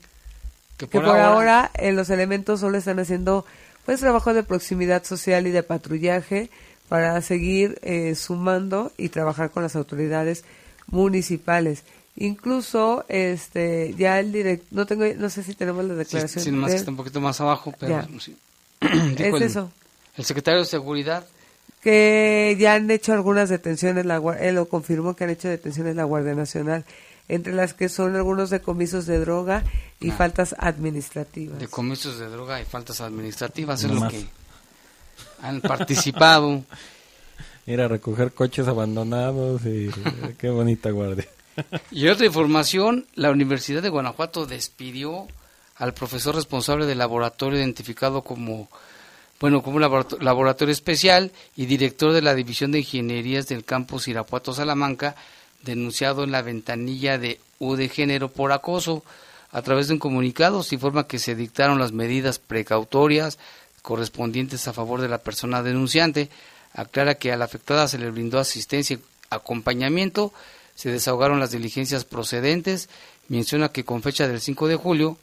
que, 0.76 0.86
por, 0.86 1.06
ahora, 1.06 1.70
eh, 1.74 1.92
los 1.92 2.10
elementos 2.10 2.60
solo 2.60 2.78
están 2.78 2.98
haciendo 2.98 3.44
pues 3.84 4.00
trabajo 4.00 4.34
de 4.34 4.42
proximidad 4.42 5.04
social 5.04 5.46
y 5.46 5.50
de 5.50 5.62
patrullaje 5.62 6.50
para 6.88 7.20
seguir 7.22 7.78
eh, 7.82 8.14
sumando 8.14 8.92
y 8.96 9.08
trabajar 9.08 9.50
con 9.50 9.62
las 9.62 9.76
autoridades 9.76 10.44
municipales. 10.86 11.82
Incluso, 12.16 13.04
este, 13.08 13.94
ya 13.98 14.18
el 14.18 14.32
director, 14.32 14.66
no 14.70 14.86
tengo, 14.86 15.04
no 15.16 15.28
sé 15.28 15.42
si 15.42 15.54
tenemos 15.54 15.84
la 15.84 15.94
declaración. 15.94 16.44
Sí, 16.44 16.50
más 16.50 16.72
está 16.72 16.90
un 16.90 16.96
poquito 16.96 17.20
más 17.20 17.40
abajo, 17.40 17.74
pero 17.78 18.00
es 18.80 19.18
el, 19.18 19.42
eso. 19.42 19.70
El 20.16 20.24
secretario 20.24 20.60
de 20.60 20.66
Seguridad. 20.66 21.26
Que 21.82 22.56
ya 22.58 22.74
han 22.74 22.90
hecho 22.90 23.12
algunas 23.12 23.48
detenciones, 23.48 24.06
la, 24.06 24.20
él 24.40 24.56
lo 24.56 24.68
confirmó 24.68 25.14
que 25.14 25.24
han 25.24 25.30
hecho 25.30 25.48
detenciones 25.48 25.94
la 25.94 26.04
Guardia 26.04 26.34
Nacional 26.34 26.84
entre 27.28 27.52
las 27.52 27.74
que 27.74 27.88
son 27.88 28.16
algunos 28.16 28.50
decomisos 28.50 29.06
de 29.06 29.18
droga 29.18 29.64
y 30.00 30.10
ah. 30.10 30.14
faltas 30.14 30.54
administrativas. 30.58 31.58
Decomisos 31.58 32.18
de 32.18 32.28
droga 32.28 32.60
y 32.60 32.64
faltas 32.64 33.00
administrativas 33.00 33.82
es 33.82 33.90
lo 33.90 34.08
que 34.08 34.26
han 35.42 35.60
participado. 35.60 36.62
Ir 37.66 37.80
a 37.80 37.88
recoger 37.88 38.32
coches 38.32 38.68
abandonados 38.68 39.62
y 39.66 39.90
qué 40.38 40.50
bonita 40.50 40.90
guardia. 40.90 41.26
Y 41.90 42.08
otra 42.08 42.26
información, 42.26 43.06
la 43.14 43.30
Universidad 43.30 43.82
de 43.82 43.88
Guanajuato 43.88 44.46
despidió 44.46 45.26
al 45.76 45.94
profesor 45.94 46.34
responsable 46.34 46.86
del 46.86 46.98
laboratorio 46.98 47.58
identificado 47.58 48.22
como 48.22 48.68
bueno, 49.38 49.62
como 49.62 49.78
laboratorio 49.78 50.72
especial 50.72 51.30
y 51.56 51.66
director 51.66 52.12
de 52.12 52.22
la 52.22 52.34
División 52.34 52.72
de 52.72 52.78
Ingenierías 52.78 53.46
del 53.48 53.64
campus 53.64 54.08
Irapuato 54.08 54.54
Salamanca, 54.54 55.14
denunciado 55.62 56.24
en 56.24 56.32
la 56.32 56.40
ventanilla 56.40 57.18
de 57.18 57.38
U 57.58 57.76
de 57.76 57.88
género 57.88 58.30
por 58.30 58.52
acoso. 58.52 59.02
A 59.52 59.62
través 59.62 59.88
de 59.88 59.94
un 59.94 59.98
comunicado 59.98 60.62
se 60.62 60.76
informa 60.76 61.06
que 61.06 61.18
se 61.18 61.34
dictaron 61.34 61.78
las 61.78 61.92
medidas 61.92 62.38
precautorias 62.38 63.38
correspondientes 63.82 64.66
a 64.68 64.72
favor 64.72 65.00
de 65.02 65.08
la 65.08 65.18
persona 65.18 65.62
denunciante. 65.62 66.30
Aclara 66.72 67.16
que 67.16 67.32
a 67.32 67.36
la 67.36 67.44
afectada 67.44 67.88
se 67.88 67.98
le 67.98 68.10
brindó 68.10 68.38
asistencia 68.38 68.96
y 68.96 69.00
acompañamiento, 69.30 70.32
se 70.76 70.92
desahogaron 70.92 71.40
las 71.40 71.50
diligencias 71.50 72.04
procedentes. 72.04 72.88
Menciona 73.28 73.70
que 73.70 73.84
con 73.84 74.02
fecha 74.02 74.28
del 74.28 74.40
5 74.40 74.68
de 74.68 74.76
julio, 74.76 75.18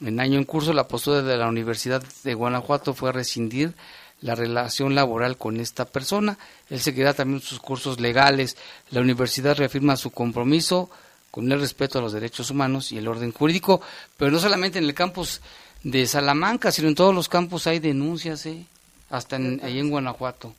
en 0.00 0.20
año 0.20 0.38
en 0.38 0.44
curso, 0.44 0.72
la 0.72 0.88
postura 0.88 1.20
de 1.20 1.36
la 1.36 1.48
Universidad 1.48 2.02
de 2.22 2.34
Guanajuato 2.34 2.94
fue 2.94 3.12
rescindir 3.12 3.74
la 4.22 4.34
relación 4.34 4.94
laboral 4.94 5.36
con 5.36 5.60
esta 5.60 5.84
persona. 5.84 6.38
Él 6.70 6.80
seguirá 6.80 7.12
también 7.12 7.42
sus 7.42 7.58
cursos 7.58 8.00
legales. 8.00 8.56
La 8.90 9.02
universidad 9.02 9.56
reafirma 9.56 9.96
su 9.96 10.10
compromiso 10.10 10.88
con 11.30 11.50
el 11.50 11.60
respeto 11.60 11.98
a 11.98 12.02
los 12.02 12.12
derechos 12.12 12.50
humanos 12.50 12.92
y 12.92 12.98
el 12.98 13.08
orden 13.08 13.32
jurídico, 13.32 13.82
pero 14.16 14.30
no 14.30 14.38
solamente 14.38 14.78
en 14.78 14.84
el 14.84 14.94
campus 14.94 15.40
de 15.82 16.06
Salamanca, 16.06 16.70
sino 16.70 16.88
en 16.88 16.94
todos 16.94 17.14
los 17.14 17.28
campus 17.28 17.66
hay 17.66 17.80
denuncias, 17.80 18.46
¿eh? 18.46 18.64
hasta 19.10 19.36
en, 19.36 19.60
ahí 19.64 19.78
en 19.80 19.90
Guanajuato. 19.90 20.54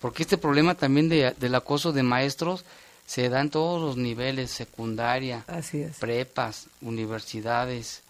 Porque 0.00 0.24
este 0.24 0.36
problema 0.36 0.74
también 0.74 1.08
de, 1.08 1.34
del 1.38 1.54
acoso 1.54 1.92
de 1.92 2.02
maestros 2.02 2.64
se 3.08 3.28
da 3.28 3.40
en 3.40 3.50
todos 3.50 3.82
los 3.82 3.96
niveles, 3.96 4.52
secundaria, 4.52 5.44
prepas, 5.98 6.68
universidades, 6.82 8.02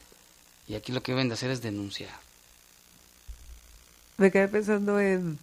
y 0.66 0.74
aquí 0.74 0.92
lo 0.92 1.02
que 1.02 1.12
deben 1.12 1.28
de 1.28 1.34
hacer 1.34 1.50
es 1.50 1.62
denunciar 1.62 2.28
me 4.18 4.30
quedé 4.30 4.48
pensando 4.48 5.00
en 5.00 5.38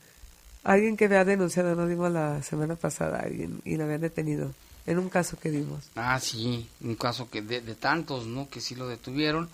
alguien 0.63 0.95
que 0.95 1.05
había 1.05 1.25
denunciado, 1.25 1.75
no 1.75 1.87
dimos 1.87 2.11
la 2.11 2.43
semana 2.43 2.75
pasada, 2.75 3.21
alguien 3.21 3.61
y 3.65 3.77
lo 3.77 3.85
habían 3.85 4.01
detenido, 4.01 4.53
en 4.85 4.99
un 4.99 5.09
caso 5.09 5.37
que 5.39 5.49
dimos. 5.49 5.85
Ah, 5.95 6.19
sí, 6.19 6.69
un 6.81 6.95
caso 6.95 7.29
que 7.29 7.41
de, 7.41 7.61
tantos, 7.75 8.27
¿no? 8.27 8.47
Que 8.49 8.61
sí 8.61 8.75
lo 8.75 8.87
detuvieron. 8.87 9.49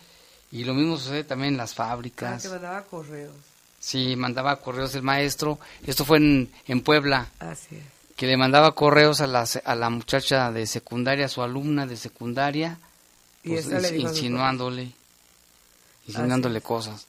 Y 0.52 0.66
lo 0.66 0.74
mismo 0.74 0.98
sucede 0.98 1.24
también 1.24 1.54
en 1.54 1.58
las 1.58 1.74
fábricas. 1.74 2.34
Ah, 2.34 2.42
que 2.42 2.54
mandaba 2.54 2.84
correos. 2.84 3.34
Sí, 3.80 4.16
mandaba 4.18 4.58
correos 4.58 4.94
el 4.96 5.02
maestro. 5.02 5.60
Esto 5.86 6.04
fue 6.04 6.18
en, 6.18 6.52
en 6.68 6.82
Puebla. 6.82 7.30
Así 7.40 7.78
es. 7.78 8.01
Que 8.22 8.28
le 8.28 8.38
mandaba 8.38 8.76
correos 8.76 9.20
a 9.20 9.26
la, 9.26 9.48
a 9.66 9.74
la 9.74 9.90
muchacha 9.90 10.52
de 10.52 10.68
secundaria, 10.68 11.26
a 11.26 11.28
su 11.28 11.42
alumna 11.42 11.88
de 11.88 11.98
secundaria, 11.98 12.78
pues, 13.44 13.66
insinuándole, 13.66 14.92
insinuándole 16.06 16.62
cosas. 16.62 17.08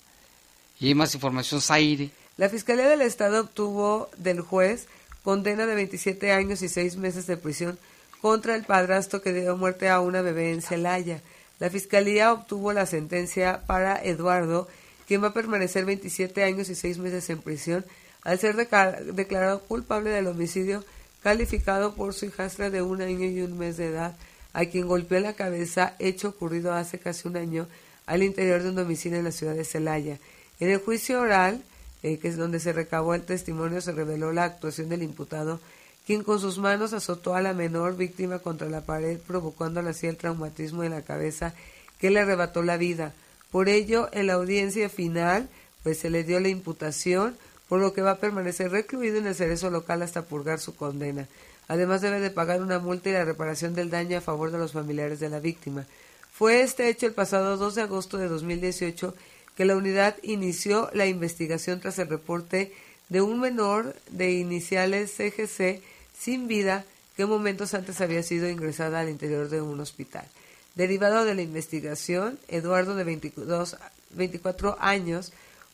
Y 0.81 0.87
hay 0.87 0.95
más 0.95 1.15
información, 1.15 1.61
Zaire. 1.61 2.09
La 2.39 2.49
Fiscalía 2.49 2.89
del 2.89 3.03
Estado 3.03 3.43
obtuvo 3.43 4.09
del 4.17 4.41
juez 4.41 4.87
condena 5.23 5.67
de 5.67 5.75
27 5.75 6.33
años 6.33 6.63
y 6.63 6.71
6 6.71 6.97
meses 6.97 7.27
de 7.27 7.37
prisión 7.37 7.79
contra 8.23 8.55
el 8.55 8.65
padrastro 8.65 9.21
que 9.21 9.35
dio 9.35 9.55
muerte 9.59 9.91
a 9.91 10.01
una 10.01 10.23
bebé 10.23 10.55
en 10.55 10.63
Celaya. 10.63 11.21
La 11.59 11.69
Fiscalía 11.69 12.33
obtuvo 12.33 12.73
la 12.73 12.87
sentencia 12.87 13.61
para 13.67 14.03
Eduardo, 14.03 14.67
quien 15.07 15.23
va 15.23 15.29
a 15.29 15.35
permanecer 15.35 15.85
27 15.85 16.43
años 16.43 16.71
y 16.71 16.75
6 16.75 16.97
meses 16.97 17.29
en 17.29 17.43
prisión 17.43 17.85
al 18.23 18.39
ser 18.39 18.57
declarado 18.57 19.61
culpable 19.61 20.09
del 20.09 20.29
homicidio 20.29 20.83
calificado 21.23 21.95
por 21.95 22.15
su 22.15 22.27
hijastra 22.27 22.71
de 22.71 22.83
un 22.83 23.01
año 23.03 23.27
y 23.27 23.41
un 23.43 23.59
mes 23.59 23.77
de 23.77 23.89
edad, 23.89 24.17
a 24.53 24.67
quien 24.67 24.87
golpeó 24.87 25.21
la 25.21 25.35
cabeza, 25.35 25.95
hecho 25.99 26.29
ocurrido 26.29 26.73
hace 26.73 26.99
casi 26.99 27.29
un 27.29 27.37
año 27.37 27.67
al 28.07 28.23
interior 28.23 28.63
de 28.63 28.71
un 28.71 28.75
domicilio 28.75 29.19
en 29.19 29.25
la 29.25 29.33
ciudad 29.33 29.55
de 29.55 29.65
Celaya. 29.65 30.19
En 30.61 30.71
el 30.71 30.79
juicio 30.79 31.21
oral, 31.21 31.63
eh, 32.03 32.19
que 32.19 32.29
es 32.29 32.37
donde 32.37 32.61
se 32.61 32.73
recabó 32.73 33.15
el 33.15 33.23
testimonio, 33.23 33.81
se 33.81 33.93
reveló 33.93 34.33
la 34.33 34.45
actuación 34.45 34.89
del 34.89 35.03
imputado, 35.03 35.61
quien 36.07 36.25
con 36.25 36.41
sus 36.41 36.59
manos 36.59 36.93
azotó 36.93 37.35
a 37.35 37.43
la 37.43 37.55
menor 37.55 37.97
víctima 37.97 38.41
contra 38.41 38.69
la 38.69 38.81
pared, 38.81 39.19
provocándole 39.19 39.91
así 39.91 40.09
el 40.09 40.17
traumatismo 40.17 40.83
en 40.83 40.91
la 40.91 41.03
cabeza 41.03 41.55
que 41.99 42.11
le 42.11 42.21
arrebató 42.21 42.63
la 42.63 42.77
vida. 42.77 43.15
Por 43.53 43.69
ello, 43.69 44.09
en 44.13 44.27
la 44.27 44.35
audiencia 44.35 44.89
final, 44.89 45.49
pues 45.83 45.99
se 45.99 46.11
le 46.11 46.25
dio 46.25 46.41
la 46.41 46.49
imputación, 46.49 47.37
por 47.73 47.81
lo 47.81 47.95
que 47.95 48.03
va 48.03 48.11
a 48.11 48.19
permanecer 48.19 48.71
recluido 48.71 49.17
en 49.17 49.27
el 49.27 49.35
cerezo 49.35 49.71
local 49.71 50.03
hasta 50.03 50.27
purgar 50.27 50.61
su 50.61 50.77
condena. 50.77 51.27
Además 51.69 52.03
debe 52.03 52.21
de 52.21 52.29
pagar 52.29 52.61
una 52.61 52.79
multa 52.79 53.09
y 53.09 53.15
la 53.15 53.25
reparación 53.25 53.75
del 53.75 53.89
daño 53.89 54.19
a 54.19 54.21
favor 54.21 54.51
de 54.51 54.59
los 54.59 54.73
familiares 54.73 55.21
de 55.21 55.31
la 55.31 55.41
víctima. 55.41 55.87
Fue 56.35 56.61
este 56.61 56.91
hecho 56.91 57.07
el 57.07 57.15
pasado 57.15 57.57
2 57.57 57.75
de 57.75 57.81
agosto 57.81 58.19
de 58.19 58.29
2018 58.29 59.15
que 59.57 59.65
la 59.65 59.75
unidad 59.75 60.17
inició 60.23 60.91
la 60.93 61.07
investigación 61.07 61.81
tras 61.81 61.99
el 61.99 62.11
reporte 62.11 62.75
de 63.09 63.23
un 63.23 63.41
menor 63.41 63.97
de 64.11 64.33
iniciales 64.33 65.11
CGC 65.17 65.81
sin 66.15 66.49
vida 66.49 66.85
que 67.17 67.25
momentos 67.25 67.73
antes 67.73 68.03
había 68.03 68.23
sido 68.23 68.51
ingresada 68.51 69.01
al 69.01 69.09
interior 69.09 69.49
de 69.49 69.63
un 69.63 69.81
hospital. 69.81 70.27
Derivado 70.75 71.25
de 71.25 71.35
la 71.35 71.41
investigación, 71.41 72.39
Eduardo, 72.49 72.95
de 72.95 73.05
22, 73.05 73.79
24 74.11 74.77
años, 74.79 75.33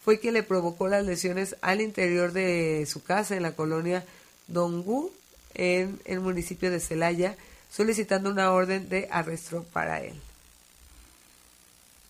fue 0.09 0.18
quien 0.18 0.32
le 0.32 0.42
provocó 0.42 0.88
las 0.88 1.04
lesiones 1.04 1.56
al 1.61 1.82
interior 1.82 2.32
de 2.32 2.86
su 2.90 3.02
casa 3.02 3.36
en 3.36 3.42
la 3.42 3.52
colonia 3.52 4.06
Dongú, 4.46 5.12
en 5.52 6.00
el 6.06 6.20
municipio 6.20 6.70
de 6.70 6.80
Celaya, 6.80 7.36
solicitando 7.70 8.30
una 8.30 8.50
orden 8.52 8.88
de 8.88 9.06
arresto 9.11 9.66
para 9.70 10.02
él. 10.02 10.14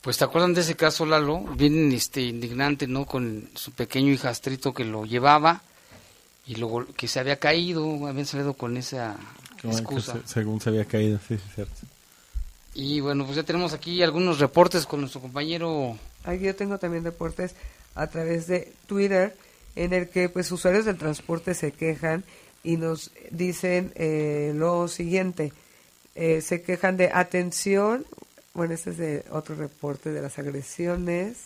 Pues 0.01 0.17
te 0.17 0.23
acuerdan 0.23 0.55
de 0.55 0.61
ese 0.61 0.77
caso, 0.77 1.07
Lalo, 1.07 1.41
bien 1.41 1.91
este, 1.91 2.21
indignante, 2.21 2.87
¿no? 2.87 3.05
Con 3.05 3.49
su 3.57 3.73
pequeño 3.73 4.13
hijastrito 4.13 4.73
que 4.73 4.85
lo 4.85 5.05
llevaba 5.05 5.61
y 6.47 6.55
luego 6.55 6.87
que 6.97 7.09
se 7.09 7.19
había 7.19 7.41
caído, 7.41 8.07
habían 8.07 8.27
salido 8.27 8.55
con 8.55 8.77
esa 8.77 9.17
excusa. 9.65 10.21
según 10.25 10.61
se 10.61 10.69
había 10.69 10.85
caído, 10.85 11.19
sí, 11.27 11.37
cierto. 11.53 11.75
Y 12.75 13.01
bueno, 13.01 13.25
pues 13.25 13.35
ya 13.35 13.43
tenemos 13.43 13.73
aquí 13.73 14.05
algunos 14.05 14.39
reportes 14.39 14.87
con 14.87 15.01
nuestro 15.01 15.21
compañero. 15.21 15.99
Aquí 16.23 16.45
yo 16.45 16.55
tengo 16.55 16.79
también 16.79 17.03
reportes 17.03 17.57
a 17.99 18.07
través 18.07 18.47
de 18.47 18.73
Twitter 18.87 19.35
en 19.77 19.93
el 19.93 20.09
que 20.09 20.29
pues 20.29 20.51
usuarios 20.51 20.85
del 20.85 20.97
transporte 20.97 21.55
se 21.55 21.73
quejan 21.73 22.25
y 22.63 22.77
nos 22.77 23.11
dicen 23.31 23.93
eh, 23.95 24.53
lo 24.55 24.89
siguiente. 24.89 25.53
Eh, 26.15 26.41
se 26.41 26.63
quejan 26.63 26.97
de 26.97 27.11
atención, 27.13 28.05
bueno, 28.55 28.75
este 28.75 28.91
es 28.91 28.99
de 28.99 29.25
otro 29.31 29.55
reporte 29.55 30.11
de 30.11 30.21
las 30.21 30.39
agresiones. 30.39 31.37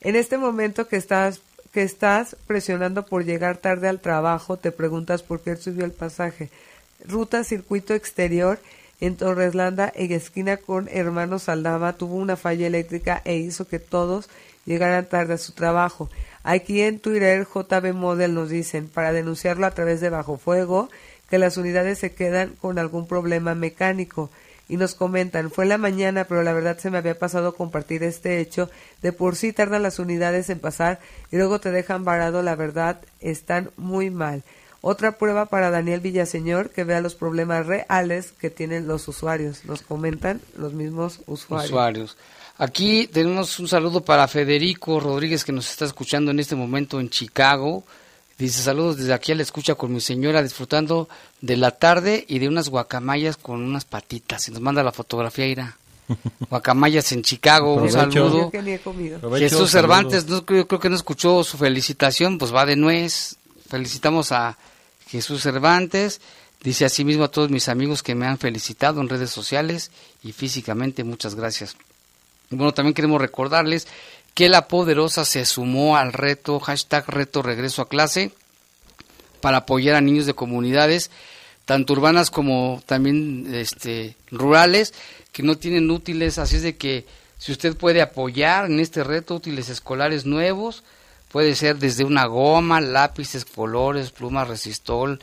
En 0.00 0.16
este 0.16 0.38
momento 0.38 0.88
que 0.88 0.96
estás 0.96 1.40
que 1.72 1.82
estás 1.82 2.36
presionando 2.46 3.06
por 3.06 3.24
llegar 3.24 3.56
tarde 3.56 3.88
al 3.88 4.00
trabajo, 4.00 4.58
te 4.58 4.72
preguntas 4.72 5.22
por 5.22 5.40
qué 5.40 5.56
subió 5.56 5.86
el 5.86 5.92
pasaje. 5.92 6.50
Ruta 7.06 7.44
circuito 7.44 7.94
exterior 7.94 8.58
en 9.00 9.16
Torreslanda, 9.16 9.90
en 9.94 10.12
esquina 10.12 10.58
con 10.58 10.88
Hermanos 10.88 11.44
Saldama, 11.44 11.94
tuvo 11.94 12.16
una 12.16 12.36
falla 12.36 12.66
eléctrica 12.66 13.22
e 13.24 13.36
hizo 13.36 13.66
que 13.66 13.78
todos 13.78 14.28
llegaran 14.64 15.06
tarde 15.06 15.34
a 15.34 15.38
su 15.38 15.52
trabajo. 15.52 16.10
Aquí 16.42 16.82
en 16.82 16.98
Twitter, 16.98 17.46
JB 17.46 17.94
Model 17.94 18.34
nos 18.34 18.48
dicen, 18.48 18.88
para 18.88 19.12
denunciarlo 19.12 19.66
a 19.66 19.70
través 19.70 20.00
de 20.00 20.10
Bajo 20.10 20.38
Fuego, 20.38 20.90
que 21.30 21.38
las 21.38 21.56
unidades 21.56 21.98
se 21.98 22.12
quedan 22.12 22.54
con 22.60 22.78
algún 22.78 23.06
problema 23.06 23.54
mecánico 23.54 24.30
y 24.68 24.76
nos 24.76 24.94
comentan, 24.94 25.50
fue 25.50 25.66
la 25.66 25.76
mañana, 25.76 26.24
pero 26.24 26.42
la 26.42 26.52
verdad 26.52 26.78
se 26.78 26.90
me 26.90 26.98
había 26.98 27.18
pasado 27.18 27.54
compartir 27.54 28.02
este 28.02 28.40
hecho. 28.40 28.70
De 29.02 29.12
por 29.12 29.36
sí 29.36 29.52
tardan 29.52 29.82
las 29.82 29.98
unidades 29.98 30.48
en 30.50 30.60
pasar 30.60 30.98
y 31.30 31.36
luego 31.36 31.60
te 31.60 31.70
dejan 31.70 32.04
varado, 32.04 32.42
la 32.42 32.54
verdad, 32.54 33.00
están 33.20 33.70
muy 33.76 34.10
mal. 34.10 34.42
Otra 34.80 35.12
prueba 35.12 35.46
para 35.46 35.70
Daniel 35.70 36.00
Villaseñor 36.00 36.70
que 36.70 36.84
vea 36.84 37.00
los 37.00 37.14
problemas 37.14 37.66
reales 37.66 38.32
que 38.32 38.50
tienen 38.50 38.88
los 38.88 39.06
usuarios. 39.08 39.64
Nos 39.64 39.82
comentan 39.82 40.40
los 40.56 40.72
mismos 40.72 41.20
usuarios. 41.26 41.70
usuarios. 41.70 42.16
Aquí 42.58 43.06
tenemos 43.06 43.58
un 43.58 43.68
saludo 43.68 44.04
para 44.04 44.28
Federico 44.28 45.00
Rodríguez 45.00 45.44
que 45.44 45.52
nos 45.52 45.70
está 45.70 45.84
escuchando 45.84 46.30
en 46.30 46.40
este 46.40 46.54
momento 46.54 47.00
en 47.00 47.08
Chicago. 47.08 47.84
Dice 48.38 48.62
saludos 48.62 48.98
desde 48.98 49.14
aquí 49.14 49.32
a 49.32 49.34
la 49.34 49.42
escucha 49.42 49.74
con 49.74 49.92
mi 49.92 50.00
señora 50.00 50.42
disfrutando 50.42 51.08
de 51.40 51.56
la 51.56 51.70
tarde 51.70 52.24
y 52.28 52.38
de 52.38 52.48
unas 52.48 52.68
guacamayas 52.68 53.36
con 53.36 53.62
unas 53.62 53.84
patitas. 53.84 54.48
Y 54.48 54.52
nos 54.52 54.60
manda 54.60 54.82
la 54.82 54.92
fotografía, 54.92 55.46
Ira. 55.46 55.76
Guacamayas 56.50 57.12
en 57.12 57.22
Chicago, 57.22 57.74
un 57.74 57.90
saludo. 57.90 58.50
Jesús 59.38 59.70
Cervantes, 59.70 60.26
no, 60.26 60.44
creo, 60.44 60.66
creo 60.66 60.80
que 60.80 60.90
no 60.90 60.96
escuchó 60.96 61.44
su 61.44 61.56
felicitación, 61.56 62.38
pues 62.38 62.54
va 62.54 62.66
de 62.66 62.76
nuez. 62.76 63.36
Felicitamos 63.68 64.32
a 64.32 64.58
Jesús 65.08 65.42
Cervantes. 65.42 66.20
Dice 66.62 66.84
asimismo 66.84 67.24
a 67.24 67.30
todos 67.30 67.50
mis 67.50 67.68
amigos 67.68 68.02
que 68.02 68.14
me 68.14 68.26
han 68.26 68.38
felicitado 68.38 69.00
en 69.00 69.08
redes 69.08 69.30
sociales 69.30 69.90
y 70.22 70.32
físicamente, 70.32 71.02
muchas 71.02 71.34
gracias. 71.34 71.76
Bueno, 72.52 72.72
también 72.72 72.94
queremos 72.94 73.20
recordarles 73.20 73.88
que 74.34 74.48
la 74.48 74.68
poderosa 74.68 75.24
se 75.24 75.44
sumó 75.44 75.96
al 75.96 76.12
reto, 76.12 76.60
hashtag 76.60 77.08
reto 77.08 77.42
regreso 77.42 77.82
a 77.82 77.88
clase, 77.88 78.32
para 79.40 79.58
apoyar 79.58 79.96
a 79.96 80.00
niños 80.00 80.26
de 80.26 80.34
comunidades, 80.34 81.10
tanto 81.64 81.92
urbanas 81.92 82.30
como 82.30 82.82
también 82.86 83.52
este, 83.54 84.16
rurales, 84.30 84.94
que 85.32 85.42
no 85.42 85.56
tienen 85.56 85.90
útiles, 85.90 86.38
así 86.38 86.56
es 86.56 86.62
de 86.62 86.76
que 86.76 87.06
si 87.38 87.52
usted 87.52 87.76
puede 87.76 88.00
apoyar 88.00 88.66
en 88.66 88.80
este 88.80 89.02
reto 89.02 89.34
útiles 89.34 89.68
escolares 89.68 90.24
nuevos, 90.24 90.84
puede 91.28 91.54
ser 91.56 91.76
desde 91.78 92.04
una 92.04 92.26
goma, 92.26 92.80
lápices, 92.80 93.44
colores, 93.44 94.10
plumas, 94.10 94.48
resistol, 94.48 95.18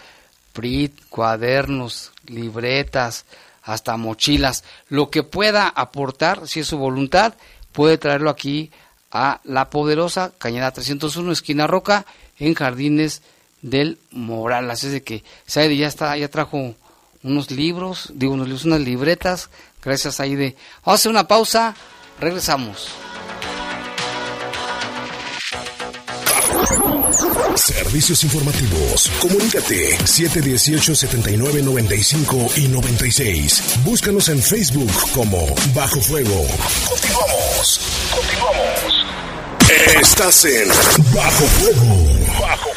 PRIT, 0.54 1.08
cuadernos, 1.10 2.12
libretas, 2.26 3.26
hasta 3.70 3.98
mochilas, 3.98 4.64
lo 4.90 5.10
que 5.10 5.24
pueda 5.24 5.68
aportar, 5.68 6.48
si 6.48 6.62
es 6.62 6.68
su 6.68 6.78
voluntad, 6.78 7.36
puede 7.72 7.98
traerlo 7.98 8.30
aquí 8.30 8.72
a 9.12 9.42
La 9.44 9.70
Poderosa, 9.70 10.32
Cañada 10.38 10.72
301, 10.72 11.32
esquina 11.32 11.68
Roca, 11.68 12.06
en 12.40 12.56
Jardines 12.56 13.22
del 13.62 14.00
Moral. 14.12 14.70
Así 14.72 14.88
es 14.88 14.94
de 14.94 15.04
que 15.04 15.24
Saide 15.46 15.78
ya 15.78 15.88
está, 15.88 16.18
ya 16.18 16.30
trajo 16.30 16.76
unos 17.24 17.52
libros, 17.52 18.10
digo 18.14 18.34
unos 18.34 18.48
libros, 18.48 18.66
unas 18.66 18.82
libretas, 18.82 19.50
gracias 19.84 20.20
ahí 20.20 20.36
de... 20.36 20.56
Vamos 20.86 21.00
a 21.00 21.02
hacer 21.02 21.12
una 21.12 21.28
pausa, 21.28 21.76
regresamos. 22.20 22.90
Servicios 27.56 28.24
informativos. 28.24 29.12
Comunícate 29.20 29.98
718-7995 30.00 32.58
y 32.58 32.68
96. 32.68 33.80
Búscanos 33.84 34.30
en 34.30 34.42
Facebook 34.42 34.92
como 35.14 35.46
Bajo 35.74 36.02
Fuego. 36.02 36.48
Continuamos. 36.90 37.80
Continuamos. 38.16 39.06
Estás 40.02 40.46
en 40.46 40.68
Bajo 41.14 41.46
Fuego. 41.46 42.08
Bajo 42.42 42.69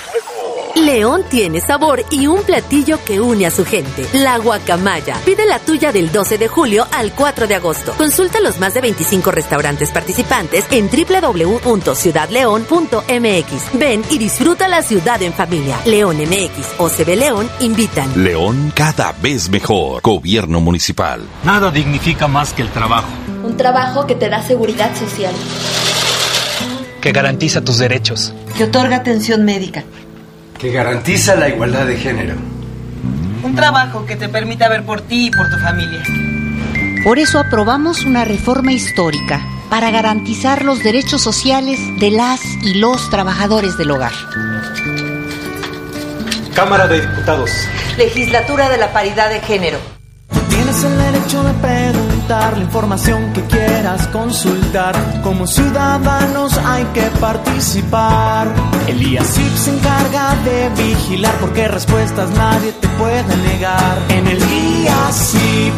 León 0.76 1.24
tiene 1.28 1.60
sabor 1.60 2.04
y 2.10 2.26
un 2.26 2.42
platillo 2.42 2.98
que 3.04 3.20
une 3.20 3.44
a 3.46 3.50
su 3.50 3.64
gente. 3.64 4.06
La 4.14 4.38
guacamaya. 4.38 5.16
Pide 5.24 5.44
la 5.46 5.58
tuya 5.58 5.92
del 5.92 6.10
12 6.10 6.38
de 6.38 6.48
julio 6.48 6.86
al 6.92 7.12
4 7.12 7.46
de 7.46 7.56
agosto. 7.56 7.92
Consulta 7.96 8.40
los 8.40 8.58
más 8.58 8.72
de 8.74 8.80
25 8.80 9.30
restaurantes 9.30 9.90
participantes 9.90 10.64
en 10.70 10.88
www.ciudadleón.mx. 10.88 13.78
Ven 13.78 14.02
y 14.10 14.18
disfruta 14.18 14.66
la 14.68 14.82
ciudad 14.82 15.20
en 15.22 15.34
familia. 15.34 15.78
León 15.84 16.16
MX 16.16 16.66
o 16.78 16.88
CB 16.88 17.16
León 17.16 17.48
invitan. 17.60 18.10
León 18.22 18.72
cada 18.74 19.12
vez 19.12 19.50
mejor. 19.50 20.00
Gobierno 20.02 20.60
municipal. 20.60 21.20
Nada 21.44 21.70
dignifica 21.70 22.26
más 22.28 22.54
que 22.54 22.62
el 22.62 22.70
trabajo. 22.70 23.08
Un 23.44 23.56
trabajo 23.56 24.06
que 24.06 24.14
te 24.14 24.28
da 24.30 24.42
seguridad 24.42 24.94
social. 24.96 25.34
Que 27.00 27.12
garantiza 27.12 27.60
tus 27.60 27.78
derechos. 27.78 28.32
Que 28.56 28.64
otorga 28.64 28.96
atención 28.96 29.44
médica 29.44 29.84
que 30.62 30.70
garantiza 30.70 31.34
la 31.34 31.48
igualdad 31.48 31.86
de 31.86 31.96
género. 31.96 32.34
Un 33.42 33.56
trabajo 33.56 34.06
que 34.06 34.14
te 34.14 34.28
permita 34.28 34.68
ver 34.68 34.84
por 34.84 35.00
ti 35.00 35.26
y 35.26 35.30
por 35.32 35.50
tu 35.50 35.58
familia. 35.58 36.04
Por 37.02 37.18
eso 37.18 37.40
aprobamos 37.40 38.04
una 38.04 38.24
reforma 38.24 38.72
histórica 38.72 39.44
para 39.68 39.90
garantizar 39.90 40.64
los 40.64 40.84
derechos 40.84 41.20
sociales 41.20 41.80
de 41.98 42.12
las 42.12 42.40
y 42.62 42.74
los 42.74 43.10
trabajadores 43.10 43.76
del 43.76 43.90
hogar. 43.90 44.12
Cámara 46.54 46.86
de 46.86 47.00
Diputados. 47.00 47.50
Legislatura 47.98 48.68
de 48.68 48.78
la 48.78 48.92
Paridad 48.92 49.30
de 49.30 49.40
Género. 49.40 49.78
Tienes 50.48 50.84
el 50.84 50.96
derecho 50.96 51.42
de 51.42 51.54
preguntar 52.22 52.56
la 52.56 52.64
información 52.64 53.32
que 53.32 53.42
quieras 53.42 54.06
consultar. 54.08 54.94
Como 55.22 55.46
ciudadanos 55.46 56.56
hay 56.58 56.84
que 56.94 57.02
participar. 57.20 58.52
El 58.86 59.02
IACIP 59.02 59.56
se 59.56 59.70
encarga 59.70 60.36
de 60.44 60.68
vigilar 60.82 61.34
porque 61.40 61.68
respuestas 61.68 62.30
nadie 62.30 62.72
te 62.72 62.88
puede 62.88 63.36
negar. 63.36 63.98
En 64.10 64.26
el 64.26 64.38
IACIP 64.38 65.72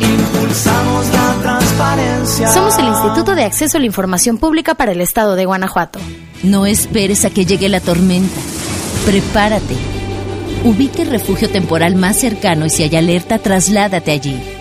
impulsamos 0.00 1.06
la 1.08 1.34
transparencia. 1.42 2.48
Somos 2.48 2.78
el 2.78 2.86
Instituto 2.86 3.34
de 3.34 3.44
Acceso 3.44 3.76
a 3.76 3.80
la 3.80 3.86
Información 3.86 4.38
Pública 4.38 4.74
para 4.74 4.92
el 4.92 5.00
Estado 5.00 5.36
de 5.36 5.44
Guanajuato. 5.44 5.98
No 6.42 6.66
esperes 6.66 7.24
a 7.24 7.30
que 7.30 7.46
llegue 7.46 7.68
la 7.68 7.80
tormenta. 7.80 8.40
Prepárate. 9.06 9.76
Ubique 10.64 11.02
el 11.02 11.10
refugio 11.10 11.50
temporal 11.50 11.94
más 11.94 12.16
cercano 12.16 12.66
y 12.66 12.70
si 12.70 12.82
hay 12.82 12.96
alerta, 12.96 13.38
trasládate 13.38 14.10
allí. 14.12 14.53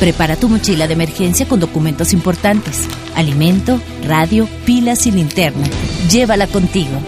Prepara 0.00 0.34
tu 0.34 0.48
mochila 0.48 0.86
de 0.86 0.94
emergencia 0.94 1.46
con 1.46 1.60
documentos 1.60 2.14
importantes, 2.14 2.88
alimento, 3.14 3.78
radio, 4.06 4.48
pilas 4.64 5.06
y 5.06 5.10
linterna. 5.10 5.68
Llévala 6.10 6.46
contigo. 6.46 6.98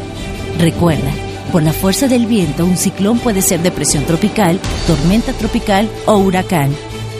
Recuerda, 0.59 1.11
por 1.51 1.63
la 1.63 1.73
fuerza 1.73 2.07
del 2.07 2.27
viento, 2.27 2.67
un 2.67 2.77
ciclón 2.77 3.19
puede 3.19 3.41
ser 3.41 3.61
depresión 3.61 4.05
tropical, 4.05 4.61
tormenta 4.87 5.33
tropical 5.33 5.89
o 6.05 6.19
huracán. 6.19 6.71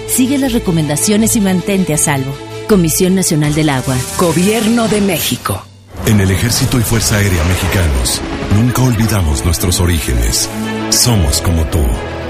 Sigue 0.09 0.37
las 0.37 0.53
recomendaciones 0.53 1.37
y 1.37 1.41
mantente 1.41 1.95
a 1.95 1.99
salvo. 1.99 2.35
Comisión 2.69 3.15
Nacional 3.15 3.55
del 3.55 3.71
Agua. 3.71 3.97
Gobierno 4.19 4.89
de 4.89 5.01
México. 5.01 5.65
En 6.05 6.21
el 6.21 6.31
Ejército 6.31 6.79
y 6.79 6.83
Fuerza 6.83 7.17
Aérea 7.17 7.45
Mexicanos, 7.45 8.21
nunca 8.57 8.83
olvidamos 8.83 9.45
nuestros 9.45 9.81
orígenes. 9.81 10.51
Somos 10.91 11.41
como 11.41 11.65
tú, 11.67 11.81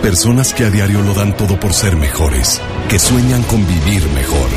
personas 0.02 0.52
que 0.52 0.64
a 0.64 0.70
diario 0.70 1.00
lo 1.00 1.14
dan 1.14 1.34
todo 1.36 1.58
por 1.58 1.72
ser 1.72 1.96
mejores, 1.96 2.60
que 2.88 2.98
sueñan 2.98 3.42
con 3.44 3.64
vivir 3.66 4.04
mejor. 4.10 4.50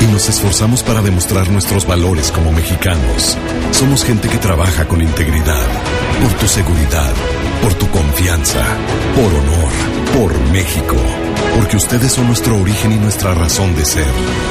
Y 0.00 0.06
nos 0.06 0.28
esforzamos 0.28 0.84
para 0.84 1.02
demostrar 1.02 1.50
nuestros 1.50 1.84
valores 1.84 2.30
como 2.30 2.52
mexicanos. 2.52 3.36
Somos 3.72 4.04
gente 4.04 4.28
que 4.28 4.38
trabaja 4.38 4.86
con 4.86 5.02
integridad, 5.02 5.66
por 6.22 6.32
tu 6.34 6.46
seguridad, 6.46 7.12
por 7.60 7.74
tu 7.74 7.90
confianza, 7.90 8.64
por 9.16 9.34
honor, 9.34 9.72
por 10.14 10.52
México. 10.52 11.23
Porque 11.56 11.76
ustedes 11.76 12.12
son 12.12 12.26
nuestro 12.26 12.56
origen 12.58 12.92
y 12.92 12.96
nuestra 12.96 13.32
razón 13.34 13.74
de 13.76 13.84
ser. 13.84 14.06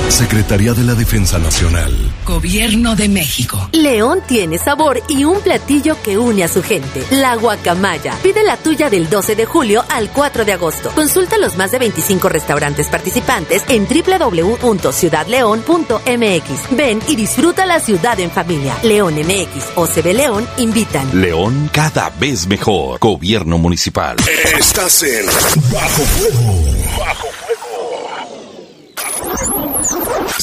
Secretaría 0.10 0.74
de 0.74 0.84
la 0.84 0.96
Defensa 0.96 1.38
Nacional. 1.38 1.94
Gobierno 2.26 2.96
de 2.96 3.10
México. 3.10 3.70
León 3.74 4.22
tiene 4.28 4.58
sabor 4.58 5.02
y 5.10 5.24
un 5.26 5.40
platillo 5.42 5.98
que 6.02 6.18
une 6.18 6.44
a 6.44 6.48
su 6.48 6.64
gente. 6.64 7.04
La 7.12 7.36
guacamaya. 7.36 8.16
Pide 8.24 8.44
la 8.44 8.58
tuya 8.58 8.90
del 8.90 9.10
12 9.10 9.36
de 9.36 9.46
julio 9.46 9.84
al 9.90 10.10
4 10.12 10.46
de 10.46 10.54
agosto. 10.54 10.92
Consulta 10.96 11.38
los 11.38 11.56
más 11.58 11.72
de 11.72 11.80
25 11.80 12.30
restaurantes 12.30 12.88
participantes 12.88 13.64
en 13.68 13.86
www.ciudadleón.mx. 13.88 16.70
Ven 16.72 17.00
y 17.08 17.16
disfruta 17.16 17.66
la 17.66 17.80
ciudad 17.80 18.20
en 18.20 18.30
familia. 18.32 18.78
León 18.84 19.16
MX 19.16 19.66
o 19.76 19.88
CB 19.88 20.14
León 20.14 20.48
invitan. 20.58 21.20
León 21.20 21.70
cada 21.72 22.10
vez 22.12 22.46
mejor. 22.48 23.00
Gobierno 23.00 23.58
municipal. 23.58 24.16
Estás 24.58 25.04
en 25.04 25.26
Bajo 25.26 25.42
Fuego. 25.42 25.74
Bajo 25.74 26.04
Fuego. 26.04 26.83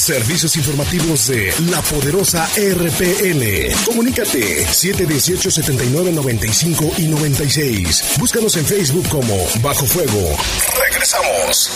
Servicios 0.00 0.56
informativos 0.56 1.26
de 1.26 1.52
la 1.70 1.82
poderosa 1.82 2.48
RPN. 2.56 3.70
Comunícate 3.84 4.64
718 4.66 5.50
79 5.50 6.12
95 6.12 6.92
y 6.96 7.06
96. 7.06 8.14
Búscanos 8.18 8.56
en 8.56 8.64
Facebook 8.64 9.06
como 9.10 9.36
Bajo 9.60 9.84
Fuego. 9.84 10.36
Regresamos. 10.80 11.70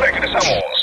Regresamos. 0.00 0.77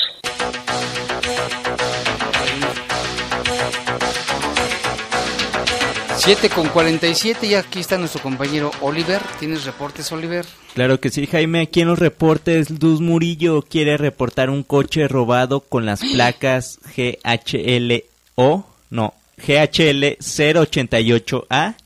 Siete 6.26 6.50
con 6.50 6.68
47 6.68 7.46
y 7.46 7.54
aquí 7.54 7.78
está 7.78 7.96
nuestro 7.98 8.20
compañero 8.20 8.72
Oliver. 8.80 9.22
¿Tienes 9.38 9.64
reportes, 9.64 10.10
Oliver? 10.10 10.44
Claro 10.74 10.98
que 10.98 11.10
sí, 11.10 11.24
Jaime. 11.28 11.60
Aquí 11.60 11.82
en 11.82 11.86
los 11.86 12.00
reportes, 12.00 12.68
Luz 12.68 13.00
Murillo 13.00 13.62
quiere 13.62 13.96
reportar 13.96 14.50
un 14.50 14.64
coche 14.64 15.06
robado 15.06 15.60
con 15.60 15.86
las 15.86 16.00
placas 16.12 16.80
GHLO, 16.96 18.66
no, 18.90 19.14
GHL 19.36 20.18
088A. 20.18 21.76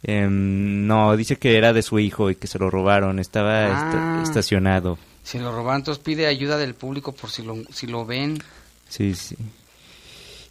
Em, 0.03 0.87
no, 0.87 1.15
dice 1.17 1.35
que 1.37 1.57
era 1.57 1.73
de 1.73 1.81
su 1.81 1.99
hijo 1.99 2.29
y 2.29 2.35
que 2.35 2.47
se 2.47 2.59
lo 2.59 2.69
robaron. 2.69 3.19
Estaba 3.19 3.65
esta- 3.65 4.19
Ah. 4.19 4.23
estacionado. 4.23 4.97
Si 5.23 5.37
lo 5.39 5.51
robaron, 5.53 5.81
entonces 5.81 6.03
pide 6.03 6.25
ayuda 6.27 6.57
del 6.57 6.73
público 6.73 7.11
por 7.11 7.29
si 7.29 7.43
lo, 7.43 7.57
si 7.71 7.85
lo 7.87 8.05
ven. 8.05 8.41
Sí, 8.87 9.13
sí. 9.13 9.35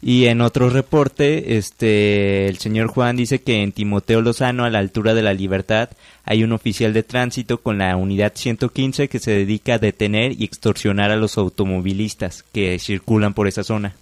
Y 0.01 0.27
en 0.27 0.39
otro 0.39 0.69
reporte, 0.69 1.57
este, 1.57 2.47
el 2.47 2.57
señor 2.57 2.87
Juan 2.87 3.17
dice 3.17 3.41
que 3.41 3.61
en 3.63 3.73
Timoteo 3.73 4.21
Lozano, 4.21 4.63
a 4.63 4.69
la 4.69 4.79
altura 4.79 5.13
de 5.13 5.21
la 5.23 5.33
Libertad, 5.33 5.89
hay 6.23 6.43
un 6.45 6.53
oficial 6.53 6.93
de 6.93 7.03
tránsito 7.03 7.57
con 7.57 7.79
la 7.79 7.97
unidad 7.97 8.31
115 8.35 9.09
que 9.09 9.19
se 9.19 9.31
dedica 9.31 9.73
a 9.73 9.79
detener 9.79 10.39
y 10.39 10.45
extorsionar 10.45 11.11
a 11.11 11.17
los 11.17 11.37
automovilistas 11.37 12.43
que 12.53 12.79
circulan 12.79 13.33
por 13.33 13.49
esa 13.49 13.65
zona. 13.65 13.93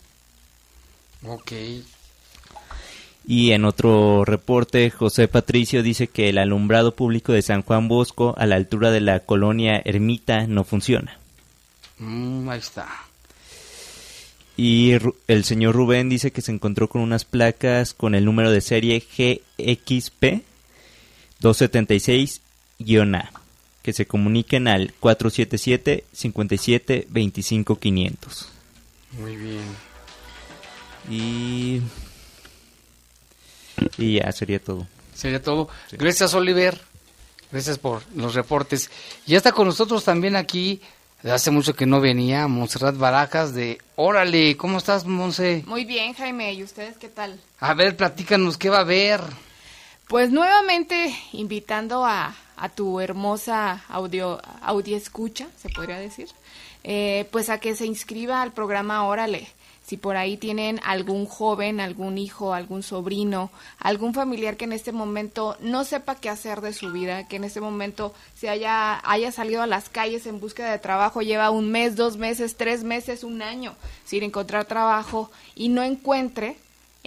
Ok. 1.25 1.51
Y 3.29 3.51
en 3.51 3.65
otro 3.65 4.23
reporte, 4.23 4.89
José 4.89 5.27
Patricio 5.27 5.83
dice 5.83 6.07
que 6.07 6.29
el 6.29 6.37
alumbrado 6.37 6.95
público 6.95 7.33
de 7.33 7.41
San 7.41 7.61
Juan 7.61 7.89
Bosco, 7.89 8.33
a 8.37 8.45
la 8.45 8.55
altura 8.55 8.89
de 8.89 9.01
la 9.01 9.19
colonia 9.19 9.81
Ermita, 9.83 10.47
no 10.47 10.63
funciona. 10.63 11.19
Mm, 11.99 12.47
ahí 12.47 12.59
está. 12.59 12.87
Y 14.55 14.93
el 15.27 15.43
señor 15.43 15.75
Rubén 15.75 16.07
dice 16.07 16.31
que 16.31 16.41
se 16.41 16.53
encontró 16.53 16.87
con 16.87 17.01
unas 17.01 17.25
placas 17.25 17.93
con 17.93 18.15
el 18.15 18.23
número 18.23 18.49
de 18.49 18.61
serie 18.61 18.99
GXP 18.99 20.41
276-A, 21.41 23.31
que 23.83 23.93
se 23.93 24.07
comuniquen 24.07 24.69
al 24.69 24.93
477 25.01 26.05
57 26.13 27.07
25 27.09 27.77
500. 27.77 28.49
Muy 29.19 29.35
bien. 29.35 29.65
Y 31.09 31.81
y 33.97 34.19
ya 34.19 34.31
sería 34.31 34.59
todo. 34.59 34.87
Sería 35.13 35.41
todo. 35.41 35.69
Gracias, 35.91 36.33
Oliver. 36.33 36.79
Gracias 37.51 37.77
por 37.79 38.01
los 38.15 38.35
reportes. 38.35 38.89
Y 39.25 39.31
ya 39.31 39.37
está 39.37 39.51
con 39.51 39.67
nosotros 39.67 40.03
también 40.03 40.35
aquí, 40.35 40.81
de 41.23 41.31
hace 41.31 41.49
mucho 41.49 41.75
que 41.75 41.85
no 41.85 42.01
venía, 42.01 42.47
Montserrat 42.47 42.97
Barajas 42.97 43.53
de 43.53 43.79
Órale. 43.95 44.57
¿Cómo 44.57 44.77
estás, 44.77 45.05
Monse? 45.05 45.63
Muy 45.65 45.85
bien, 45.85 46.13
Jaime. 46.13 46.53
¿Y 46.53 46.63
ustedes 46.63 46.97
qué 46.97 47.07
tal? 47.07 47.39
A 47.59 47.73
ver, 47.73 47.95
platícanos, 47.95 48.57
¿qué 48.57 48.69
va 48.69 48.77
a 48.77 48.81
haber? 48.81 49.21
Pues 50.07 50.29
nuevamente 50.29 51.13
invitando 51.33 52.05
a, 52.05 52.35
a 52.55 52.69
tu 52.69 52.99
hermosa 52.99 53.83
audio, 53.89 54.41
audio 54.61 54.95
escucha, 54.95 55.47
se 55.57 55.69
podría 55.69 55.99
decir, 55.99 56.27
eh, 56.83 57.27
pues 57.31 57.49
a 57.49 57.59
que 57.59 57.75
se 57.75 57.85
inscriba 57.85 58.41
al 58.41 58.53
programa 58.53 59.05
Órale. 59.05 59.49
Si 59.87 59.95
por 59.95 60.17
ahí 60.17 60.35
tienen 60.35 60.81
algún 60.83 61.25
joven, 61.25 61.79
algún 61.79 62.17
hijo, 62.17 62.53
algún 62.53 62.83
sobrino, 62.83 63.49
algún 63.79 64.13
familiar 64.13 64.57
que 64.57 64.65
en 64.65 64.73
este 64.73 64.91
momento 64.91 65.55
no 65.61 65.85
sepa 65.85 66.15
qué 66.15 66.29
hacer 66.29 66.59
de 66.59 66.73
su 66.73 66.91
vida, 66.91 67.25
que 67.29 67.37
en 67.37 67.45
este 67.45 67.61
momento 67.61 68.13
se 68.35 68.49
haya, 68.49 68.99
haya 69.09 69.31
salido 69.31 69.61
a 69.61 69.65
las 69.65 69.87
calles 69.87 70.27
en 70.27 70.41
búsqueda 70.41 70.71
de 70.71 70.79
trabajo, 70.79 71.21
lleva 71.21 71.51
un 71.51 71.71
mes, 71.71 71.95
dos 71.95 72.17
meses, 72.17 72.57
tres 72.57 72.83
meses, 72.83 73.23
un 73.23 73.41
año 73.41 73.75
sin 74.03 74.23
encontrar 74.23 74.65
trabajo 74.65 75.31
y 75.55 75.69
no 75.69 75.81
encuentre, 75.83 76.57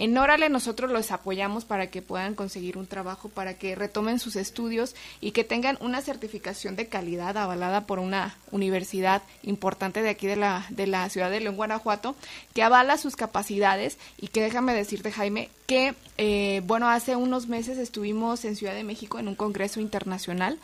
en 0.01 0.17
Órale 0.17 0.49
nosotros 0.49 0.89
los 0.89 1.11
apoyamos 1.11 1.63
para 1.63 1.91
que 1.91 2.01
puedan 2.01 2.33
conseguir 2.33 2.75
un 2.75 2.87
trabajo, 2.87 3.29
para 3.29 3.53
que 3.53 3.75
retomen 3.75 4.17
sus 4.17 4.35
estudios 4.35 4.95
y 5.19 5.29
que 5.29 5.43
tengan 5.43 5.77
una 5.79 6.01
certificación 6.01 6.75
de 6.75 6.87
calidad 6.87 7.37
avalada 7.37 7.85
por 7.85 7.99
una 7.99 8.35
universidad 8.49 9.21
importante 9.43 10.01
de 10.01 10.09
aquí 10.09 10.25
de 10.25 10.37
la, 10.37 10.65
de 10.69 10.87
la 10.87 11.07
ciudad 11.09 11.29
de 11.29 11.39
León, 11.39 11.55
Guanajuato, 11.55 12.15
que 12.55 12.63
avala 12.63 12.97
sus 12.97 13.15
capacidades. 13.15 13.99
Y 14.17 14.29
que 14.29 14.41
déjame 14.41 14.73
decirte, 14.73 15.11
Jaime, 15.11 15.51
que, 15.67 15.93
eh, 16.17 16.63
bueno, 16.65 16.89
hace 16.89 17.15
unos 17.15 17.47
meses 17.47 17.77
estuvimos 17.77 18.43
en 18.43 18.55
Ciudad 18.55 18.73
de 18.73 18.83
México 18.83 19.19
en 19.19 19.27
un 19.27 19.35
congreso 19.35 19.81
internacional 19.81 20.57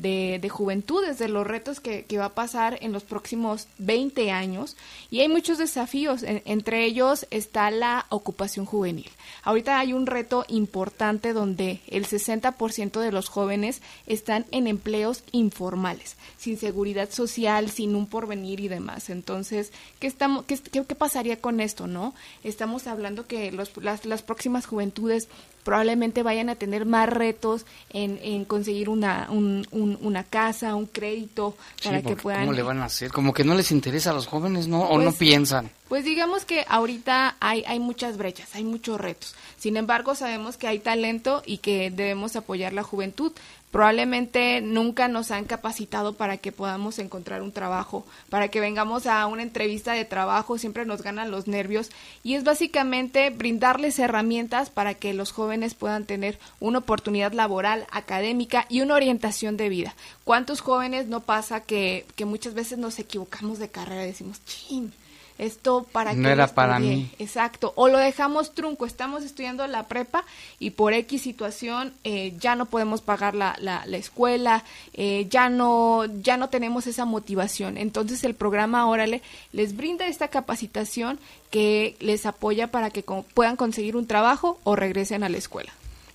de, 0.00 0.38
de 0.40 0.48
juventudes, 0.48 1.18
de 1.18 1.28
los 1.28 1.46
retos 1.46 1.80
que, 1.80 2.04
que 2.04 2.18
va 2.18 2.26
a 2.26 2.34
pasar 2.34 2.78
en 2.80 2.92
los 2.92 3.04
próximos 3.04 3.66
20 3.78 4.30
años. 4.30 4.76
Y 5.10 5.20
hay 5.20 5.28
muchos 5.28 5.58
desafíos, 5.58 6.22
en- 6.22 6.42
entre 6.44 6.84
ellos 6.84 7.26
está 7.30 7.70
la 7.70 8.06
ocupación 8.08 8.66
juvenil. 8.66 9.10
Ahorita 9.42 9.78
hay 9.78 9.92
un 9.92 10.06
reto 10.06 10.44
importante 10.48 11.32
donde 11.32 11.80
el 11.88 12.06
60% 12.06 13.00
de 13.00 13.12
los 13.12 13.28
jóvenes 13.28 13.82
están 14.06 14.46
en 14.50 14.66
empleos 14.66 15.22
informales, 15.32 16.16
sin 16.38 16.56
seguridad 16.58 17.10
social, 17.10 17.70
sin 17.70 17.94
un 17.96 18.06
porvenir 18.06 18.60
y 18.60 18.68
demás. 18.68 19.10
Entonces, 19.10 19.72
¿qué, 19.98 20.06
estamos, 20.06 20.44
qué, 20.46 20.58
qué- 20.58 20.84
qué 20.84 20.94
pasaría 20.94 21.40
con 21.40 21.60
esto, 21.60 21.86
no? 21.86 22.14
Estamos 22.44 22.86
hablando 22.86 23.26
que 23.26 23.52
los, 23.52 23.76
las, 23.76 24.04
las 24.04 24.22
próximas 24.22 24.66
juventudes 24.66 25.28
probablemente 25.64 26.22
vayan 26.22 26.48
a 26.48 26.54
tener 26.56 26.86
más 26.86 27.08
retos 27.08 27.66
en, 27.90 28.18
en 28.22 28.44
conseguir 28.44 28.88
una, 28.88 29.28
un- 29.30 29.66
un- 29.70 29.98
una 30.02 30.24
casa, 30.24 30.74
un 30.74 30.86
crédito, 30.86 31.56
Sí, 31.80 31.88
para 31.88 32.02
que 32.02 32.16
puedan... 32.16 32.40
¿Cómo 32.42 32.52
le 32.52 32.62
van 32.62 32.80
a 32.80 32.86
hacer? 32.86 33.10
Como 33.10 33.32
que 33.32 33.44
no 33.44 33.54
les 33.54 33.70
interesa 33.70 34.10
a 34.10 34.14
los 34.14 34.26
jóvenes, 34.26 34.68
¿no? 34.68 34.82
O 34.82 34.98
no 34.98 35.04
Pues, 35.04 35.16
piensan. 35.16 35.70
Pues 35.90 36.04
digamos 36.04 36.44
que 36.44 36.64
ahorita 36.68 37.34
hay, 37.40 37.64
hay 37.66 37.80
muchas 37.80 38.16
brechas, 38.16 38.54
hay 38.54 38.62
muchos 38.62 39.00
retos. 39.00 39.34
Sin 39.58 39.76
embargo, 39.76 40.14
sabemos 40.14 40.56
que 40.56 40.68
hay 40.68 40.78
talento 40.78 41.42
y 41.44 41.58
que 41.58 41.90
debemos 41.90 42.36
apoyar 42.36 42.72
la 42.72 42.84
juventud. 42.84 43.32
Probablemente 43.72 44.60
nunca 44.60 45.08
nos 45.08 45.32
han 45.32 45.46
capacitado 45.46 46.12
para 46.12 46.36
que 46.36 46.52
podamos 46.52 47.00
encontrar 47.00 47.42
un 47.42 47.50
trabajo, 47.50 48.06
para 48.28 48.46
que 48.46 48.60
vengamos 48.60 49.08
a 49.08 49.26
una 49.26 49.42
entrevista 49.42 49.92
de 49.92 50.04
trabajo, 50.04 50.58
siempre 50.58 50.86
nos 50.86 51.02
ganan 51.02 51.32
los 51.32 51.48
nervios 51.48 51.90
y 52.22 52.34
es 52.34 52.44
básicamente 52.44 53.30
brindarles 53.30 53.98
herramientas 53.98 54.70
para 54.70 54.94
que 54.94 55.12
los 55.12 55.32
jóvenes 55.32 55.74
puedan 55.74 56.04
tener 56.04 56.38
una 56.60 56.78
oportunidad 56.78 57.32
laboral, 57.32 57.88
académica 57.90 58.64
y 58.68 58.82
una 58.82 58.94
orientación 58.94 59.56
de 59.56 59.68
vida. 59.68 59.96
¿Cuántos 60.22 60.60
jóvenes 60.60 61.08
no 61.08 61.18
pasa 61.18 61.62
que, 61.62 62.06
que 62.14 62.26
muchas 62.26 62.54
veces 62.54 62.78
nos 62.78 63.00
equivocamos 63.00 63.58
de 63.58 63.70
carrera 63.70 64.04
y 64.04 64.08
decimos, 64.08 64.40
ching, 64.44 64.92
esto 65.40 65.86
para 65.90 66.12
No 66.12 66.22
qué 66.22 66.32
era 66.32 66.46
para 66.48 66.78
mí. 66.78 67.10
Exacto, 67.18 67.72
o 67.76 67.88
lo 67.88 67.98
dejamos 67.98 68.54
trunco, 68.54 68.86
estamos 68.86 69.24
estudiando 69.24 69.66
la 69.66 69.88
prepa 69.88 70.24
y 70.58 70.70
por 70.70 70.92
X 70.92 71.22
situación 71.22 71.92
eh, 72.04 72.34
ya 72.38 72.54
no 72.54 72.66
podemos 72.66 73.00
pagar 73.00 73.34
la, 73.34 73.56
la, 73.58 73.84
la 73.86 73.96
escuela, 73.96 74.64
eh, 74.92 75.26
ya 75.30 75.48
no 75.48 76.04
ya 76.06 76.36
no 76.36 76.48
tenemos 76.50 76.86
esa 76.86 77.04
motivación. 77.04 77.78
Entonces 77.78 78.22
el 78.24 78.34
programa 78.34 78.86
Órale 78.86 79.22
les 79.52 79.76
brinda 79.76 80.06
esta 80.06 80.28
capacitación 80.28 81.18
que 81.50 81.96
les 82.00 82.26
apoya 82.26 82.68
para 82.68 82.90
que 82.90 83.02
puedan 83.02 83.56
conseguir 83.56 83.96
un 83.96 84.06
trabajo 84.06 84.58
o 84.64 84.76
regresen 84.76 85.24
a 85.24 85.28
la 85.28 85.38
escuela. 85.38 85.72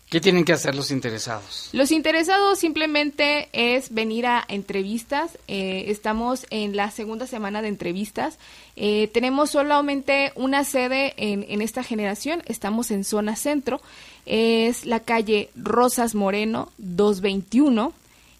¿Qué 0.10 0.22
tienen 0.22 0.46
que 0.46 0.54
hacer 0.54 0.76
los 0.76 0.92
interesados? 0.92 1.70
Los 1.74 1.92
interesados 1.92 2.60
simplemente 2.60 3.50
es 3.54 3.94
venir 3.94 4.28
a 4.28 4.46
entrevistas. 4.48 5.38
eh, 5.48 5.86
estamos 5.88 6.46
en 6.52 6.76
la 6.76 6.92
segunda 6.92 7.26
semana 7.26 7.62
de 7.62 7.70
entrevistas. 7.70 8.38
Eh, 8.76 9.10
tenemos 9.14 9.50
solamente 9.50 10.32
una 10.36 10.64
sede 10.64 11.14
en, 11.18 11.44
en 11.50 11.62
esta 11.62 11.84
generación. 11.84 12.44
Estamos 12.46 12.92
en 12.92 13.04
zona 13.04 13.36
centro. 13.36 13.82
Es 14.28 14.86
la 14.86 15.00
calle 15.00 15.50
Rosas 15.56 16.14
Moreno 16.14 16.72
221. 16.78 17.94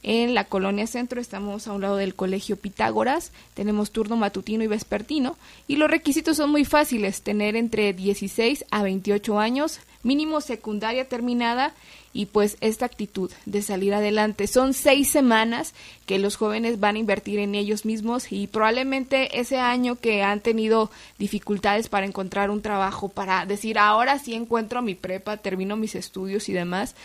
En 0.08 0.36
la 0.36 0.44
colonia 0.44 0.86
centro 0.86 1.20
estamos 1.20 1.68
a 1.68 1.74
un 1.74 1.82
lado 1.82 1.96
del 1.96 2.14
colegio 2.14 2.58
Pitágoras, 2.58 3.32
tenemos 3.56 3.90
turno 3.90 4.16
matutino 4.16 4.64
y 4.64 4.68
vespertino 4.68 5.36
y 5.68 5.78
los 5.78 5.90
requisitos 5.90 6.38
son 6.38 6.52
muy 6.52 6.64
fáciles, 6.64 7.24
tener 7.24 7.56
entre 7.56 7.92
16 7.92 8.66
a 8.70 8.84
28 8.84 9.40
años, 9.40 9.80
mínimo 10.06 10.40
secundaria 10.40 11.10
terminada 11.10 11.74
y 12.14 12.28
pues 12.28 12.58
esta 12.62 12.86
actitud 12.86 13.32
de 13.46 13.62
salir 13.62 13.94
adelante. 13.94 14.48
Son 14.48 14.74
seis 14.74 15.10
semanas 15.10 15.74
que 16.06 16.20
los 16.20 16.38
jóvenes 16.38 16.80
van 16.80 16.96
a 16.96 17.00
invertir 17.00 17.40
en 17.40 17.56
ellos 17.56 17.84
mismos 17.84 18.32
y 18.32 18.48
probablemente 18.48 19.40
ese 19.40 19.58
año 19.58 19.96
que 19.96 20.24
han 20.24 20.40
tenido 20.40 20.92
dificultades 21.18 21.90
para 21.90 22.06
encontrar 22.06 22.52
un 22.52 22.62
trabajo, 22.62 23.10
para 23.10 23.46
decir 23.46 23.80
ahora 23.80 24.20
sí 24.20 24.34
encuentro 24.34 24.82
mi 24.82 24.96
prepa, 24.96 25.38
termino 25.38 25.76
mis 25.76 25.96
estudios 25.96 26.48
y 26.48 26.54
demás, 26.54 26.96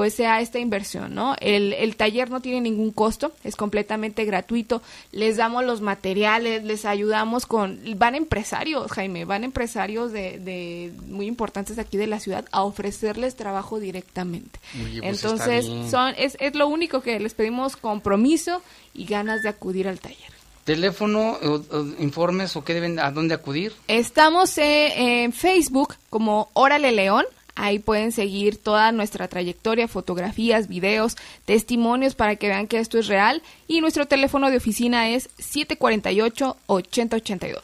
pues 0.00 0.14
sea 0.14 0.40
esta 0.40 0.58
inversión, 0.58 1.14
¿no? 1.14 1.36
El, 1.42 1.74
el 1.74 1.94
taller 1.94 2.30
no 2.30 2.40
tiene 2.40 2.62
ningún 2.62 2.90
costo, 2.90 3.32
es 3.44 3.54
completamente 3.54 4.24
gratuito, 4.24 4.80
les 5.12 5.36
damos 5.36 5.62
los 5.62 5.82
materiales, 5.82 6.64
les 6.64 6.86
ayudamos 6.86 7.44
con, 7.44 7.78
van 7.96 8.14
empresarios, 8.14 8.90
Jaime, 8.92 9.26
van 9.26 9.44
empresarios 9.44 10.10
de, 10.10 10.38
de 10.38 10.90
muy 11.06 11.26
importantes 11.26 11.78
aquí 11.78 11.98
de 11.98 12.06
la 12.06 12.18
ciudad 12.18 12.46
a 12.50 12.62
ofrecerles 12.62 13.36
trabajo 13.36 13.78
directamente. 13.78 14.58
Pues 14.72 15.02
Entonces, 15.02 15.66
son, 15.90 16.14
es, 16.16 16.34
es 16.40 16.54
lo 16.54 16.66
único 16.66 17.02
que 17.02 17.20
les 17.20 17.34
pedimos 17.34 17.76
compromiso 17.76 18.62
y 18.94 19.04
ganas 19.04 19.42
de 19.42 19.50
acudir 19.50 19.86
al 19.86 20.00
taller. 20.00 20.30
¿Teléfono, 20.64 21.32
o- 21.42 21.62
o 21.76 21.86
informes 21.98 22.54
o 22.56 22.64
qué 22.64 22.72
deben, 22.74 22.98
a 23.00 23.10
dónde 23.10 23.34
acudir? 23.34 23.72
Estamos 23.88 24.56
eh, 24.56 25.24
en 25.24 25.32
Facebook 25.34 25.96
como 26.08 26.48
Órale 26.54 26.92
León. 26.92 27.24
Ahí 27.62 27.78
pueden 27.78 28.10
seguir 28.10 28.56
toda 28.56 28.90
nuestra 28.90 29.28
trayectoria, 29.28 29.86
fotografías, 29.86 30.66
videos, 30.66 31.18
testimonios 31.44 32.14
para 32.14 32.36
que 32.36 32.48
vean 32.48 32.66
que 32.66 32.78
esto 32.78 32.98
es 32.98 33.06
real. 33.06 33.42
Y 33.68 33.82
nuestro 33.82 34.06
teléfono 34.06 34.50
de 34.50 34.56
oficina 34.56 35.10
es 35.10 35.28
748-8082. 35.36 37.58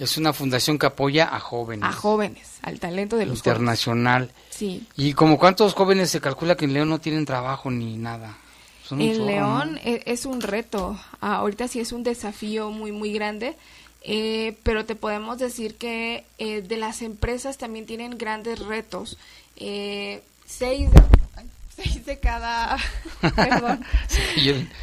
Es 0.00 0.18
una 0.18 0.32
fundación 0.32 0.76
que 0.76 0.86
apoya 0.86 1.32
a 1.32 1.38
jóvenes. 1.38 1.88
A 1.88 1.92
jóvenes, 1.92 2.58
al 2.62 2.80
talento 2.80 3.16
de 3.16 3.26
los 3.26 3.40
jóvenes. 3.40 3.46
internacional. 3.46 4.32
Sí. 4.50 4.84
¿Y 4.96 5.12
como 5.12 5.38
cuántos 5.38 5.74
jóvenes 5.74 6.10
se 6.10 6.20
calcula 6.20 6.56
que 6.56 6.64
en 6.64 6.72
León 6.72 6.88
no 6.88 7.00
tienen 7.00 7.24
trabajo 7.24 7.70
ni 7.70 7.96
nada? 7.96 8.36
En. 8.90 9.26
León 9.26 9.78
e- 9.84 10.02
es 10.06 10.26
un 10.26 10.40
reto. 10.40 10.98
Ah, 11.20 11.36
ahorita 11.36 11.68
sí 11.68 11.78
es 11.78 11.92
un 11.92 12.02
desafío 12.02 12.70
muy, 12.70 12.90
muy 12.90 13.12
grande. 13.12 13.54
Eh, 14.02 14.56
pero 14.62 14.84
te 14.84 14.94
podemos 14.94 15.38
decir 15.38 15.76
que 15.76 16.24
eh, 16.38 16.62
de 16.62 16.76
las 16.76 17.02
empresas 17.02 17.58
también 17.58 17.86
tienen 17.86 18.16
grandes 18.16 18.60
retos. 18.60 19.18
Eh, 19.56 20.22
seis, 20.46 20.90
de, 20.92 21.02
seis 21.76 22.06
de 22.06 22.18
cada. 22.18 22.78
perdón. 23.36 23.84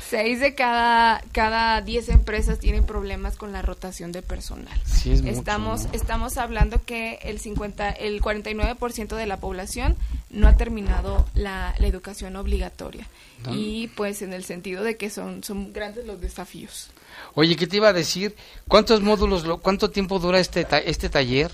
Seis 0.10 0.40
de 0.42 0.54
cada, 0.54 1.24
cada 1.32 1.82
diez 1.82 2.10
empresas 2.10 2.60
tienen 2.60 2.86
problemas 2.86 3.38
con 3.38 3.54
la 3.54 3.62
rotación 3.62 4.12
de 4.12 4.22
personal. 4.22 4.80
Sí, 4.86 5.14
es 5.14 5.22
mucho, 5.22 5.38
estamos, 5.38 5.86
¿no? 5.86 5.92
estamos 5.94 6.38
hablando 6.38 6.84
que 6.84 7.20
el 7.24 7.40
50, 7.40 7.92
el 7.92 8.22
49% 8.22 9.16
de 9.16 9.26
la 9.26 9.38
población 9.38 9.96
no 10.30 10.50
ha 10.50 10.58
terminado 10.58 11.26
la, 11.34 11.74
la 11.80 11.88
educación 11.88 12.36
obligatoria. 12.36 13.08
No. 13.46 13.56
Y 13.56 13.88
pues 13.96 14.22
en 14.22 14.34
el 14.34 14.44
sentido 14.44 14.84
de 14.84 14.98
que 14.98 15.10
son, 15.10 15.44
son 15.44 15.72
grandes 15.72 16.06
los 16.06 16.20
desafíos. 16.20 16.90
Oye, 17.36 17.56
¿qué 17.56 17.68
te 17.68 17.76
iba 17.78 17.90
a 17.90 17.94
decir? 17.94 18.36
¿Cuántos 18.68 19.02
módulos, 19.02 19.44
lo- 19.44 19.60
cuánto 19.60 19.92
tiempo 19.92 20.20
dura 20.20 20.40
este, 20.40 20.64
ta- 20.66 20.80
este 20.80 21.10
taller? 21.10 21.52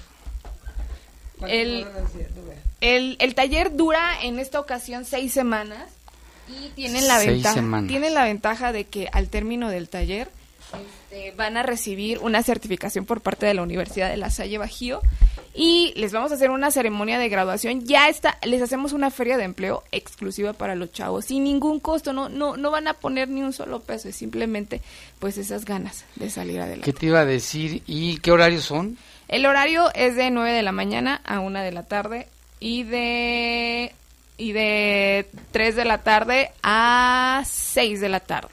El, 1.47 1.87
el, 2.81 3.17
el 3.19 3.35
taller 3.35 3.75
dura 3.75 4.21
en 4.21 4.37
esta 4.39 4.59
ocasión 4.59 5.05
seis 5.05 5.33
semanas 5.33 5.89
y 6.47 6.69
tienen 6.69 7.07
la 7.07 7.17
Seis 7.19 7.31
ventaja 7.31 7.55
semanas. 7.55 7.87
tienen 7.87 8.13
la 8.13 8.25
ventaja 8.25 8.71
de 8.71 8.83
que 8.85 9.09
al 9.11 9.29
término 9.29 9.69
del 9.69 9.89
taller 9.89 10.29
este, 11.09 11.31
van 11.31 11.57
a 11.57 11.63
recibir 11.63 12.19
una 12.19 12.43
certificación 12.43 13.05
por 13.05 13.21
parte 13.21 13.45
de 13.47 13.53
la 13.55 13.63
Universidad 13.63 14.09
de 14.09 14.17
La 14.17 14.29
Salle 14.29 14.57
Bajío 14.59 15.01
y 15.53 15.93
les 15.95 16.11
vamos 16.11 16.31
a 16.31 16.35
hacer 16.35 16.49
una 16.49 16.71
ceremonia 16.71 17.19
de 17.19 17.29
graduación. 17.29 17.85
Ya 17.85 18.07
está, 18.07 18.37
les 18.43 18.61
hacemos 18.61 18.93
una 18.93 19.11
feria 19.11 19.37
de 19.37 19.43
empleo 19.43 19.83
exclusiva 19.91 20.53
para 20.53 20.75
los 20.75 20.91
chavos, 20.91 21.25
sin 21.25 21.43
ningún 21.43 21.79
costo, 21.79 22.13
no, 22.13 22.29
no, 22.29 22.57
no 22.57 22.71
van 22.71 22.87
a 22.87 22.93
poner 22.93 23.29
ni 23.29 23.41
un 23.41 23.53
solo 23.53 23.81
peso, 23.81 24.09
es 24.09 24.15
simplemente 24.15 24.81
pues 25.19 25.37
esas 25.37 25.65
ganas 25.65 26.05
de 26.15 26.29
salir 26.29 26.59
adelante. 26.59 26.91
¿Qué 26.91 26.97
te 26.97 27.07
iba 27.07 27.21
a 27.21 27.25
decir? 27.25 27.83
¿Y 27.85 28.17
qué 28.17 28.31
horarios 28.31 28.63
son? 28.63 28.97
El 29.27 29.45
horario 29.45 29.93
es 29.93 30.15
de 30.15 30.29
9 30.29 30.51
de 30.51 30.61
la 30.61 30.71
mañana 30.71 31.21
a 31.23 31.39
1 31.39 31.61
de 31.61 31.71
la 31.71 31.83
tarde 31.83 32.27
y 32.59 32.83
de 32.83 33.93
y 34.37 34.53
de 34.53 35.27
3 35.51 35.75
de 35.75 35.85
la 35.85 35.99
tarde 35.99 36.51
a 36.63 37.43
6 37.45 38.01
de 38.01 38.09
la 38.09 38.19
tarde. 38.19 38.49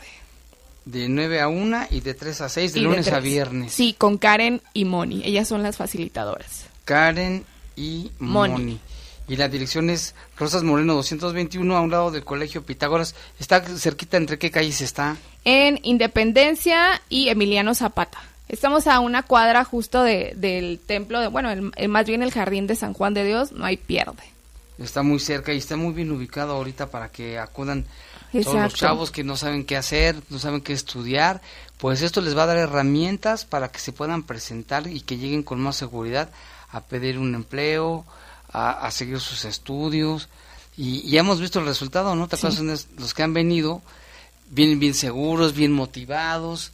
De 0.85 1.09
9 1.09 1.41
a 1.41 1.49
1 1.49 1.87
y 1.91 2.01
de 2.01 2.15
3 2.15 2.41
a 2.43 2.49
6, 2.49 2.75
de 2.75 2.81
Y 2.81 2.83
lunes 2.83 3.09
a 3.13 3.21
viernes. 3.21 3.73
Sí, 3.73 3.95
con 3.97 4.19
Karen 4.19 4.63
y 4.73 4.85
Moni. 4.85 5.23
Ellas 5.25 5.49
son 5.49 5.63
las 5.63 5.77
facilitadoras. 5.77 6.68
Karen 6.89 7.45
y 7.77 8.11
Moni. 8.19 8.53
Moni. 8.53 8.81
Y 9.29 9.37
la 9.37 9.49
dirección 9.49 9.91
es 9.91 10.15
Rosas 10.39 10.63
Moreno 10.63 10.95
221 10.95 11.77
a 11.77 11.83
un 11.83 11.91
lado 11.91 12.11
del 12.11 12.25
Colegio 12.25 12.63
Pitágoras. 12.63 13.15
¿Está 13.39 13.61
cerquita 13.61 14.17
entre 14.17 14.39
qué 14.39 14.51
calles 14.51 14.81
está? 14.81 15.19
En 15.45 15.79
Independencia 15.83 17.03
y 17.11 17.29
Emiliano 17.29 17.75
Zapata. 17.75 18.19
Estamos 18.49 18.87
a 18.87 19.01
una 19.01 19.23
cuadra 19.23 19.65
justo 19.65 20.03
de, 20.03 20.33
del 20.37 20.79
templo, 20.79 21.21
de, 21.21 21.27
bueno, 21.29 21.51
el- 21.51 21.71
el- 21.77 21.89
más 21.91 22.07
bien 22.07 22.23
el 22.23 22.33
jardín 22.33 22.67
de 22.67 22.75
San 22.75 22.95
Juan 22.95 23.13
de 23.13 23.25
Dios, 23.27 23.53
no 23.53 23.67
hay 23.67 23.77
pierde. 23.77 24.23
Está 24.79 25.03
muy 25.03 25.19
cerca 25.21 25.53
y 25.53 25.59
está 25.59 25.77
muy 25.77 25.93
bien 25.93 26.11
ubicado 26.11 26.55
ahorita 26.55 26.87
para 26.87 27.11
que 27.11 27.39
acudan 27.39 27.85
todos 28.33 28.55
los 28.63 28.75
chavos 28.75 29.11
que 29.11 29.25
no 29.25 29.37
saben 29.37 29.67
qué 29.67 29.77
hacer, 29.77 30.17
no 30.31 30.39
saben 30.39 30.63
qué 30.63 30.73
estudiar. 30.73 31.43
Pues 31.77 32.01
esto 32.01 32.23
les 32.23 32.35
va 32.35 32.45
a 32.45 32.47
dar 32.47 32.57
herramientas 32.57 33.45
para 33.45 33.69
que 33.69 33.79
se 33.81 33.93
puedan 33.93 34.23
presentar 34.23 34.87
y 34.87 35.03
que 35.03 35.19
lleguen 35.19 35.43
con 35.43 35.61
más 35.61 35.77
seguridad 35.77 36.31
a 36.71 36.81
pedir 36.83 37.19
un 37.19 37.35
empleo, 37.35 38.05
a, 38.51 38.87
a 38.87 38.91
seguir 38.91 39.21
sus 39.21 39.45
estudios. 39.45 40.29
Y 40.77 41.11
ya 41.11 41.21
hemos 41.21 41.41
visto 41.41 41.59
el 41.59 41.67
resultado, 41.67 42.15
¿no? 42.15 42.29
¿Te 42.29 42.37
Sí. 42.37 42.47
Los 42.99 43.15
que 43.15 43.23
han 43.23 43.35
venido 43.35 43.83
vienen 44.51 44.79
bien 44.79 44.95
seguros, 44.95 45.55
bien 45.55 45.73
motivados. 45.73 46.73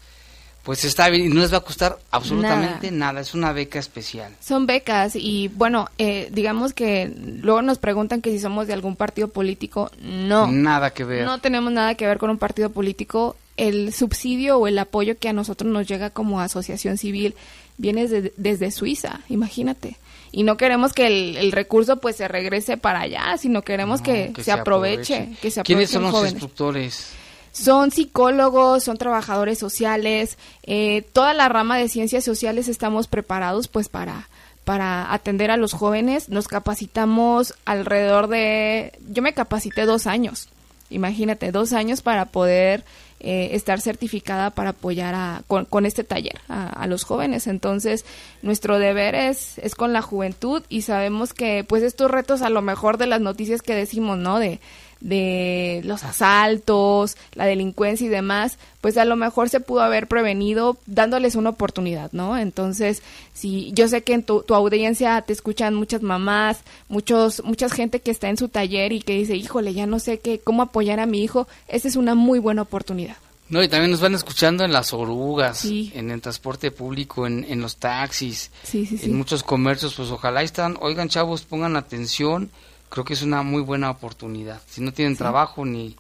Pues 0.63 0.87
está 0.87 1.11
bien 1.11 1.27
y 1.27 1.29
no 1.29 1.43
les 1.43 1.53
va 1.53 1.59
a 1.59 1.61
costar 1.61 1.99
absolutamente 2.11 2.91
nada. 2.91 3.21
Es 3.21 3.35
una 3.35 3.53
beca 3.53 3.79
especial. 3.79 4.35
Son 4.41 4.67
becas 4.67 5.15
y 5.15 5.49
bueno, 5.49 5.91
eh, 5.99 6.31
digamos 6.33 6.73
que 6.73 7.13
luego 7.43 7.61
nos 7.61 7.77
preguntan 7.77 8.23
que 8.23 8.31
si 8.31 8.39
somos 8.39 8.67
de 8.67 8.73
algún 8.73 8.97
partido 8.97 9.29
político. 9.29 9.91
No. 10.01 10.47
Nada 10.47 10.91
que 10.91 11.05
ver. 11.05 11.27
No 11.27 11.39
tenemos 11.39 11.71
nada 11.71 11.97
que 11.97 12.07
ver 12.07 12.17
con 12.17 12.31
un 12.31 12.39
partido 12.39 12.71
político. 12.71 13.37
El 13.59 13.93
subsidio 13.93 14.57
o 14.57 14.67
el 14.67 14.79
apoyo 14.79 15.19
que 15.19 15.29
a 15.29 15.35
nosotros 15.35 15.71
nos 15.71 15.87
llega 15.87 16.09
como 16.09 16.41
asociación 16.41 16.97
civil 16.97 17.35
viene 17.79 18.07
de- 18.09 18.33
desde 18.37 18.71
Suiza, 18.71 19.21
imagínate. 19.29 19.97
Y 20.33 20.43
no 20.43 20.57
queremos 20.57 20.93
que 20.93 21.07
el, 21.07 21.37
el 21.37 21.53
recurso 21.53 21.99
pues 21.99 22.17
se 22.17 22.27
regrese 22.27 22.77
para 22.77 23.01
allá, 23.03 23.37
sino 23.39 23.63
queremos 23.63 24.01
que, 24.03 24.33
que 24.35 24.43
se, 24.43 24.51
aproveche, 24.53 25.31
que 25.41 25.51
se 25.51 25.63
¿Quiénes 25.63 25.91
son 25.91 26.03
los 26.03 26.13
jóvenes. 26.13 26.33
instructores? 26.33 27.11
son 27.53 27.93
psicólogos, 27.93 28.83
son 28.83 28.97
trabajadores 28.99 29.59
sociales, 29.61 30.39
eh, 30.65 31.03
toda 31.13 31.35
la 31.35 31.49
rama 31.49 31.79
de 31.79 31.89
ciencias 31.89 32.25
sociales 32.25 32.67
estamos 32.67 33.07
preparados 33.07 33.69
pues 33.69 33.89
para 33.89 34.29
para 34.65 35.13
atender 35.13 35.51
a 35.53 35.57
los 35.57 35.73
jóvenes. 35.73 36.31
Nos 36.31 36.49
capacitamos 36.49 37.55
alrededor 37.65 38.27
de, 38.29 38.93
yo 39.09 39.23
me 39.23 39.35
capacité 39.35 39.85
dos 39.87 40.07
años, 40.09 40.49
imagínate, 40.91 41.53
dos 41.53 41.73
años 41.75 42.03
para 42.03 42.25
poder 42.25 42.83
eh, 43.27 43.57
estar 43.57 43.81
certificada 43.81 44.51
para 44.51 44.71
apoyar 44.71 45.15
a, 45.15 45.43
con, 45.47 45.65
con 45.65 45.87
este 45.87 46.05
taller 46.05 46.41
a, 46.49 46.69
a, 46.69 46.87
los 46.87 47.05
jóvenes. 47.05 47.47
Entonces, 47.47 48.05
nuestro 48.43 48.79
deber 48.79 49.15
es, 49.15 49.57
es 49.59 49.75
con 49.75 49.95
la 49.95 50.03
juventud 50.03 50.63
y 50.69 50.83
sabemos 50.83 51.33
que 51.33 51.65
pues 51.65 51.83
estos 51.83 52.11
retos 52.11 52.43
a 52.43 52.51
lo 52.51 52.61
mejor 52.61 52.99
de 52.99 53.07
las 53.07 53.23
noticias 53.23 53.63
que 53.63 53.75
decimos, 53.75 54.19
¿no? 54.19 54.39
De, 54.39 54.61
de 55.01 55.83
los 55.85 56.05
asaltos, 56.05 57.17
la 57.35 57.47
delincuencia 57.47 58.07
y 58.07 58.11
demás, 58.11 58.59
pues 58.81 58.97
a 58.97 59.05
lo 59.05 59.17
mejor 59.17 59.49
se 59.49 59.61
pudo 59.61 59.81
haber 59.81 60.09
prevenido 60.09 60.77
dándoles 60.87 61.35
una 61.37 61.51
oportunidad, 61.51 62.13
¿no? 62.13 62.37
Entonces, 62.37 63.03
si 63.33 63.73
yo 63.73 63.89
sé 63.89 64.03
que 64.03 64.15
en 64.15 64.23
tu, 64.23 64.43
tu, 64.43 64.55
audiencia 64.55 65.21
te 65.23 65.33
escuchan 65.33 65.75
muchas 65.75 66.03
mamás, 66.03 66.61
muchos, 66.89 67.43
mucha 67.45 67.69
gente 67.69 68.01
que 68.01 68.11
está 68.11 68.29
en 68.29 68.37
su 68.37 68.49
taller 68.49 68.93
y 68.93 69.01
que 69.01 69.15
dice, 69.15 69.37
híjole, 69.37 69.75
ya 69.75 69.87
no 69.87 69.99
sé 69.99 70.19
qué, 70.19 70.39
cómo 70.39 70.63
apoyar 70.63 71.01
a 71.01 71.07
mi 71.07 71.23
hijo, 71.23 71.49
esta 71.69 71.89
es 71.89 71.97
una 71.97 72.15
muy 72.15 72.39
buena 72.39 72.63
oportunidad. 72.63 73.17
No, 73.49 73.63
y 73.63 73.69
también 73.69 73.91
nos 73.91 74.01
van 74.01 74.15
escuchando 74.15 74.65
en 74.65 74.73
las 74.73 74.95
orugas, 74.95 75.59
sí. 75.59 75.93
en 75.95 76.11
el 76.11 76.23
transporte 76.23 76.71
público, 76.71 77.27
en, 77.27 77.45
en 77.45 77.61
los 77.61 77.77
taxis, 77.77 78.51
sí, 78.63 78.87
sí, 78.87 78.99
en 79.03 79.17
muchos 79.17 79.43
comercios, 79.43 79.95
pues 79.95 80.11
ojalá 80.11 80.43
están, 80.43 80.79
oigan 80.81 81.11
chavos, 81.11 81.43
pongan 81.43 81.77
atención, 81.77 82.51
creo 82.95 83.05
que 83.05 83.15
es 83.15 83.23
una 83.23 83.43
muy 83.43 83.61
buena 83.61 83.91
oportunidad. 83.91 84.63
Si 84.69 84.81
no 84.81 84.93
tienen 84.93 85.17
trabajo 85.17 85.65
ni, 85.65 85.97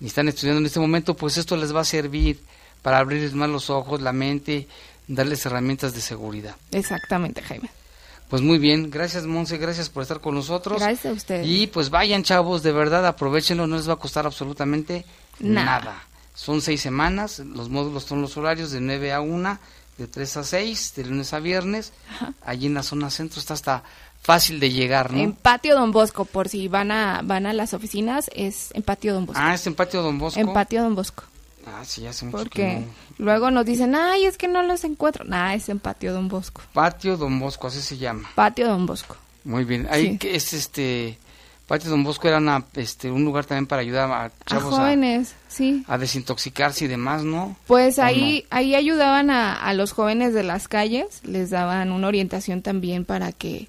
ni 0.00 0.06
están 0.06 0.28
estudiando 0.28 0.60
en 0.60 0.64
este 0.64 0.80
momento, 0.80 1.14
pues 1.14 1.36
esto 1.36 1.58
les 1.58 1.76
va 1.76 1.80
a 1.80 1.84
servir 1.84 2.40
para 2.80 2.96
abrirles 3.00 3.34
más 3.34 3.50
los 3.50 3.68
ojos, 3.68 4.00
la 4.00 4.14
mente, 4.14 4.66
darles 5.08 5.44
herramientas 5.44 5.92
de 5.92 6.00
seguridad. 6.00 6.56
Exactamente, 6.72 7.42
Jaime. 7.42 7.68
Pues 8.30 8.40
muy 8.40 8.56
bien, 8.56 8.90
gracias 8.90 9.26
Monse, 9.26 9.58
gracias 9.58 9.90
por 9.90 10.02
estar 10.02 10.22
con 10.22 10.34
nosotros. 10.34 10.80
Gracias 10.80 11.12
a 11.12 11.14
ustedes. 11.14 11.46
Y 11.46 11.66
pues 11.66 11.90
vayan 11.90 12.22
chavos, 12.22 12.62
de 12.62 12.72
verdad 12.72 13.06
aprovechenlo, 13.06 13.66
no 13.66 13.76
les 13.76 13.86
va 13.86 13.94
a 13.94 13.96
costar 13.96 14.24
absolutamente 14.24 15.04
nada. 15.40 15.80
nada. 15.80 16.02
Son 16.34 16.62
seis 16.62 16.80
semanas, 16.80 17.40
los 17.40 17.68
módulos 17.68 18.04
son 18.04 18.22
los 18.22 18.38
horarios 18.38 18.70
de 18.70 18.80
9 18.80 19.12
a 19.12 19.20
1, 19.20 19.58
de 19.98 20.06
3 20.06 20.36
a 20.38 20.44
6, 20.44 20.94
de 20.94 21.04
lunes 21.04 21.34
a 21.34 21.40
viernes. 21.40 21.92
Ajá. 22.10 22.32
Allí 22.42 22.66
en 22.66 22.74
la 22.74 22.82
zona 22.82 23.10
centro 23.10 23.38
está 23.38 23.52
hasta 23.52 23.82
fácil 24.28 24.60
de 24.60 24.70
llegar, 24.70 25.10
¿no? 25.10 25.20
En 25.20 25.32
Patio 25.32 25.74
Don 25.74 25.90
Bosco, 25.90 26.26
por 26.26 26.50
si 26.50 26.68
van 26.68 26.90
a 26.90 27.22
van 27.24 27.46
a 27.46 27.54
las 27.54 27.72
oficinas, 27.72 28.30
es 28.34 28.68
en 28.74 28.82
Patio 28.82 29.14
Don 29.14 29.24
Bosco. 29.24 29.40
Ah, 29.42 29.54
es 29.54 29.66
en 29.66 29.74
Patio 29.74 30.02
Don 30.02 30.18
Bosco. 30.18 30.38
En 30.38 30.52
Patio 30.52 30.82
Don 30.82 30.94
Bosco. 30.94 31.24
Ah, 31.66 31.82
sí, 31.86 32.06
hace 32.06 32.26
mucho 32.26 32.36
Porque 32.36 32.80
no. 32.80 33.24
luego 33.24 33.50
nos 33.50 33.64
dicen, 33.64 33.94
ay, 33.94 34.26
es 34.26 34.36
que 34.36 34.46
no 34.46 34.62
los 34.62 34.84
encuentro. 34.84 35.24
Nah, 35.24 35.54
es 35.54 35.70
en 35.70 35.78
Patio 35.78 36.12
Don 36.12 36.28
Bosco. 36.28 36.60
Patio 36.74 37.16
Don 37.16 37.40
Bosco, 37.40 37.68
así 37.68 37.80
se 37.80 37.96
llama. 37.96 38.28
Patio 38.34 38.68
Don 38.68 38.84
Bosco. 38.84 39.16
Muy 39.44 39.64
bien. 39.64 39.88
Ahí 39.90 40.10
Sí. 40.10 40.18
que 40.18 40.36
es 40.36 40.52
este 40.52 41.18
Patio 41.66 41.88
Don 41.88 42.04
Bosco 42.04 42.28
era 42.28 42.36
una, 42.36 42.64
este, 42.74 43.10
un 43.10 43.24
lugar 43.24 43.46
también 43.46 43.66
para 43.66 43.80
ayudar 43.80 44.10
a 44.12 44.30
chavos 44.44 44.74
a, 44.74 44.76
jóvenes, 44.82 45.34
sí. 45.48 45.84
a 45.88 45.96
desintoxicarse 45.96 46.84
y 46.84 46.88
demás, 46.88 47.24
¿no? 47.24 47.56
Pues 47.66 47.98
¿O 47.98 48.02
ahí, 48.02 48.44
ahí 48.50 48.74
ayudaban 48.74 49.30
a, 49.30 49.54
a 49.54 49.72
los 49.72 49.92
jóvenes 49.92 50.34
de 50.34 50.42
las 50.42 50.68
calles, 50.68 51.20
les 51.24 51.48
daban 51.48 51.92
una 51.92 52.08
orientación 52.08 52.60
también 52.60 53.06
para 53.06 53.32
que 53.32 53.68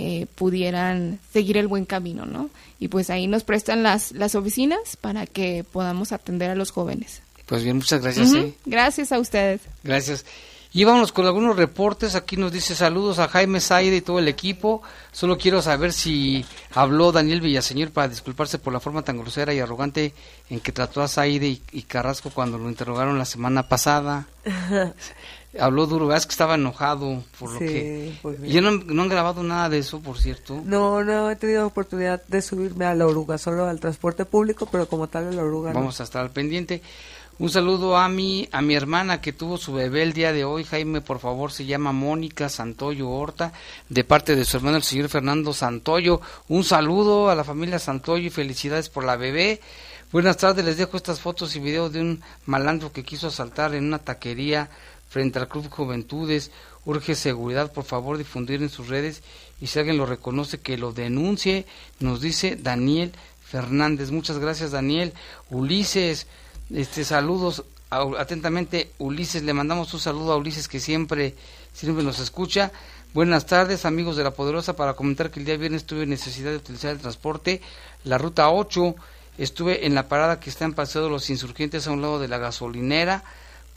eh, 0.00 0.26
pudieran 0.36 1.18
seguir 1.32 1.56
el 1.56 1.66
buen 1.66 1.84
camino, 1.84 2.24
¿no? 2.24 2.50
Y 2.78 2.86
pues 2.86 3.10
ahí 3.10 3.26
nos 3.26 3.42
prestan 3.42 3.82
las, 3.82 4.12
las 4.12 4.36
oficinas 4.36 4.96
para 4.96 5.26
que 5.26 5.64
podamos 5.64 6.12
atender 6.12 6.50
a 6.50 6.54
los 6.54 6.70
jóvenes. 6.70 7.20
Pues 7.46 7.64
bien, 7.64 7.78
muchas 7.78 8.00
gracias. 8.00 8.32
Eh. 8.32 8.54
Gracias 8.64 9.10
a 9.10 9.18
ustedes. 9.18 9.60
Gracias. 9.82 10.24
Y 10.72 10.84
vámonos 10.84 11.10
con 11.10 11.26
algunos 11.26 11.56
reportes. 11.56 12.14
Aquí 12.14 12.36
nos 12.36 12.52
dice 12.52 12.76
saludos 12.76 13.18
a 13.18 13.26
Jaime 13.26 13.60
Saide 13.60 13.96
y 13.96 14.00
todo 14.00 14.20
el 14.20 14.28
equipo. 14.28 14.82
Solo 15.10 15.36
quiero 15.36 15.62
saber 15.62 15.92
si 15.92 16.44
habló 16.74 17.10
Daniel 17.10 17.40
Villaseñor 17.40 17.90
para 17.90 18.06
disculparse 18.06 18.60
por 18.60 18.72
la 18.72 18.78
forma 18.78 19.02
tan 19.02 19.18
grosera 19.18 19.52
y 19.52 19.58
arrogante 19.58 20.14
en 20.48 20.60
que 20.60 20.70
trató 20.70 21.02
a 21.02 21.08
Saide 21.08 21.48
y, 21.48 21.62
y 21.72 21.82
Carrasco 21.82 22.30
cuando 22.30 22.56
lo 22.56 22.68
interrogaron 22.68 23.18
la 23.18 23.24
semana 23.24 23.66
pasada. 23.66 24.28
Habló 25.58 25.86
duro, 25.86 26.06
¿verdad? 26.06 26.18
Es 26.18 26.26
que 26.26 26.32
estaba 26.32 26.56
enojado 26.56 27.22
por 27.38 27.52
lo 27.52 27.58
Sí, 27.58 27.64
que... 27.66 28.18
pues 28.20 28.38
y 28.44 28.48
ya 28.52 28.60
no, 28.60 28.72
no 28.72 29.02
han 29.02 29.08
grabado 29.08 29.42
nada 29.42 29.68
de 29.68 29.78
eso, 29.78 30.00
por 30.00 30.18
cierto. 30.18 30.60
No, 30.64 31.02
no 31.04 31.30
he 31.30 31.36
tenido 31.36 31.66
oportunidad 31.66 32.22
de 32.26 32.42
subirme 32.42 32.84
a 32.84 32.94
la 32.94 33.06
oruga, 33.06 33.38
solo 33.38 33.66
al 33.66 33.80
transporte 33.80 34.24
público, 34.26 34.68
pero 34.70 34.86
como 34.88 35.08
tal 35.08 35.24
en 35.28 35.36
la 35.36 35.42
oruga. 35.44 35.72
no. 35.72 35.78
Vamos 35.80 36.00
a 36.00 36.04
estar 36.04 36.22
al 36.22 36.30
pendiente. 36.30 36.82
Un 37.38 37.50
saludo 37.50 37.96
a 37.96 38.08
mi, 38.08 38.48
a 38.50 38.60
mi 38.62 38.74
hermana 38.74 39.20
que 39.20 39.32
tuvo 39.32 39.58
su 39.58 39.72
bebé 39.72 40.02
el 40.02 40.12
día 40.12 40.32
de 40.32 40.44
hoy. 40.44 40.64
Jaime, 40.64 41.00
por 41.00 41.20
favor, 41.20 41.52
se 41.52 41.64
llama 41.66 41.92
Mónica 41.92 42.48
Santoyo 42.48 43.08
Horta, 43.08 43.52
de 43.88 44.02
parte 44.02 44.34
de 44.34 44.44
su 44.44 44.56
hermano 44.56 44.76
el 44.76 44.82
señor 44.82 45.08
Fernando 45.08 45.52
Santoyo. 45.52 46.20
Un 46.48 46.64
saludo 46.64 47.30
a 47.30 47.36
la 47.36 47.44
familia 47.44 47.78
Santoyo 47.78 48.26
y 48.26 48.30
felicidades 48.30 48.88
por 48.88 49.04
la 49.04 49.14
bebé. 49.16 49.60
Buenas 50.10 50.36
tardes, 50.38 50.64
les 50.64 50.78
dejo 50.78 50.96
estas 50.96 51.20
fotos 51.20 51.54
y 51.54 51.60
videos 51.60 51.92
de 51.92 52.00
un 52.00 52.22
malandro 52.46 52.90
que 52.92 53.04
quiso 53.04 53.28
asaltar 53.28 53.74
en 53.74 53.84
una 53.84 53.98
taquería 54.00 54.68
frente 55.08 55.38
al 55.38 55.48
Club 55.48 55.68
Juventudes. 55.70 56.50
Urge 56.84 57.14
seguridad, 57.14 57.72
por 57.72 57.84
favor, 57.84 58.16
difundir 58.18 58.62
en 58.62 58.68
sus 58.70 58.88
redes 58.88 59.22
y 59.60 59.66
si 59.66 59.78
alguien 59.78 59.98
lo 59.98 60.06
reconoce, 60.06 60.58
que 60.58 60.78
lo 60.78 60.92
denuncie, 60.92 61.66
nos 62.00 62.20
dice 62.20 62.56
Daniel 62.56 63.12
Fernández. 63.44 64.10
Muchas 64.10 64.38
gracias, 64.38 64.70
Daniel. 64.70 65.12
Ulises, 65.50 66.26
este 66.74 67.04
saludos 67.04 67.64
a- 67.90 68.06
atentamente 68.18 68.90
Ulises, 68.98 69.42
le 69.42 69.52
mandamos 69.54 69.92
un 69.94 70.00
saludo 70.00 70.32
a 70.32 70.36
Ulises 70.36 70.68
que 70.68 70.80
siempre 70.80 71.34
siempre 71.72 72.02
nos 72.04 72.18
escucha. 72.18 72.72
Buenas 73.14 73.46
tardes, 73.46 73.84
amigos 73.86 74.16
de 74.16 74.24
la 74.24 74.32
Poderosa, 74.32 74.76
para 74.76 74.92
comentar 74.94 75.30
que 75.30 75.40
el 75.40 75.46
día 75.46 75.56
viernes 75.56 75.84
tuve 75.84 76.04
necesidad 76.06 76.50
de 76.50 76.56
utilizar 76.58 76.90
el 76.90 76.98
transporte, 76.98 77.62
la 78.04 78.18
ruta 78.18 78.50
8, 78.50 78.94
estuve 79.38 79.86
en 79.86 79.94
la 79.94 80.08
parada 80.08 80.40
que 80.40 80.50
está 80.50 80.66
en 80.66 80.74
los 81.10 81.30
Insurgentes 81.30 81.86
a 81.86 81.92
un 81.92 82.02
lado 82.02 82.18
de 82.18 82.28
la 82.28 82.36
gasolinera, 82.38 83.24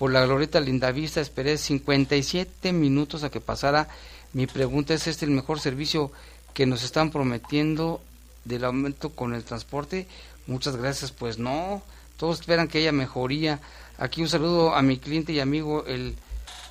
por 0.01 0.11
la 0.11 0.25
glorieta 0.25 0.59
Lindavista, 0.59 1.21
esperé 1.21 1.59
57 1.59 2.73
minutos 2.73 3.23
a 3.23 3.29
que 3.29 3.39
pasara. 3.39 3.87
Mi 4.33 4.47
pregunta 4.47 4.95
es, 4.95 5.05
¿este 5.05 5.25
el 5.25 5.31
mejor 5.31 5.59
servicio 5.59 6.11
que 6.55 6.65
nos 6.65 6.81
están 6.83 7.11
prometiendo 7.11 8.01
del 8.43 8.63
aumento 8.63 9.11
con 9.11 9.35
el 9.35 9.43
transporte? 9.43 10.07
Muchas 10.47 10.75
gracias, 10.75 11.11
pues 11.11 11.37
no, 11.37 11.83
todos 12.17 12.39
esperan 12.39 12.67
que 12.67 12.79
haya 12.79 12.91
mejoría. 12.91 13.59
Aquí 13.99 14.23
un 14.23 14.27
saludo 14.27 14.73
a 14.73 14.81
mi 14.81 14.97
cliente 14.97 15.33
y 15.33 15.39
amigo, 15.39 15.85
el 15.85 16.15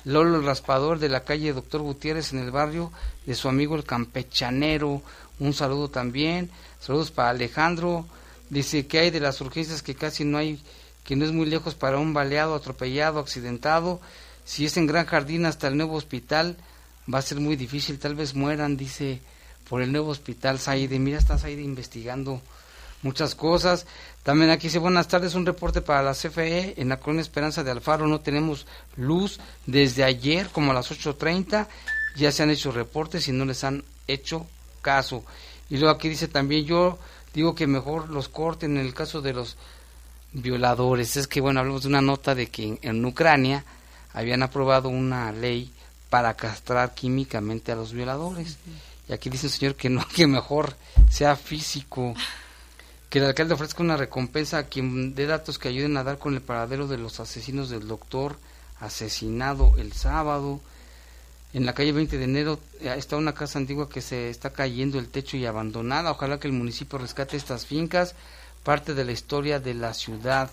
Lolo 0.03 0.41
Raspador 0.41 0.99
de 0.99 1.07
la 1.07 1.23
calle 1.23 1.53
Doctor 1.53 1.83
Gutiérrez 1.83 2.33
en 2.33 2.39
el 2.39 2.51
barrio, 2.51 2.91
de 3.25 3.35
su 3.35 3.47
amigo 3.47 3.77
el 3.77 3.85
Campechanero. 3.85 5.01
Un 5.39 5.53
saludo 5.53 5.87
también. 5.87 6.51
Saludos 6.81 7.11
para 7.11 7.29
Alejandro. 7.29 8.05
Dice 8.49 8.87
que 8.87 8.99
hay 8.99 9.09
de 9.09 9.21
las 9.21 9.39
urgencias 9.39 9.81
que 9.81 9.95
casi 9.95 10.25
no 10.25 10.37
hay, 10.37 10.61
que 11.03 11.15
no 11.15 11.25
es 11.25 11.31
muy 11.31 11.45
lejos 11.45 11.75
para 11.75 11.97
un 11.97 12.13
baleado, 12.13 12.55
atropellado, 12.55 13.19
accidentado. 13.19 13.99
Si 14.45 14.65
es 14.65 14.77
en 14.77 14.87
Gran 14.87 15.05
Jardín 15.05 15.45
hasta 15.45 15.67
el 15.67 15.77
nuevo 15.77 15.95
hospital, 15.95 16.57
va 17.11 17.19
a 17.19 17.23
ser 17.23 17.39
muy 17.39 17.55
difícil, 17.55 17.99
tal 17.99 18.15
vez 18.15 18.35
mueran, 18.35 18.77
dice, 18.77 19.21
por 19.69 19.81
el 19.81 19.91
nuevo 19.91 20.09
hospital 20.11 20.59
Saide. 20.59 20.99
Mira, 20.99 21.17
está 21.17 21.37
Saide 21.37 21.61
investigando 21.61 22.41
muchas 23.03 23.35
cosas. 23.35 23.85
También 24.23 24.51
aquí 24.51 24.67
dice 24.67 24.79
buenas 24.79 25.07
tardes, 25.07 25.33
un 25.33 25.45
reporte 25.45 25.81
para 25.81 26.03
la 26.03 26.13
CFE. 26.13 26.75
En 26.77 26.89
la 26.89 26.99
colonia 26.99 27.21
Esperanza 27.21 27.63
de 27.63 27.71
Alfaro 27.71 28.07
no 28.07 28.19
tenemos 28.19 28.67
luz 28.97 29.39
desde 29.65 30.03
ayer 30.03 30.49
como 30.49 30.71
a 30.71 30.75
las 30.75 30.91
8.30. 30.91 31.67
Ya 32.17 32.31
se 32.31 32.43
han 32.43 32.49
hecho 32.49 32.71
reportes 32.71 33.27
y 33.27 33.31
no 33.31 33.45
les 33.45 33.63
han 33.63 33.83
hecho 34.07 34.45
caso. 34.81 35.23
Y 35.69 35.77
luego 35.77 35.95
aquí 35.95 36.09
dice 36.09 36.27
también 36.27 36.65
yo 36.65 36.99
digo 37.33 37.55
que 37.55 37.65
mejor 37.65 38.09
los 38.09 38.27
corten 38.27 38.77
en 38.77 38.85
el 38.85 38.93
caso 38.93 39.21
de 39.21 39.33
los 39.33 39.55
violadores. 40.33 41.17
Es 41.17 41.27
que 41.27 41.41
bueno, 41.41 41.59
hablamos 41.59 41.83
de 41.83 41.89
una 41.89 42.01
nota 42.01 42.35
de 42.35 42.47
que 42.47 42.63
en, 42.63 42.79
en 42.81 43.05
Ucrania 43.05 43.63
habían 44.13 44.43
aprobado 44.43 44.89
una 44.89 45.31
ley 45.31 45.71
para 46.09 46.33
castrar 46.35 46.93
químicamente 46.93 47.71
a 47.71 47.75
los 47.75 47.93
violadores. 47.93 48.57
Y 49.07 49.13
aquí 49.13 49.29
dice 49.29 49.47
el 49.47 49.53
señor 49.53 49.75
que 49.75 49.89
no, 49.89 50.05
que 50.15 50.27
mejor 50.27 50.75
sea 51.09 51.35
físico 51.35 52.13
que 53.11 53.19
el 53.19 53.25
alcalde 53.25 53.55
ofrezca 53.55 53.83
una 53.83 53.97
recompensa 53.97 54.57
a 54.57 54.63
quien 54.63 55.13
dé 55.13 55.25
datos 55.25 55.59
que 55.59 55.67
ayuden 55.67 55.97
a 55.97 56.03
dar 56.05 56.17
con 56.17 56.33
el 56.33 56.39
paradero 56.39 56.87
de 56.87 56.97
los 56.97 57.19
asesinos 57.19 57.69
del 57.69 57.85
doctor 57.85 58.37
asesinado 58.79 59.73
el 59.77 59.91
sábado. 59.91 60.61
En 61.53 61.65
la 61.65 61.73
calle 61.73 61.91
20 61.91 62.17
de 62.17 62.23
enero 62.23 62.59
eh, 62.79 62.93
está 62.97 63.17
una 63.17 63.33
casa 63.33 63.59
antigua 63.59 63.89
que 63.89 63.99
se 63.99 64.29
está 64.29 64.51
cayendo 64.51 64.97
el 64.97 65.09
techo 65.09 65.35
y 65.35 65.45
abandonada. 65.45 66.11
Ojalá 66.11 66.39
que 66.39 66.47
el 66.47 66.53
municipio 66.53 66.99
rescate 66.99 67.35
estas 67.35 67.65
fincas, 67.65 68.15
parte 68.63 68.93
de 68.93 69.05
la 69.05 69.11
historia 69.11 69.59
de 69.59 69.73
la 69.73 69.93
ciudad. 69.93 70.51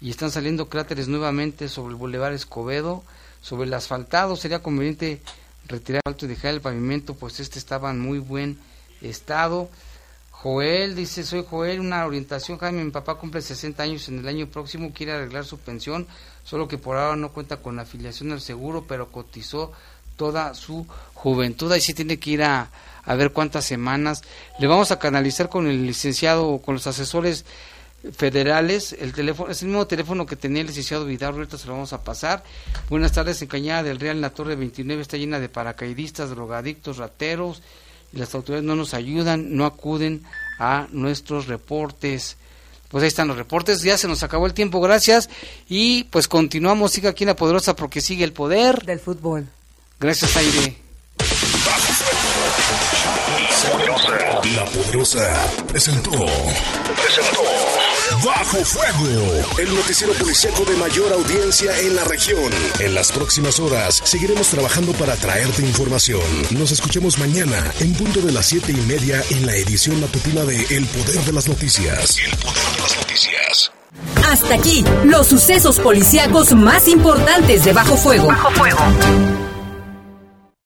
Y 0.00 0.10
están 0.10 0.30
saliendo 0.30 0.68
cráteres 0.68 1.08
nuevamente 1.08 1.68
sobre 1.68 1.92
el 1.92 1.98
Boulevard 1.98 2.34
Escobedo, 2.34 3.02
sobre 3.42 3.66
el 3.66 3.74
asfaltado. 3.74 4.36
Sería 4.36 4.62
conveniente 4.62 5.20
retirar 5.66 6.02
el 6.04 6.12
alto 6.12 6.26
y 6.26 6.28
dejar 6.28 6.54
el 6.54 6.60
pavimento, 6.60 7.14
pues 7.14 7.40
este 7.40 7.58
estaba 7.58 7.90
en 7.90 8.00
muy 8.00 8.18
buen 8.18 8.58
estado. 9.00 9.68
Joel 10.30 10.94
dice, 10.94 11.24
soy 11.24 11.44
Joel, 11.48 11.80
una 11.80 12.06
orientación, 12.06 12.58
Jaime, 12.58 12.84
mi 12.84 12.92
papá 12.92 13.16
cumple 13.16 13.42
60 13.42 13.82
años 13.82 14.08
en 14.08 14.20
el 14.20 14.28
año 14.28 14.46
próximo, 14.46 14.92
quiere 14.92 15.12
arreglar 15.12 15.44
su 15.44 15.58
pensión, 15.58 16.06
solo 16.44 16.68
que 16.68 16.78
por 16.78 16.96
ahora 16.96 17.16
no 17.16 17.30
cuenta 17.30 17.56
con 17.56 17.80
afiliación 17.80 18.30
al 18.30 18.40
seguro, 18.40 18.84
pero 18.86 19.10
cotizó 19.10 19.72
toda 20.16 20.54
su 20.54 20.86
juventud, 21.14 21.72
ahí 21.72 21.80
sí 21.80 21.92
tiene 21.92 22.20
que 22.20 22.30
ir 22.30 22.44
a, 22.44 22.70
a 23.08 23.14
ver 23.14 23.32
cuántas 23.32 23.64
semanas. 23.64 24.22
Le 24.60 24.66
vamos 24.66 24.92
a 24.92 24.98
canalizar 24.98 25.48
con 25.48 25.66
el 25.66 25.86
licenciado, 25.86 26.58
con 26.58 26.74
los 26.74 26.86
asesores 26.86 27.46
federales, 28.12 28.94
el 29.00 29.12
teléfono, 29.12 29.50
es 29.50 29.62
el 29.62 29.68
mismo 29.68 29.86
teléfono 29.86 30.26
que 30.26 30.36
tenía 30.36 30.60
el 30.60 30.68
licenciado 30.68 31.04
Vidal, 31.04 31.34
ahorita 31.34 31.58
se 31.58 31.66
lo 31.66 31.72
vamos 31.72 31.92
a 31.94 32.04
pasar. 32.04 32.44
Buenas 32.90 33.12
tardes, 33.12 33.40
en 33.40 33.48
Cañada 33.48 33.82
del 33.82 33.98
Real, 33.98 34.16
en 34.16 34.22
la 34.22 34.30
Torre 34.30 34.56
29 34.56 35.02
está 35.02 35.16
llena 35.16 35.40
de 35.40 35.48
paracaidistas, 35.48 36.30
drogadictos, 36.30 36.98
rateros, 36.98 37.62
y 38.12 38.18
las 38.18 38.34
autoridades 38.34 38.66
no 38.66 38.76
nos 38.76 38.92
ayudan, 38.92 39.56
no 39.56 39.64
acuden 39.64 40.22
a 40.58 40.86
nuestros 40.92 41.46
reportes. 41.46 42.36
Pues 42.88 43.02
ahí 43.02 43.08
están 43.08 43.28
los 43.28 43.36
reportes, 43.36 43.82
ya 43.82 43.98
se 43.98 44.06
nos 44.06 44.22
acabó 44.22 44.46
el 44.46 44.54
tiempo, 44.54 44.80
gracias. 44.80 45.30
Y 45.68 46.04
pues 46.04 46.28
continuamos, 46.28 46.92
siga 46.92 47.10
aquí 47.10 47.24
en 47.24 47.28
la 47.28 47.36
poderosa 47.36 47.74
porque 47.74 48.00
sigue 48.02 48.24
el 48.24 48.32
poder 48.32 48.84
del 48.84 49.00
fútbol. 49.00 49.46
Gracias, 49.98 50.36
Aire. 50.36 50.87
La 54.54 54.64
poderosa 54.64 55.46
presentó. 55.66 56.10
Presentó. 56.10 57.42
Bajo 58.24 58.64
Fuego, 58.64 59.44
el 59.58 59.74
noticiero 59.74 60.12
policíaco 60.14 60.64
de 60.64 60.76
mayor 60.76 61.12
audiencia 61.12 61.78
en 61.80 61.96
la 61.96 62.04
región. 62.04 62.50
En 62.78 62.94
las 62.94 63.12
próximas 63.12 63.58
horas 63.60 64.00
seguiremos 64.04 64.48
trabajando 64.48 64.92
para 64.92 65.16
traerte 65.16 65.62
información. 65.62 66.22
Nos 66.50 66.72
escuchamos 66.72 67.18
mañana 67.18 67.72
en 67.80 67.92
punto 67.94 68.20
de 68.20 68.32
las 68.32 68.46
siete 68.46 68.72
y 68.72 68.80
media 68.82 69.22
en 69.30 69.44
la 69.44 69.54
edición 69.54 70.00
matutina 70.00 70.44
de 70.44 70.56
El 70.70 70.86
Poder 70.86 71.20
de 71.24 71.32
las 71.32 71.48
Noticias. 71.48 72.16
El 72.18 72.36
Poder 72.38 72.64
de 72.74 72.82
las 72.82 72.96
Noticias. 72.96 73.72
Hasta 74.30 74.54
aquí, 74.54 74.84
los 75.04 75.26
sucesos 75.26 75.78
policíacos 75.78 76.54
más 76.54 76.88
importantes 76.88 77.64
de 77.64 77.72
Bajo 77.72 77.96
Fuego. 77.96 78.28
Bajo 78.28 78.50
Fuego. 78.52 79.47